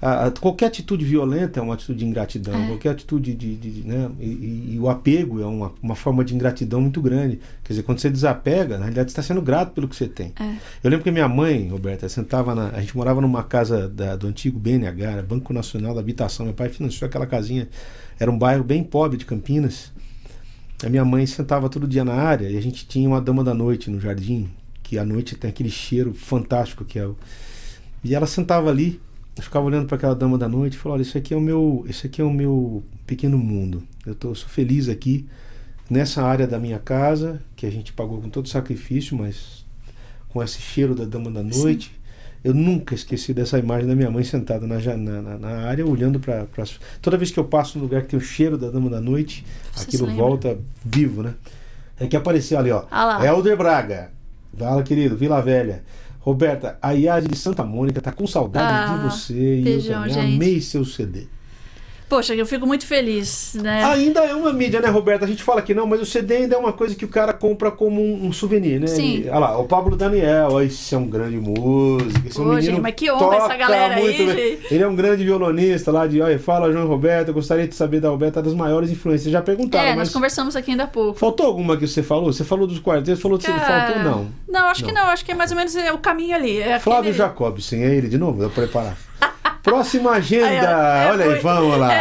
a- 0.00 0.26
a- 0.26 0.30
qualquer 0.30 0.66
atitude 0.66 1.04
violenta 1.04 1.58
é 1.58 1.62
uma 1.62 1.74
atitude 1.74 1.98
de 1.98 2.04
ingratidão, 2.04 2.54
É. 2.54 2.66
qualquer 2.68 2.90
atitude 2.90 3.34
de, 3.34 3.56
de- 3.56 3.70
de- 3.82 3.88
né? 3.88 4.08
E, 4.20 4.24
e- 4.26 4.70
e 4.74 4.78
o 4.78 4.88
apego 4.88 5.40
é 5.42 5.46
uma, 5.46 5.72
uma 5.82 5.96
forma 5.96 6.24
de 6.24 6.34
ingratidão 6.34 6.80
muito 6.80 7.02
grande. 7.02 7.40
Quer 7.64 7.72
dizer, 7.72 7.82
quando 7.82 7.98
você 7.98 8.08
desapega, 8.08 8.74
na 8.78 8.84
realidade 8.84 9.10
você 9.10 9.18
está 9.20 9.22
sendo 9.22 9.42
grato 9.42 9.72
pelo 9.72 9.88
que 9.88 9.96
você 9.96 10.06
tem. 10.06 10.32
É. 10.38 10.56
Eu 10.84 10.90
lembro 10.90 11.02
que 11.02 11.10
minha 11.10 11.26
mãe, 11.28 11.66
Roberta, 11.68 12.08
sentava 12.08 12.54
na, 12.54 12.68
a 12.68 12.80
gente 12.80 12.96
morava 12.96 13.20
numa 13.20 13.42
casa 13.42 13.88
da- 13.88 14.14
do 14.14 14.28
antigo 14.28 14.56
BNH, 14.58 15.22
Banco 15.22 15.52
Nacional 15.52 15.94
da 15.94 16.00
Habitação. 16.00 16.46
Meu 16.46 16.54
pai 16.54 16.68
financiou 16.68 17.08
aquela 17.08 17.26
casinha, 17.26 17.68
era 18.20 18.30
um 18.30 18.38
bairro 18.38 18.62
bem 18.62 18.84
pobre 18.84 19.16
de 19.18 19.24
Campinas. 19.24 19.90
A 20.84 20.88
minha 20.88 21.04
mãe 21.04 21.26
sentava 21.26 21.68
todo 21.68 21.88
dia 21.88 22.04
na 22.04 22.14
área 22.14 22.48
e 22.48 22.56
a 22.56 22.60
gente 22.62 22.86
tinha 22.86 23.08
uma 23.08 23.20
dama 23.20 23.42
da 23.42 23.52
noite 23.52 23.90
no 23.90 23.98
jardim, 23.98 24.48
que 24.88 24.98
à 24.98 25.04
noite 25.04 25.36
tem 25.36 25.50
aquele 25.50 25.68
cheiro 25.68 26.14
fantástico 26.14 26.82
que 26.82 26.98
é 26.98 27.06
o... 27.06 27.14
E 28.02 28.14
ela 28.14 28.26
sentava 28.26 28.70
ali, 28.70 28.98
eu 29.36 29.42
ficava 29.42 29.66
olhando 29.66 29.86
para 29.86 29.96
aquela 29.96 30.14
dama 30.14 30.38
da 30.38 30.48
noite 30.48 30.74
e 30.74 30.78
falava: 30.78 30.98
"Olha, 30.98 31.02
isso 31.02 31.18
aqui 31.18 31.34
é 31.34 31.36
o 31.36 31.40
meu, 31.42 31.84
isso 31.86 32.06
aqui 32.06 32.22
é 32.22 32.24
o 32.24 32.32
meu 32.32 32.82
pequeno 33.06 33.36
mundo. 33.36 33.82
Eu 34.06 34.14
tô 34.14 34.30
eu 34.30 34.34
sou 34.34 34.48
feliz 34.48 34.88
aqui 34.88 35.28
nessa 35.90 36.22
área 36.22 36.46
da 36.46 36.58
minha 36.58 36.78
casa, 36.78 37.42
que 37.54 37.66
a 37.66 37.70
gente 37.70 37.92
pagou 37.92 38.18
com 38.22 38.30
todo 38.30 38.48
sacrifício, 38.48 39.14
mas 39.14 39.62
com 40.30 40.42
esse 40.42 40.58
cheiro 40.58 40.94
da 40.94 41.04
dama 41.04 41.30
da 41.30 41.42
noite. 41.42 41.92
Eu 42.42 42.54
nunca 42.54 42.94
esqueci 42.94 43.34
dessa 43.34 43.58
imagem 43.58 43.86
da 43.86 43.94
minha 43.94 44.10
mãe 44.10 44.24
sentada 44.24 44.66
na, 44.66 44.78
na, 44.96 45.38
na- 45.38 45.48
área, 45.66 45.84
olhando 45.84 46.18
para. 46.18 46.46
Toda 47.02 47.18
vez 47.18 47.30
que 47.30 47.38
eu 47.38 47.44
passo 47.44 47.76
num 47.76 47.84
lugar 47.84 48.02
que 48.02 48.08
tem 48.08 48.18
o 48.18 48.22
cheiro 48.22 48.56
da 48.56 48.70
dama 48.70 48.88
da 48.88 49.02
noite, 49.02 49.44
Você 49.74 49.84
aquilo 49.84 50.06
volta 50.06 50.56
vivo, 50.82 51.22
né? 51.22 51.34
É 52.00 52.06
que 52.06 52.16
apareceu 52.16 52.58
ali, 52.58 52.70
ó. 52.70 52.84
Ah. 52.90 53.22
Helder 53.26 53.56
Braga. 53.56 54.17
Fala, 54.56 54.82
querido, 54.82 55.16
Vila 55.16 55.40
Velha. 55.40 55.82
Roberta, 56.20 56.76
a 56.82 56.90
Yadi 56.92 57.28
de 57.28 57.36
Santa 57.36 57.64
Mônica 57.64 58.00
tá 58.00 58.12
com 58.12 58.26
saudade 58.26 58.92
Ah, 58.92 58.96
de 58.96 59.02
você. 59.04 59.60
E 59.60 59.68
eu 59.68 59.82
também 59.82 60.10
gente. 60.12 60.34
amei 60.34 60.60
seu 60.60 60.84
CD. 60.84 61.26
Poxa, 62.08 62.34
eu 62.34 62.46
fico 62.46 62.66
muito 62.66 62.86
feliz, 62.86 63.52
né? 63.54 63.84
Ainda 63.84 64.20
é 64.24 64.34
uma 64.34 64.52
mídia, 64.52 64.80
né, 64.80 64.88
Roberto? 64.88 65.24
A 65.24 65.26
gente 65.26 65.42
fala 65.42 65.60
que 65.60 65.74
não, 65.74 65.86
mas 65.86 66.00
o 66.00 66.06
CD 66.06 66.36
ainda 66.36 66.54
é 66.54 66.58
uma 66.58 66.72
coisa 66.72 66.94
que 66.94 67.04
o 67.04 67.08
cara 67.08 67.32
compra 67.34 67.70
como 67.70 68.00
um, 68.00 68.26
um 68.26 68.32
souvenir, 68.32 68.80
né? 68.80 68.86
Sim. 68.86 69.16
Ele- 69.18 69.28
olha 69.30 69.38
lá, 69.40 69.58
o 69.58 69.64
Pablo 69.64 69.94
Daniel, 69.94 70.60
esse 70.62 70.94
é 70.94 70.98
um 70.98 71.06
grande 71.06 71.36
músico. 71.36 72.26
Esse 72.26 72.38
é 72.38 72.40
um 72.40 72.44
Pô, 72.44 72.50
menino 72.54 72.62
gente, 72.62 72.80
mas 72.80 72.94
que 72.94 73.10
honra 73.12 73.36
essa 73.36 73.56
galera 73.56 73.94
aí, 73.96 74.16
gente. 74.16 74.74
Ele 74.74 74.82
é 74.82 74.88
um 74.88 74.96
grande 74.96 75.22
violonista 75.24 75.92
lá 75.92 76.06
de, 76.06 76.20
olha, 76.22 76.38
fala 76.38 76.72
João 76.72 76.86
Roberto, 76.86 77.28
eu 77.28 77.34
gostaria 77.34 77.68
de 77.68 77.74
saber 77.74 78.00
da 78.00 78.08
Roberta 78.08 78.40
das 78.40 78.54
maiores 78.54 78.90
influências. 78.90 79.30
Já 79.30 79.42
perguntaram, 79.42 79.84
é, 79.84 79.90
mas 79.90 80.08
nós 80.08 80.12
conversamos 80.12 80.56
aqui 80.56 80.70
ainda 80.70 80.84
há 80.84 80.86
pouco. 80.88 81.18
faltou 81.18 81.44
alguma 81.46 81.76
que 81.76 81.86
você 81.86 82.02
falou? 82.02 82.32
Você 82.32 82.42
falou 82.44 82.66
dos 82.66 82.80
quartetos, 82.80 83.20
falou 83.20 83.36
que 83.38 83.44
você 83.44 83.52
Cara, 83.52 83.92
faltou? 83.92 84.02
Não. 84.02 84.28
Não, 84.48 84.68
acho 84.68 84.82
que 84.84 84.92
Não. 84.92 85.02
não. 85.04 85.10
Acho 85.10 85.24
que 85.24 85.32
é 85.32 85.34
mais 85.34 85.50
ou 85.50 85.56
menos 85.56 85.76
é, 85.76 85.92
o 85.92 85.98
caminho 85.98 86.34
ali. 86.34 86.58
É 86.58 86.78
Flávio 86.78 87.10
aquele- 87.10 87.16
Jacobsen, 87.18 87.84
é 87.84 87.94
ele 87.94 88.08
de 88.08 88.16
novo? 88.16 88.38
Vou 88.40 88.50
preparar. 88.50 88.96
Próxima 89.62 90.12
agenda. 90.12 90.46
É 90.46 91.10
olha 91.10 91.24
aí, 91.26 91.38
vamos 91.40 91.78
lá. 91.78 91.92
é, 91.94 91.98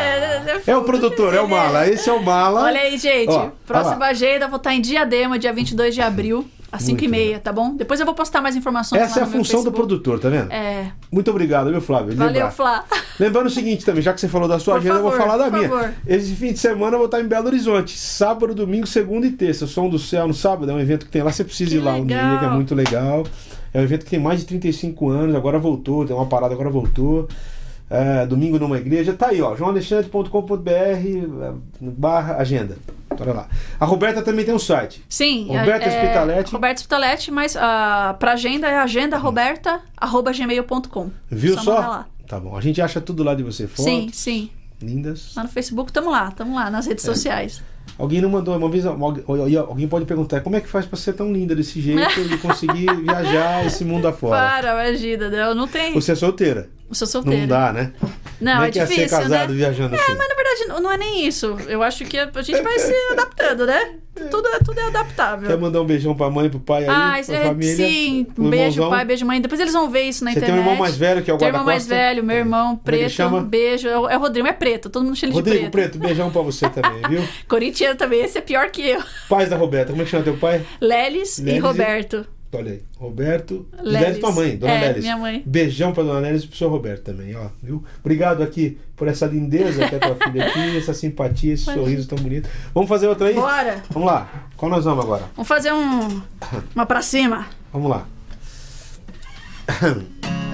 é- 0.65 0.71
É 0.71 0.75
o 0.77 0.83
produtor, 0.83 1.33
é 1.33 1.41
o 1.41 1.47
Mala. 1.49 1.87
Esse 1.87 2.09
é 2.09 2.13
o 2.13 2.21
Mala. 2.23 2.63
Olha 2.63 2.79
aí, 2.81 2.97
gente. 2.97 3.29
Ó, 3.29 3.49
Próxima 3.65 3.95
olha 3.95 3.99
lá. 4.05 4.07
agenda, 4.09 4.47
vou 4.47 4.57
estar 4.57 4.73
em 4.73 4.81
Diadema, 4.81 5.37
dia 5.37 5.51
22 5.53 5.93
de 5.93 6.01
abril, 6.01 6.47
às 6.71 6.83
5h30, 6.83 7.39
tá 7.39 7.51
bom? 7.51 7.73
Depois 7.75 7.99
eu 7.99 8.05
vou 8.05 8.15
postar 8.15 8.41
mais 8.41 8.55
informações 8.55 9.01
Essa 9.01 9.19
é 9.19 9.23
a 9.23 9.25
meu 9.25 9.37
função 9.37 9.63
do 9.63 9.71
produtor, 9.71 10.19
tá 10.19 10.29
vendo? 10.29 10.51
É. 10.51 10.91
Muito 11.11 11.29
obrigado, 11.31 11.69
viu, 11.71 11.81
Flávio? 11.81 12.15
Valeu, 12.15 12.33
Lembrar. 12.33 12.51
Flá. 12.51 12.83
Lembrando 13.19 13.47
o 13.47 13.49
seguinte 13.49 13.83
também, 13.85 14.01
já 14.01 14.13
que 14.13 14.21
você 14.21 14.27
falou 14.27 14.47
da 14.47 14.59
sua 14.59 14.75
Por 14.75 14.79
agenda, 14.81 14.95
eu 14.95 15.01
vou 15.01 15.11
favor, 15.11 15.25
falar 15.25 15.37
da 15.37 15.49
por 15.49 15.57
minha. 15.57 15.69
favor. 15.69 15.93
Esse 16.05 16.33
fim 16.35 16.53
de 16.53 16.59
semana 16.59 16.93
eu 16.93 16.99
vou 16.99 17.05
estar 17.05 17.19
em 17.19 17.27
Belo 17.27 17.47
Horizonte. 17.47 17.97
Sábado, 17.97 18.53
domingo, 18.53 18.85
segunda 18.87 19.25
e 19.27 19.31
terça. 19.31 19.65
Som 19.67 19.89
do 19.89 19.97
Céu 19.99 20.27
no 20.27 20.33
sábado 20.33 20.71
é 20.71 20.73
um 20.73 20.79
evento 20.79 21.05
que 21.05 21.11
tem 21.11 21.23
lá. 21.23 21.31
Você 21.31 21.43
precisa 21.43 21.71
Que 21.71 21.77
ir 21.77 21.79
lá 21.79 21.93
um 21.93 22.05
dia, 22.05 22.15
legal. 22.17 22.39
que 22.39 22.45
é 22.45 22.49
muito 22.49 22.75
legal. 22.75 23.23
É 23.77 23.79
um 23.79 23.83
evento 23.83 24.03
que 24.05 24.09
tem 24.09 24.19
mais 24.19 24.39
de 24.39 24.47
35 24.47 25.07
anos, 25.09 25.35
agora 25.35 25.59
voltou, 25.59 26.03
tem 26.03 26.15
uma 26.15 26.25
parada, 26.25 26.51
agora 26.51 26.67
voltou. 26.67 27.27
É, 27.87 28.25
domingo 28.25 28.57
numa 28.57 28.75
igreja. 28.75 29.13
Tá 29.13 29.27
aí, 29.27 29.39
ó. 29.39 29.55
joalexandre.com.br 29.55 30.71
é, 30.71 31.53
barra 31.79 32.37
agenda. 32.37 32.75
Bora 33.15 33.33
lá. 33.33 33.47
A 33.79 33.85
Roberta 33.85 34.23
também 34.23 34.43
tem 34.43 34.55
um 34.55 34.59
site. 34.59 35.05
Sim. 35.07 35.45
Roberta 35.47 35.85
é, 35.85 35.91
Spitaletti. 35.91 36.51
Roberta 36.51 36.79
Spitaletti, 36.79 37.29
mas 37.29 37.53
uh, 37.53 38.17
pra 38.17 38.33
agenda 38.33 38.67
é 38.67 38.79
agendaroberta.gmail.com. 38.79 41.11
Viu 41.29 41.53
Só 41.53 41.61
só? 41.61 42.05
Tá 42.27 42.39
bom. 42.39 42.57
A 42.57 42.61
gente 42.61 42.81
acha 42.81 42.99
tudo 42.99 43.23
lá 43.23 43.35
de 43.35 43.43
você. 43.43 43.67
Fotos 43.67 43.85
Sim, 43.85 44.09
sim. 44.11 44.49
Lindas. 44.81 45.33
Lá 45.35 45.43
no 45.43 45.49
Facebook, 45.49 45.91
tamo 45.91 46.09
lá, 46.11 46.31
tamo 46.31 46.55
lá, 46.55 46.69
nas 46.69 46.85
É. 46.85 46.89
redes 46.89 47.03
sociais. 47.05 47.61
Alguém 47.97 48.21
não 48.21 48.29
mandou, 48.29 48.55
uma 48.55 48.69
vez 48.69 48.85
alguém- 48.85 49.87
pode 49.87 50.05
perguntar 50.05 50.41
como 50.41 50.55
é 50.55 50.61
que 50.61 50.67
faz 50.67 50.85
pra 50.85 50.97
ser 50.97 51.13
tão 51.13 51.31
linda 51.31 51.55
desse 51.55 51.79
jeito 51.81 52.19
e 52.19 52.37
conseguir 52.37 52.85
viajar 53.01 53.65
esse 53.65 53.83
mundo 53.85 54.07
afora. 54.07 54.37
Para, 54.37 54.71
imagina, 54.89 55.29
né? 55.29 55.47
eu 55.47 55.55
não 55.55 55.67
tenho. 55.67 55.93
Você 55.95 56.11
é 56.11 56.15
solteira. 56.15 56.69
Eu 56.89 56.95
sou 56.95 57.07
solteira. 57.07 57.39
Não 57.41 57.47
dá, 57.47 57.73
né? 57.73 57.91
Não, 58.39 58.51
Como 58.53 58.65
é 58.65 58.67
é 58.67 58.71
que 58.71 58.79
é 58.79 58.83
difícil, 58.85 59.09
ser 59.09 59.15
casado 59.23 59.49
né? 59.51 59.57
viajando 59.57 59.95
assim? 59.95 60.03
Mas 60.15 60.27
na 60.29 60.35
verdade 60.35 60.81
não- 60.81 60.91
é 60.91 60.97
nem 60.97 61.27
isso. 61.27 61.57
Eu 61.67 61.81
acho 61.83 62.05
que 62.05 62.17
a 62.17 62.25
gente 62.41 62.61
vai 62.61 62.79
se 62.79 62.93
adaptando, 63.11 63.65
né? 63.65 63.95
Tudo, 64.31 64.47
é- 64.47 64.59
tudo 64.59 64.79
é 64.79 64.83
adaptável. 64.87 65.47
Quer 65.49 65.57
mandar 65.57 65.81
um 65.81 65.85
beijão 65.85 66.15
pra 66.15 66.29
mãe, 66.29 66.49
pro 66.49 66.59
pai 66.59 66.83
aí, 66.83 66.89
Ah, 66.89 67.21
pra 67.25 67.35
é, 67.35 67.43
família? 67.45 67.75
sim. 67.75 68.25
Um 68.37 68.49
beijo, 68.49 68.89
pai, 68.89 69.05
beijo, 69.05 69.25
mãe. 69.25 69.41
Depois 69.41 69.59
eles 69.61 69.73
vão 69.73 69.89
ver 69.89 70.03
isso 70.03 70.23
na 70.23 70.31
Você 70.31 70.39
tem 70.39 70.49
internet. 70.49 70.59
um 70.59 70.63
irmão 70.71 70.79
mais 70.79 70.97
velho 70.97 71.21
que 71.23 71.29
é 71.29 71.33
o 71.33 71.37
Tem 71.37 71.47
um 71.47 71.49
irmão 71.51 71.65
mais 71.65 71.85
velho, 71.87 72.23
meu 72.23 72.37
irmão, 72.37 72.65
é 72.65 72.69
que 72.69 72.89
ele 72.95 72.99
preto. 73.03 73.11
chama? 73.11 73.37
Um 73.39 73.43
beijo. 73.43 73.87
É 73.87 73.97
o, 73.99 74.09
é 74.09 74.15
Rodrigo, 74.15 74.47
é 74.47 74.53
preto. 74.53 74.89
Todo 74.89 75.03
mundo 75.03 75.15
chama 75.15 75.33
ele 75.33 75.41
de 75.43 75.49
Rodrigo 75.49 75.71
preto. 75.71 75.91
Preto, 75.91 75.99
beijão 76.07 76.31
pra 76.31 76.41
você 76.41 76.69
também, 76.69 77.01
viu? 77.09 77.27
Corintiano 77.47 77.95
também, 77.95 78.21
esse 78.23 78.37
é 78.37 78.41
pior 78.41 78.69
que 78.71 78.81
eu. 78.87 79.01
Pais 79.29 79.49
da 79.49 79.55
Roberta, 79.57 79.91
como 79.91 80.01
é 80.01 80.05
que 80.05 80.11
chama 80.11 80.23
teu 80.23 80.37
pai? 80.37 80.63
Lelis, 80.81 81.37
Lelis 81.39 81.53
e 81.53 81.57
e- 81.57 81.59
Roberto. 81.59 82.25
Olha 82.53 82.71
aí, 82.71 82.81
Roberto. 82.97 83.67
Lelis 83.83 84.19
tua 84.19 84.31
mãe, 84.31 84.55
dona 84.57 84.71
É, 84.73 84.87
Lelis. 84.87 85.03
minha 85.03 85.17
mãe. 85.17 85.43
Beijão 85.45 85.93
pra 85.93 86.01
dona 86.03 86.19
Lelis 86.19 86.43
e 86.43 86.47
pro 86.47 86.57
seu 86.57 86.69
Roberto 86.69 87.03
também, 87.03 87.35
ó, 87.35 87.49
viu? 87.61 87.83
Obrigado 87.99 88.41
aqui 88.41 88.77
por 88.95 89.07
essa 89.07 89.25
lindeza 89.27 89.87
que 89.87 89.95
é 89.95 89.99
tua 89.99 90.15
filha 90.15 90.47
aqui, 90.47 90.77
essa 90.77 90.93
simpatia, 90.93 91.53
esse 91.53 91.63
Imagina. 91.65 91.85
sorriso 91.85 92.07
tão 92.07 92.17
bonito. 92.17 92.49
Vamos 92.73 92.89
fazer 92.89 93.07
outra 93.07 93.27
aí? 93.27 93.35
Bora. 93.35 93.83
Vamos 93.89 94.07
lá. 94.07 94.47
Qual 94.55 94.71
nós 94.71 94.85
vamos 94.85 95.03
agora? 95.03 95.23
Vamos 95.35 95.47
fazer 95.47 95.71
um. 95.73 96.21
Uma 96.73 96.85
pra 96.85 97.01
cima. 97.01 97.47
Vamos 97.71 97.89
lá. 97.91 98.07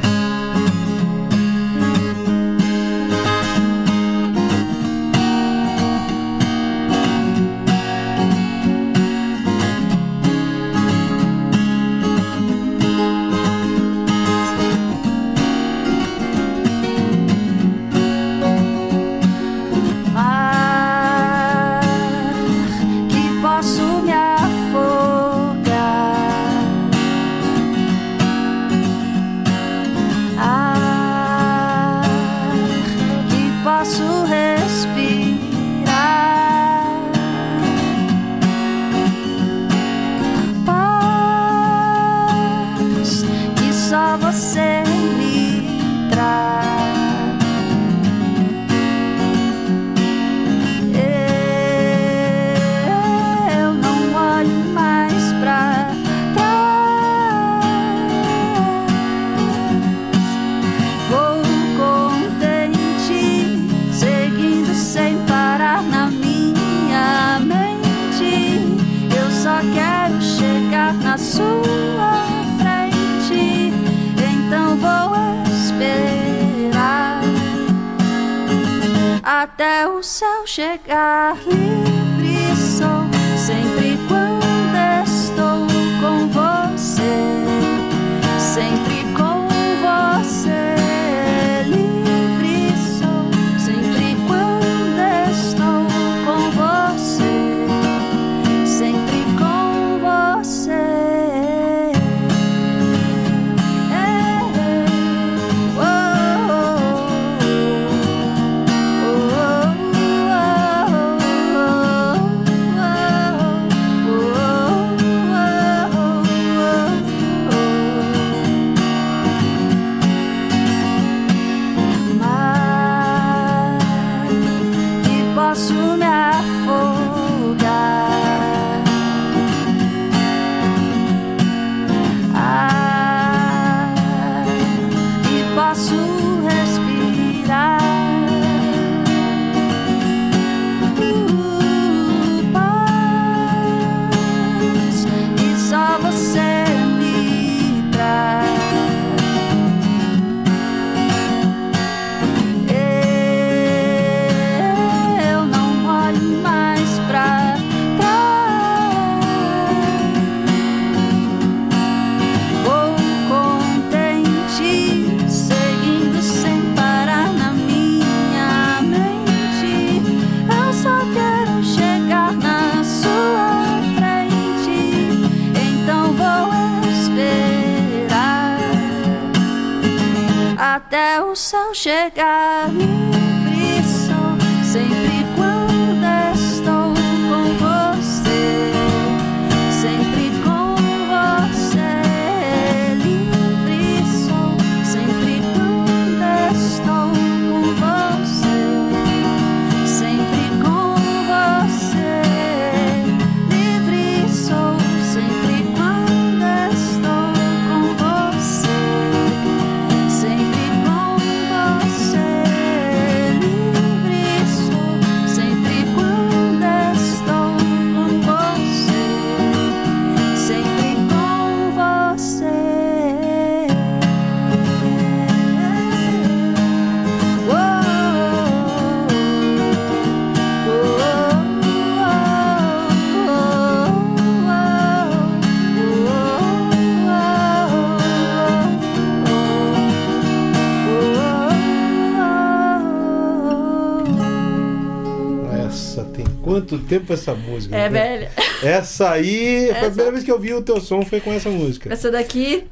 tempo 246.84 247.12
essa 247.14 247.34
música? 247.34 247.76
É, 247.76 247.90
né? 247.90 248.18
velho. 248.18 248.30
Essa 248.62 249.12
aí, 249.12 249.66
foi 249.68 249.76
a 249.76 249.78
Essa- 249.78 249.86
primeira 249.88 250.12
vez 250.12 250.24
que 250.24 250.32
eu 250.32 250.40
vi 250.40 250.54
o 250.54 250.62
teu 250.62 250.80
som 250.82 251.02
foi 251.04 251.20
com 251.20 251.32
essa 251.34 251.50
música. 251.50 251.92
Essa 251.92 252.12
daqui. 252.12 252.66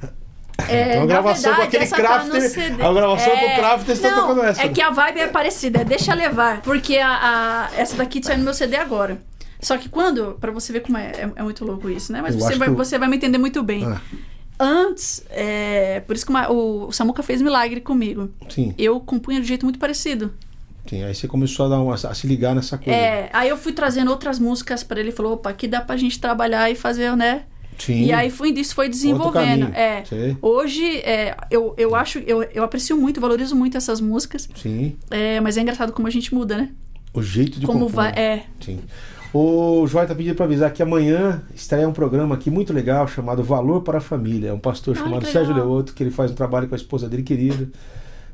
É, 0.70 0.89
Então 0.91 0.97
a 0.97 0.99
na 0.99 1.05
gravação 1.07 1.51
com 1.55 1.62
verdade, 1.62 1.68
aquele 1.68 1.84
essa 1.86 1.95
tá 1.95 2.24
no 2.24 2.30
crafter, 2.32 2.49
CD. 2.51 2.84
a 2.84 2.93
gravação 2.93 3.36
com 3.38 3.45
o 3.45 3.55
crafter 3.55 3.95
está 3.95 4.14
tocando 4.14 4.43
essa. 4.43 4.62
É 4.62 4.70
que 4.70 4.82
a 4.82 4.89
vibe 4.91 5.20
é 5.20 5.28
parecida, 5.28 5.84
deixa 5.84 6.14
levar. 6.14 6.62
Porque 6.62 6.97
a, 6.97 7.09
a- 7.09 7.70
essa 7.76 7.95
daqui 7.97 8.22
saiu 8.24 8.38
no 8.38 8.43
meu 8.43 8.53
CD 8.53 8.76
agora. 8.76 9.18
Só 9.59 9.78
que 9.78 9.89
quando, 9.89 10.38
pra 10.39 10.51
você 10.51 10.72
ver 10.74 10.82
como 10.82 10.97
é, 10.97 11.12
é, 11.18 11.32
é 11.36 11.43
muito 11.43 11.66
louco 11.66 11.89
isso, 11.89 12.12
né? 12.12 12.22
Mas 12.22 12.36
você 12.36 12.55
vai, 12.55 12.68
que 12.70 12.76
você 12.76 12.97
vai 12.99 13.07
me 13.07 13.16
entender 13.18 13.38
muito 13.39 13.62
bem. 13.64 13.86
Ah, 13.86 13.99
Antes, 14.59 15.26
é, 15.32 16.01
por 16.01 16.16
isso 16.16 16.24
que 16.26 16.30
uma- 16.32 16.51
o, 16.51 16.88
o 16.88 16.91
Samuca 16.91 17.24
fez 17.24 17.41
milagre 17.41 17.82
comigo. 17.82 18.30
sim, 18.49 18.76
Eu 18.78 18.99
compunha 18.99 19.41
de 19.41 19.47
jeito 19.47 19.66
muito 19.66 19.80
parecido. 19.80 20.32
Sim. 20.86 21.03
Aí 21.03 21.13
você 21.13 21.27
começou 21.27 21.65
a, 21.65 21.69
dar 21.69 21.82
uma, 21.82 21.95
a 21.95 22.13
se 22.13 22.27
ligar 22.27 22.55
nessa 22.55 22.77
coisa. 22.77 22.97
É, 22.97 23.29
aí 23.34 23.49
eu 23.49 23.57
fui 23.57 23.73
trazendo 23.73 24.11
outras 24.11 24.39
músicas 24.39 24.84
pra 24.84 24.99
ele 24.99 25.09
e 25.09 25.11
falou, 25.11 25.34
opa, 25.34 25.49
aqui 25.49 25.67
dá 25.67 25.82
pra 25.82 25.97
gente 25.97 26.19
trabalhar 26.19 26.69
e 26.69 26.75
fazer, 26.75 27.15
né? 27.15 27.43
Sim. 27.77 28.03
E 28.03 28.13
aí 28.13 28.29
foi, 28.29 28.51
isso 28.51 28.75
foi 28.75 28.88
desenvolvendo. 28.88 29.73
É. 29.73 30.03
Hoje, 30.41 30.97
é, 30.99 31.36
eu, 31.49 31.73
eu 31.77 31.95
acho, 31.95 32.19
eu, 32.19 32.43
eu 32.43 32.63
aprecio 32.63 32.95
muito, 32.95 33.19
valorizo 33.19 33.55
muito 33.55 33.75
essas 33.75 33.99
músicas. 33.99 34.47
Sim. 34.55 34.95
É, 35.09 35.39
mas 35.39 35.57
é 35.57 35.61
engraçado 35.61 35.91
como 35.91 36.07
a 36.07 36.11
gente 36.11 36.34
muda, 36.34 36.57
né? 36.57 36.69
O 37.13 37.21
jeito 37.23 37.59
de 37.59 37.65
como 37.65 37.86
compor. 37.86 37.95
vai. 37.95 38.11
É. 38.11 38.43
Sim. 38.59 38.79
O 39.34 39.88
Joy 39.88 40.05
tá 40.05 40.13
pedindo 40.13 40.36
para 40.36 40.45
avisar 40.45 40.71
que 40.71 40.84
amanhã 40.84 41.41
estreia 41.55 41.88
um 41.88 41.93
programa 41.93 42.36
aqui 42.36 42.51
muito 42.51 42.73
legal 42.73 43.07
chamado 43.07 43.41
Valor 43.41 43.82
para 43.82 43.99
a 43.99 44.01
Família. 44.01 44.49
É 44.49 44.53
um 44.53 44.59
pastor 44.59 44.95
Ah, 44.97 45.03
chamado 45.03 45.25
Sérgio. 45.25 45.55
Leoto, 45.55 45.93
que 45.93 46.03
ele 46.03 46.11
faz 46.11 46.32
um 46.32 46.36
trabalho 46.36 46.67
com 46.67 46.75
a 46.75 46.77
esposa 46.77 47.07
dele 47.07 47.23
querida. 47.23 47.69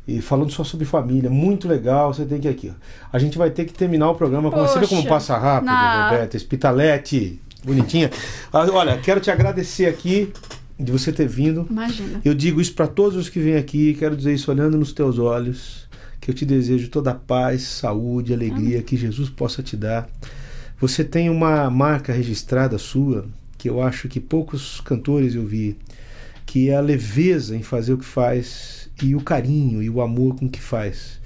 E 0.08 0.22
falando 0.22 0.51
só 0.51 0.64
sobre 0.64 0.86
família, 0.86 1.30
muito 1.30 1.68
legal, 1.68 2.14
você 2.14 2.24
tem 2.26 2.39
que 2.39 2.47
ir 2.47 2.51
aqui. 2.51 2.72
ó. 2.74 3.08
A 3.12 3.20
gente 3.20 3.38
vai 3.38 3.49
ter 3.49 3.66
que 3.66 3.74
terminar 3.74 4.10
o 4.10 4.16
programa 4.16 4.49
com 4.49 4.58
você 4.60 4.80
vê 4.80 4.88
como 4.88 5.01
Poxa. 5.01 5.14
passa 5.14 5.38
rápido, 5.38 5.66
Na- 5.66 6.10
Roberta, 6.10 6.38
Espitalete, 6.38 7.41
bonitinha. 7.64 8.10
Ah, 8.53 8.66
Olha, 8.72 8.97
quero 8.99 9.20
te 9.20 9.30
agradecer 9.30 9.86
aqui 9.86 10.32
de 10.80 10.91
você 10.91 11.12
ter 11.12 11.28
vindo. 11.28 11.68
Imagina. 11.70 12.22
Eu 12.24 12.34
digo 12.34 12.62
isso 12.62 12.74
para 12.74 12.88
todos 12.88 13.18
os 13.18 13.28
que 13.30 13.39
vêm 13.39 13.55
aqui, 13.55 13.95
quero 13.95 14.16
dizer 14.16 14.34
isso 14.34 14.49
olhando 14.49 14.78
nos 14.78 14.93
teus 14.93 15.20
olhos, 15.20 15.88
que 16.22 16.32
eu 16.32 16.36
te 16.36 16.45
desejo 16.45 16.88
toda 16.89 17.12
a 17.12 17.16
paz, 17.16 17.64
saúde, 17.64 18.34
alegria 18.34 18.82
que 18.82 18.95
Jesus 18.95 19.30
possa 19.30 19.62
te 19.62 19.76
dar. 19.76 20.08
Você 20.80 21.03
tem 21.03 21.30
uma 21.30 21.70
marca 21.70 22.14
registrada 22.14 22.78
sua, 22.78 23.26
que 23.58 23.68
eu 23.68 23.82
acho 23.82 24.08
que 24.08 24.20
poucos 24.20 24.80
cantores 24.82 25.34
eu 25.36 25.43
vi, 25.45 25.76
que 26.45 26.70
é 26.70 26.76
a 26.78 26.82
leveza 26.82 27.55
em 27.58 27.64
fazer 27.64 27.93
o 27.93 27.97
que 27.97 28.05
faz 28.05 28.76
e 29.05 29.15
o 29.15 29.21
carinho 29.21 29.81
e 29.83 29.89
o 29.89 30.01
amor 30.01 30.35
com 30.35 30.49
que 30.49 30.61
faz. 30.61 31.19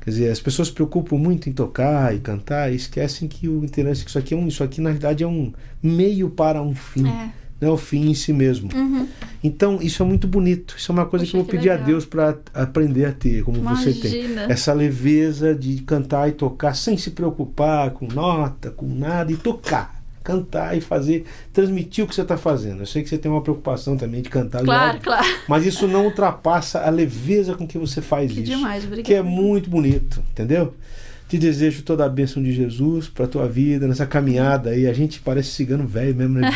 Quer 0.00 0.10
dizer, 0.10 0.30
as 0.30 0.40
pessoas 0.40 0.68
se 0.68 0.74
preocupam 0.74 1.16
muito 1.18 1.48
em 1.48 1.52
tocar 1.52 2.14
e 2.14 2.18
cantar 2.20 2.72
e 2.72 2.76
esquecem 2.76 3.28
que 3.28 3.46
o 3.48 3.62
interesse 3.64 4.02
que 4.02 4.08
isso 4.08 4.18
aqui 4.18 4.32
é 4.32 4.36
um, 4.36 4.48
isso 4.48 4.64
aqui 4.64 4.80
na 4.80 4.90
verdade 4.90 5.22
é 5.22 5.26
um 5.26 5.52
meio 5.82 6.30
para 6.30 6.62
um 6.62 6.74
fim, 6.74 7.06
É. 7.06 7.30
não 7.60 7.68
é 7.68 7.72
o 7.72 7.76
fim 7.76 8.08
em 8.08 8.14
si 8.14 8.32
mesmo. 8.32 8.70
Uhum. 8.74 9.06
Então, 9.44 9.78
isso 9.80 10.02
é 10.02 10.06
muito 10.06 10.26
bonito. 10.26 10.74
Isso 10.78 10.90
é 10.90 10.94
uma 10.94 11.04
coisa 11.06 11.24
Poxa, 11.24 11.30
que 11.32 11.36
eu 11.36 11.40
vou 11.42 11.50
que 11.50 11.56
pedir 11.56 11.68
a 11.70 11.74
legal. 11.74 11.86
Deus 11.86 12.04
para 12.06 12.38
aprender 12.54 13.04
a 13.04 13.12
ter, 13.12 13.42
como 13.44 13.60
você 13.60 13.92
tem. 13.92 14.24
Imagina. 14.24 14.52
Essa 14.52 14.72
leveza 14.72 15.54
de 15.54 15.76
cantar 15.82 16.28
e 16.28 16.32
tocar 16.32 16.74
sem 16.74 16.96
se 16.96 17.10
preocupar 17.10 17.90
com 17.90 18.06
nota, 18.06 18.70
com 18.70 18.86
nada, 18.86 19.30
e 19.32 19.36
tocar. 19.36 19.99
Cantar 20.22 20.76
e 20.76 20.80
fazer, 20.80 21.24
transmitir 21.52 22.04
o 22.04 22.08
que 22.08 22.14
você 22.14 22.22
está 22.22 22.36
fazendo. 22.36 22.80
Eu 22.82 22.86
sei 22.86 23.02
que 23.02 23.08
você 23.08 23.16
tem 23.16 23.30
uma 23.30 23.40
preocupação 23.40 23.96
também 23.96 24.20
de 24.20 24.28
cantar, 24.28 24.62
Claro, 24.62 24.86
lógico, 24.88 25.04
claro. 25.04 25.26
mas 25.48 25.64
isso 25.64 25.88
não 25.88 26.04
ultrapassa 26.04 26.80
a 26.80 26.90
leveza 26.90 27.54
com 27.54 27.66
que 27.66 27.78
você 27.78 28.02
faz 28.02 28.30
Que 28.30 28.40
isso. 28.40 28.50
demais, 28.52 28.84
obrigada. 28.84 29.06
Que 29.06 29.14
é 29.14 29.22
muito 29.22 29.70
bonito, 29.70 30.22
entendeu? 30.30 30.74
Te 31.28 31.38
desejo 31.38 31.82
toda 31.84 32.04
a 32.04 32.08
bênção 32.08 32.42
de 32.42 32.52
Jesus 32.52 33.06
para 33.08 33.26
tua 33.26 33.48
vida, 33.48 33.86
nessa 33.86 34.04
caminhada 34.04 34.70
aí. 34.70 34.86
A 34.88 34.92
gente 34.92 35.20
parece 35.20 35.50
cigano 35.52 35.86
velho 35.86 36.14
mesmo, 36.14 36.38
né? 36.40 36.50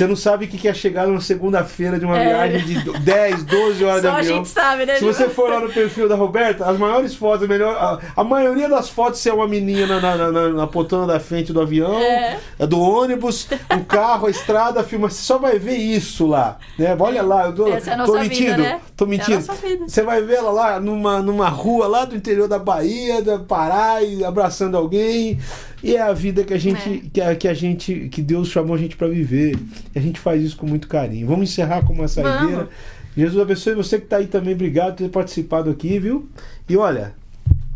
Você 0.00 0.06
não 0.06 0.16
sabe 0.16 0.46
o 0.46 0.48
que 0.48 0.66
é 0.66 0.72
chegar 0.72 1.06
numa 1.06 1.20
segunda-feira 1.20 1.98
de 1.98 2.06
uma 2.06 2.18
É. 2.18 2.26
viagem 2.48 2.64
de 2.64 3.00
10, 3.00 3.42
12 3.44 3.84
horas 3.84 3.96
Só 4.00 4.08
de 4.08 4.08
a 4.08 4.18
avião. 4.18 4.36
gente 4.38 4.48
sabe, 4.48 4.86
né? 4.86 4.96
Se 4.96 5.04
você 5.04 5.28
for 5.28 5.50
lá 5.50 5.60
no 5.60 5.68
perfil 5.70 6.08
da 6.08 6.14
Roberta, 6.14 6.64
as 6.64 6.78
maiores 6.78 7.14
fotos, 7.14 7.44
a, 7.44 7.46
melhor, 7.46 7.76
a, 7.76 7.98
a 8.18 8.24
maioria 8.24 8.66
das 8.66 8.88
fotos 8.88 9.26
é 9.26 9.32
uma 9.32 9.46
menina 9.46 10.00
na, 10.00 10.16
na, 10.16 10.32
na, 10.32 10.48
na 10.48 10.66
poltrona 10.66 11.06
da 11.06 11.20
frente 11.20 11.52
do 11.52 11.60
avião, 11.60 11.98
É. 12.00 12.38
é 12.58 12.66
do 12.66 12.80
ônibus, 12.80 13.46
um 13.70 13.84
carro, 13.84 14.26
a 14.26 14.30
estrada, 14.30 14.82
filma. 14.82 15.10
Você 15.10 15.20
só 15.22 15.36
vai 15.36 15.58
ver 15.58 15.76
isso 15.76 16.26
lá. 16.26 16.56
Né? 16.78 16.96
Olha 16.98 17.22
lá, 17.22 17.44
eu 17.44 17.54
tô, 17.54 17.68
Essa 17.68 17.90
é 17.90 17.92
a 17.92 17.96
tô 17.98 18.12
nossa 18.12 18.22
mentindo. 18.24 18.50
vida, 18.52 18.56
né? 18.56 18.80
Tô 18.96 19.04
É 19.04 19.06
a 19.06 19.10
mentindo. 19.10 19.44
Você 19.86 20.02
vai 20.02 20.22
ver 20.22 20.36
ela 20.36 20.50
lá 20.50 20.80
numa, 20.80 21.20
numa 21.20 21.50
rua 21.50 21.86
lá 21.86 22.06
do 22.06 22.16
interior 22.16 22.48
da 22.48 22.58
Bahia, 22.58 23.20
da 23.20 23.38
Pará, 23.38 24.00
e 24.02 24.24
abraçando 24.24 24.78
alguém. 24.78 25.38
E 25.82 25.96
é 25.96 26.02
a 26.02 26.12
vida 26.12 26.44
que 26.44 26.52
a 26.52 26.58
gente, 26.58 27.10
que, 27.12 27.20
a, 27.20 27.34
que 27.34 27.48
a 27.48 27.54
gente, 27.54 28.08
que 28.10 28.20
Deus 28.20 28.48
chamou 28.48 28.74
a 28.74 28.78
gente 28.78 28.96
para 28.96 29.08
viver. 29.08 29.56
E 29.94 29.98
a 29.98 30.02
gente 30.02 30.20
faz 30.20 30.42
isso 30.42 30.56
com 30.56 30.66
muito 30.66 30.86
carinho. 30.88 31.26
Vamos 31.26 31.50
encerrar 31.50 31.82
com 31.82 31.92
uma 31.92 32.06
saideira. 32.08 32.56
Vamos. 32.56 32.68
Jesus 33.16 33.42
abençoe 33.42 33.74
você 33.74 33.98
que 33.98 34.04
está 34.04 34.18
aí 34.18 34.26
também. 34.26 34.54
Obrigado 34.54 34.96
por 34.96 35.04
ter 35.04 35.08
participado 35.08 35.70
aqui, 35.70 35.98
viu? 35.98 36.28
E 36.68 36.76
olha, 36.76 37.14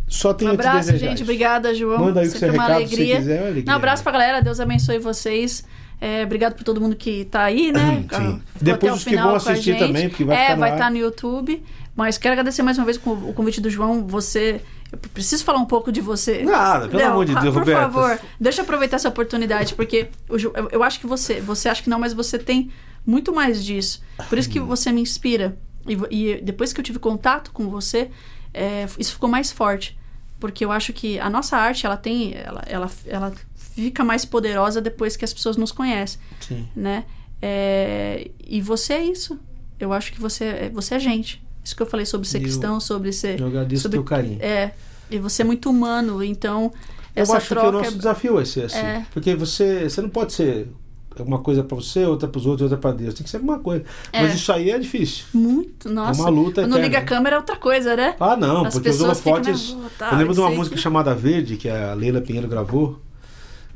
só 0.07 0.31
Um 0.31 0.35
tenho 0.35 0.51
te 0.53 0.55
abraço, 0.55 0.93
desejar. 0.93 1.09
gente. 1.11 1.23
Obrigada, 1.23 1.75
João. 1.75 1.99
Manda 1.99 2.21
aí 2.21 2.29
o 2.29 2.31
seu 2.31 2.49
uma 2.53 2.63
recado 2.63 2.81
se 2.83 2.89
você 2.89 2.95
alegria. 2.95 3.17
quiser. 3.17 3.37
é 3.37 3.47
alegria. 3.49 3.73
Um 3.73 3.77
abraço 3.77 4.03
pra 4.03 4.13
galera. 4.13 4.43
Deus 4.43 4.61
abençoe 4.61 4.99
vocês. 4.99 5.65
É, 6.01 6.23
obrigado 6.25 6.55
por 6.55 6.65
todo 6.65 6.81
mundo 6.81 6.95
que 6.97 7.25
tá 7.25 7.45
aí, 7.45 7.73
né? 7.73 8.05
Sim. 8.13 8.41
Depois 8.61 8.95
os 8.95 9.05
que 9.05 9.17
vão 9.17 9.35
assistir 9.35 9.79
também, 9.79 10.09
porque 10.09 10.25
vai 10.25 10.51
é, 10.51 10.55
no 10.55 10.61
vai 10.61 10.71
ar. 10.71 10.77
estar 10.77 10.91
no 10.91 10.99
YouTube. 10.99 11.63
Mas 11.97 12.19
quero 12.19 12.33
agradecer 12.33 12.63
mais 12.63 12.77
uma 12.77 12.85
vez 12.85 12.99
o 13.05 13.33
convite 13.33 13.61
do 13.61 13.71
João. 13.71 14.07
Você. 14.07 14.61
Eu 15.03 15.09
preciso 15.13 15.45
falar 15.45 15.59
um 15.59 15.65
pouco 15.67 15.91
de 15.91 16.01
você. 16.01 16.43
Nada, 16.45 16.89
pelo 16.89 17.03
Não, 17.03 17.11
amor 17.13 17.25
de 17.27 17.37
ah, 17.37 17.41
Deus, 17.41 17.53
por 17.53 17.61
Roberta. 17.61 17.83
favor, 17.83 18.21
deixa 18.39 18.61
eu 18.61 18.65
aproveitar 18.65 18.97
essa 18.97 19.09
oportunidade, 19.09 19.75
porque 19.75 20.09
eu, 20.29 20.53
eu 20.71 20.83
acho 20.83 21.01
que 21.01 21.07
você, 21.07 21.41
você 21.41 21.69
acha 21.69 21.83
que 21.83 21.91
não, 21.91 21.99
mas 21.99 22.13
você 22.13 22.39
tem 22.39 22.71
muito 23.05 23.35
mais 23.35 23.65
disso. 23.65 24.01
Por 24.29 24.39
isso 24.39 24.49
que 24.49 24.61
você 24.61 24.93
me 24.93 25.01
inspira. 25.01 25.59
E, 25.87 25.99
e 26.37 26.41
depois 26.41 26.73
que 26.73 26.81
eu 26.81 26.85
tive 26.85 26.99
contato 26.99 27.51
com 27.53 27.69
você, 27.69 28.11
é, 28.53 28.87
isso 28.99 29.13
ficou 29.13 29.29
mais 29.29 29.51
forte. 29.53 29.99
Porque 30.41 30.65
eu 30.65 30.71
acho 30.73 30.93
que 30.93 31.19
a 31.19 31.29
nossa 31.29 31.57
arte, 31.57 31.85
ela 31.87 31.97
tem. 31.97 32.35
Ela, 32.35 32.63
ela, 32.67 32.91
ela 33.07 33.33
fica 33.57 34.05
mais 34.05 34.25
poderosa 34.25 34.81
depois 34.81 35.17
que 35.17 35.25
as 35.25 35.33
pessoas 35.35 35.57
nos 35.57 35.73
conhecem, 35.73 36.21
Sim. 36.41 36.69
né? 36.77 37.05
É, 37.43 38.31
e 38.47 38.61
você 38.61 38.95
é 38.95 39.05
isso. 39.05 39.39
Eu 39.79 39.93
acho 39.93 40.13
que 40.13 40.21
você, 40.21 40.45
é- 40.45 40.71
você 40.73 40.95
é 40.95 40.99
gente. 40.99 41.44
Isso 41.65 41.75
que 41.75 41.83
eu 41.83 41.87
falei 41.87 42.05
sobre 42.05 42.29
ser 42.29 42.41
cristão, 42.41 42.79
sobre 42.79 43.11
ser. 43.13 43.41
Eu 43.41 43.47
agradeço 43.47 43.81
o 43.81 43.83
sobre- 43.83 43.97
teu 43.99 44.05
carinho. 44.05 44.39
É. 44.43 44.73
E 45.11 45.19
você 45.19 45.43
é 45.43 45.45
muito 45.45 45.71
humano, 45.71 46.23
então. 46.23 46.71
Eu 47.17 47.23
essa 47.23 47.37
acho 47.39 47.49
troca 47.49 47.69
que 47.71 47.75
o 47.77 47.79
nosso 47.79 47.95
é- 47.95 47.97
desafio 47.97 48.35
vai 48.35 48.45
ser 48.45 48.65
assim. 48.67 48.77
É. 48.79 49.07
Porque 49.13 49.35
você, 49.35 49.89
você 49.89 50.03
não 50.03 50.09
pode 50.09 50.33
ser 50.33 50.69
uma 51.21 51.39
coisa 51.39 51.63
para 51.63 51.77
você, 51.77 52.05
outra 52.05 52.27
para 52.29 52.39
os 52.39 52.45
outros, 52.45 52.63
outra 52.71 52.77
para 52.77 52.91
Deus. 52.97 53.15
Tem 53.15 53.23
que 53.23 53.31
ser 53.31 53.39
uma 53.41 53.59
coisa. 53.61 53.85
Mas 54.13 54.33
É. 54.33 54.35
isso 54.35 54.53
aí 54.53 54.71
é 54.71 54.79
difícil. 54.79 55.25
Muito, 55.33 55.89
nossa. 55.89 56.21
uma 56.21 56.29
luta 56.29 56.63
Quando 56.63 56.73
eterna. 56.73 56.85
liga 56.87 56.99
a 56.99 57.03
câmera 57.03 57.37
é 57.37 57.39
outra 57.39 57.57
coisa, 57.57 57.95
né? 57.97 58.17
Ah, 58.19 58.37
não, 58.37 58.65
As 58.67 58.75
porque 58.75 58.89
os 58.91 59.01
holofotes. 59.01 59.77
tá, 59.97 60.11
eu 60.13 60.19
lembro 60.19 60.35
de 60.35 60.41
uma 60.41 60.51
música 60.51 60.75
que- 60.77 60.83
chamada 60.83 61.15
Verde, 61.15 61.57
que 61.57 61.69
a 61.69 61.95
Leila 61.95 62.21
Pinheiro 62.21 62.49
gravou, 62.49 62.99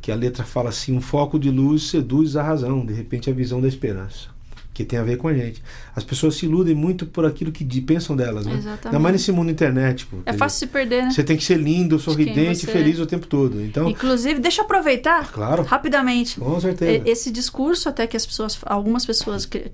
que 0.03 0.11
a 0.11 0.17
letra 0.17 0.43
fala 0.45 0.71
assim: 0.71 0.97
um 0.97 1.01
foco 1.01 1.39
de 1.39 1.51
luz 1.51 1.85
seduz 1.91 2.37
a 2.37 2.43
razão, 2.43 2.85
de 2.85 2.93
repente 2.93 3.31
a 3.31 3.33
visão 3.33 3.61
da 3.61 3.69
esperança. 3.69 4.37
Que 4.79 4.85
tem 4.85 4.97
a 4.99 5.03
ver 5.03 5.17
com 5.17 5.27
a 5.27 5.35
gente. 5.35 5.61
As 5.97 6.05
pessoas 6.05 6.37
se 6.37 6.47
iludem 6.47 6.73
muito 6.73 7.05
por 7.05 7.27
aquilo 7.27 7.51
que 7.51 7.65
de- 7.65 7.81
pensam 7.81 8.15
delas, 8.15 8.47
né? 8.47 8.55
Exatamente. 8.55 8.87
Ainda 8.87 8.99
mais 9.01 9.13
nesse 9.13 9.33
mundo 9.33 9.51
internet. 9.51 10.07
Pô, 10.07 10.19
É 10.25 10.33
fácil 10.33 10.61
se 10.61 10.67
perder, 10.69 11.03
né? 11.03 11.11
Você 11.11 11.25
tem 11.25 11.37
que 11.37 11.43
ser 11.43 11.57
lindo, 11.59 11.99
sorridente, 11.99 12.61
você 12.61 12.71
é. 12.71 12.73
feliz 12.73 13.01
o 13.01 13.07
tempo 13.07 13.27
todo. 13.27 13.61
Então, 13.61 13.89
Inclusive, 13.89 14.39
deixa 14.39 14.61
eu 14.61 14.65
aproveitar 14.67 15.33
claro, 15.33 15.65
rapidamente. 15.65 16.39
com 16.39 16.61
certeza. 16.61 17.09
E- 17.09 17.11
Esse 17.11 17.31
discurso 17.33 17.89
até 17.89 18.07
que 18.07 18.17
as 18.17 18.25
pessoas, 18.25 18.57
algumas 18.67 19.05
pessoas 19.05 19.45
que, 19.45 19.69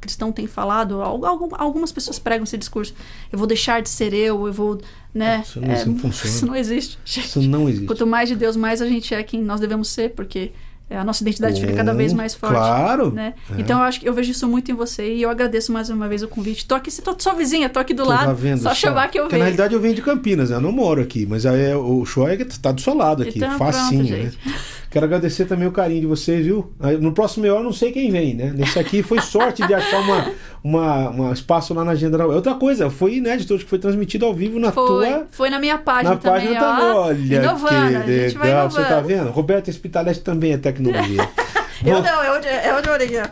cristãos 0.00 0.32
têm 0.34 0.46
falado, 0.46 1.02
al- 1.02 1.24
algum- 1.26 1.54
algumas 1.58 1.92
pessoas 1.92 2.18
pregam 2.18 2.44
esse 2.44 2.56
discurso. 2.56 2.94
Eu 3.30 3.38
vou 3.38 3.46
deixar 3.46 3.82
de 3.82 3.90
ser 3.90 4.14
eu, 4.14 4.46
eu 4.46 4.52
vou, 4.52 4.80
né? 5.12 5.42
Isso 5.44 5.60
não- 5.60 5.74
isso 5.74 5.88
não 5.90 5.98
funciona. 5.98 6.30
Isso 6.38 6.46
não 6.46 6.56
existe. 6.56 6.98
Isso 7.04 7.42
não 7.42 7.68
existe. 7.68 7.86
Quanto 7.86 8.06
mais 8.06 8.30
de 8.30 8.34
Deus, 8.36 8.56
mais 8.56 8.80
a 8.80 8.86
gente 8.86 9.12
é 9.14 9.22
quem 9.22 9.42
nós 9.42 9.60
devemos 9.60 9.88
ser, 9.88 10.10
porque 10.14 10.38
é, 10.38 10.50
a 10.96 11.04
nossa 11.04 11.22
identidade 11.22 11.60
fica 11.60 11.72
cada 11.74 11.92
vez 11.92 12.12
mais 12.12 12.34
forte. 12.34 12.54
Claro. 12.54 13.10
Né? 13.12 13.34
É. 13.56 13.60
Então 13.60 13.78
eu 13.78 13.84
acho 13.84 14.00
que 14.00 14.08
eu 14.08 14.12
vejo 14.14 14.30
isso 14.30 14.48
muito 14.48 14.70
em 14.70 14.74
você 14.74 15.14
e 15.14 15.22
eu 15.22 15.28
agradeço 15.30 15.70
mais 15.72 15.90
uma 15.90 16.08
vez 16.08 16.22
o 16.22 16.28
convite. 16.28 16.66
Tô 16.66 16.74
aqui, 16.74 16.90
tô 17.02 17.14
sua 17.18 17.34
vizinha, 17.34 17.68
tô 17.68 17.78
aqui 17.78 17.92
do 17.92 18.04
Tô 18.04 18.08
lado. 18.08 18.26
lá 18.28 18.32
vendo 18.32 18.62
só 18.62 18.72
chamar 18.74 19.08
que 19.08 19.18
eu 19.18 19.24
Porque 19.24 19.34
venho. 19.36 19.40
na 19.40 19.44
realidade 19.46 19.74
eu 19.74 19.80
venho 19.80 19.94
de 19.94 20.02
Campinas, 20.02 20.50
né? 20.50 20.56
eu 20.56 20.60
não 20.60 20.72
moro 20.72 21.02
aqui, 21.02 21.26
mas 21.26 21.44
aí 21.44 21.60
é- 21.72 21.76
o 21.76 22.04
show 22.04 22.26
é 22.28 22.36
que 22.36 22.44
tá 22.44 22.72
do 22.72 22.80
seu 22.80 22.94
lado 22.94 23.22
aqui, 23.22 23.38
Então, 23.38 23.58
facinho, 23.58 24.06
pronto, 24.06 24.22
né? 24.46 24.54
Quero 24.90 25.04
agradecer 25.04 25.44
também 25.44 25.68
o 25.68 25.72
carinho 25.72 26.00
de 26.00 26.06
vocês, 26.06 26.46
viu? 26.46 26.72
No 27.00 27.12
próximo 27.12 27.44
eu 27.44 27.62
não 27.62 27.72
sei 27.72 27.92
quem 27.92 28.10
vem, 28.10 28.34
né? 28.34 28.52
Nesse 28.54 28.78
aqui 28.78 29.02
foi 29.02 29.20
sorte 29.20 29.66
de 29.66 29.74
achar 29.74 30.00
uma, 30.00 30.30
uma, 30.64 31.08
uma 31.10 31.32
espaço 31.32 31.74
lá 31.74 31.84
na 31.84 31.92
agenda. 31.92 32.16
da- 32.16 32.26
Outra 32.26 32.54
coisa, 32.54 32.88
foi 32.88 33.16
inédito 33.16 33.52
hoje 33.54 33.64
que 33.64 33.70
foi 33.70 33.78
transmitido 33.78 34.24
ao 34.24 34.32
vivo 34.32 34.58
na 34.58 34.72
Foi, 34.72 34.86
tua. 34.86 35.26
foi 35.30 35.50
na 35.50 35.58
minha 35.58 35.76
página 35.76 36.10
Na 36.10 36.16
também, 36.16 36.54
página 36.54 36.60
também, 36.60 36.84
olha 36.96 37.36
inovando, 37.36 37.96
a 37.98 38.00
que 38.02 38.20
gente 38.28 38.38
vai 38.38 38.46
legal, 38.48 38.70
você 38.70 38.82
tá 38.84 39.00
vendo? 39.00 39.30
Roberto 39.30 39.68
Espitalete 39.68 40.20
também 40.20 40.52
é 40.52 40.56
tecnologia. 40.58 41.28
Eu 41.84 42.02
não, 42.02 42.22
é 42.24 42.36
onde, 42.36 42.48
é 42.48 42.74
onde 42.76 42.88
eu 42.88 42.92
orei. 42.92 43.08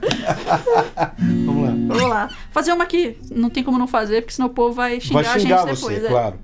Vamos 1.45 1.65
lá. 1.65 1.71
Vamos 1.89 2.09
lá. 2.09 2.31
Fazer 2.53 2.73
uma 2.73 2.85
aqui. 2.85 3.17
Não 3.31 3.51
tem 3.51 3.65
como 3.65 3.77
não 3.77 3.89
fazer, 3.89 4.21
porque 4.23 4.35
senão 4.35 4.47
o 4.49 4.53
povo 4.53 4.73
vai 4.73 5.01
xingar, 5.01 5.23
Vai 5.25 5.41
xingar 5.41 5.57
a 5.65 5.67
gente 5.67 5.81
você, 5.81 5.95
depois. 5.95 6.05
é. 6.05 6.09
claro. 6.09 6.39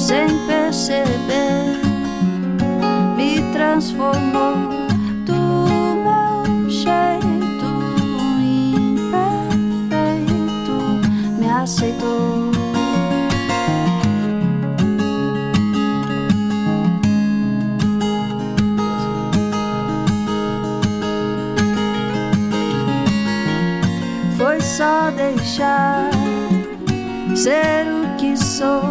Sem 0.00 0.26
perceber, 0.46 1.78
me 3.16 3.52
transformou 3.52 4.54
do 5.26 5.42
meu 6.06 6.70
jeito 6.70 7.68
imperfeito, 8.42 9.76
me 11.38 11.48
aceitou. 11.50 12.50
Foi 24.38 24.60
só 24.62 25.10
deixar 25.10 26.10
ser 27.36 27.86
o 27.86 28.16
que 28.16 28.34
sou 28.34 28.89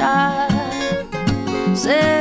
deixar 0.00 0.48
ser 1.74 2.19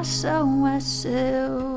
coração 0.00 0.66
é 0.66 0.80
seu 0.80 1.69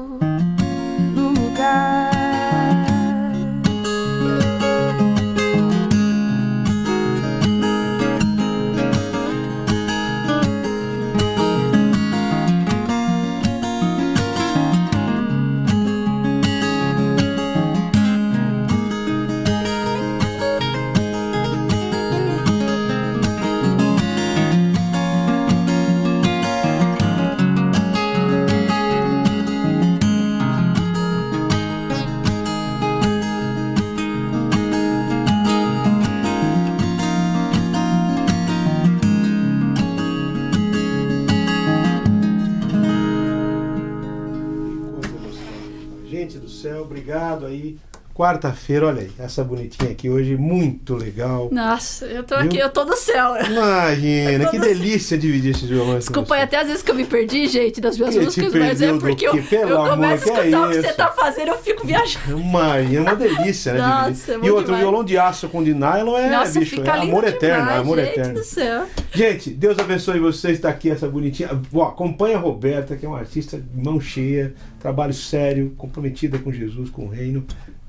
obrigado 47.14 47.45
aí. 47.45 47.78
Quarta-feira, 48.16 48.86
olha 48.86 49.01
aí, 49.01 49.11
essa 49.18 49.43
bonitinha 49.43 49.89
aqui 49.89 50.07
hoje, 50.07 50.36
muito 50.38 50.93
legal. 50.95 51.49
Nossa, 51.51 52.05
eu 52.05 52.24
tô 52.24 52.36
Viu? 52.38 52.45
aqui, 52.45 52.57
eu 52.59 52.70
tô 52.70 52.86
no 52.86 52.95
céu. 52.95 53.34
Imagina, 53.43 54.45
que 54.51 54.59
no- 54.59 54.66
delícia 54.66 55.18
dividir 55.18 55.49
esses 55.49 55.68
violões. 55.68 55.99
Desculpa 56.05 56.36
você. 56.36 56.41
até 56.43 56.57
às 56.59 56.68
vezes 56.68 56.84
que 56.84 56.91
eu 56.91 56.95
me 56.95 57.05
perdi, 57.05 57.47
gente, 57.47 57.82
das 57.82 57.97
minhas 57.97 58.14
Que 58.14 58.24
músicas, 58.24 58.53
mas 58.53 58.82
é 58.84 58.93
porque 58.93 59.26
eu, 59.28 59.34
eu 59.36 59.89
começo 59.89 60.32
a 60.32 60.43
é 60.43 60.47
escutar 60.49 60.68
o 60.68 60.70
que 60.70 60.76
você 60.82 60.93
tá 60.93 61.07
fazendo, 61.07 61.47
eu 61.47 61.57
fico 61.57 61.88
viajando. 61.88 62.39
Imagina, 62.39 62.97
é 62.97 63.01
uma 63.01 63.16
delícia, 63.16 63.74
né? 63.74 63.80
Nossa, 63.80 64.34
é 64.34 64.36
e 64.43 64.51
outro, 64.51 64.66
demais. 64.66 64.82
violão 64.82 65.03
de 65.03 65.18
aço 65.18 65.49
com 65.49 65.64
de 65.64 65.74
nylon 65.74 66.16
é, 66.16 66.30
Nossa, 66.30 66.59
bicho, 66.59 66.82
é 66.84 66.89
amor 66.91 67.24
eterno, 67.24 67.61
demais, 67.64 67.80
amor 67.80 67.97
gente 67.97 68.09
eterno. 68.11 68.34
do 68.36 68.43
céu. 68.43 68.86
Gente, 69.11 69.49
Deus 69.49 69.80
abençoe 69.80 70.20
vocês, 70.20 70.53
está 70.57 70.70
aqui 70.70 70.91
essa 70.91 71.07
bonitinha. 71.07 71.49
Bom, 71.72 71.82
acompanha 71.82 72.38
a 72.38 72.39
Roberta, 72.39 72.95
que 72.95 73.07
é 73.07 73.09
uma 73.09 73.18
artista 73.18 73.57
de 73.57 73.84
mão 73.84 73.99
cheia, 73.99 74.53
trabalho 74.80 75.14
sério, 75.14 75.74
comprometida 75.78 76.38
com 76.38 76.51
Jesus, 76.51 76.91
com 76.91 77.05
o 77.05 77.09
reino. 77.09 77.43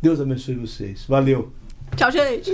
Deus 0.05 0.21
abençoe 0.21 0.55
vocês. 0.57 1.07
Valeu. 1.09 1.51
Tchau, 1.97 2.11
gente. 2.11 2.53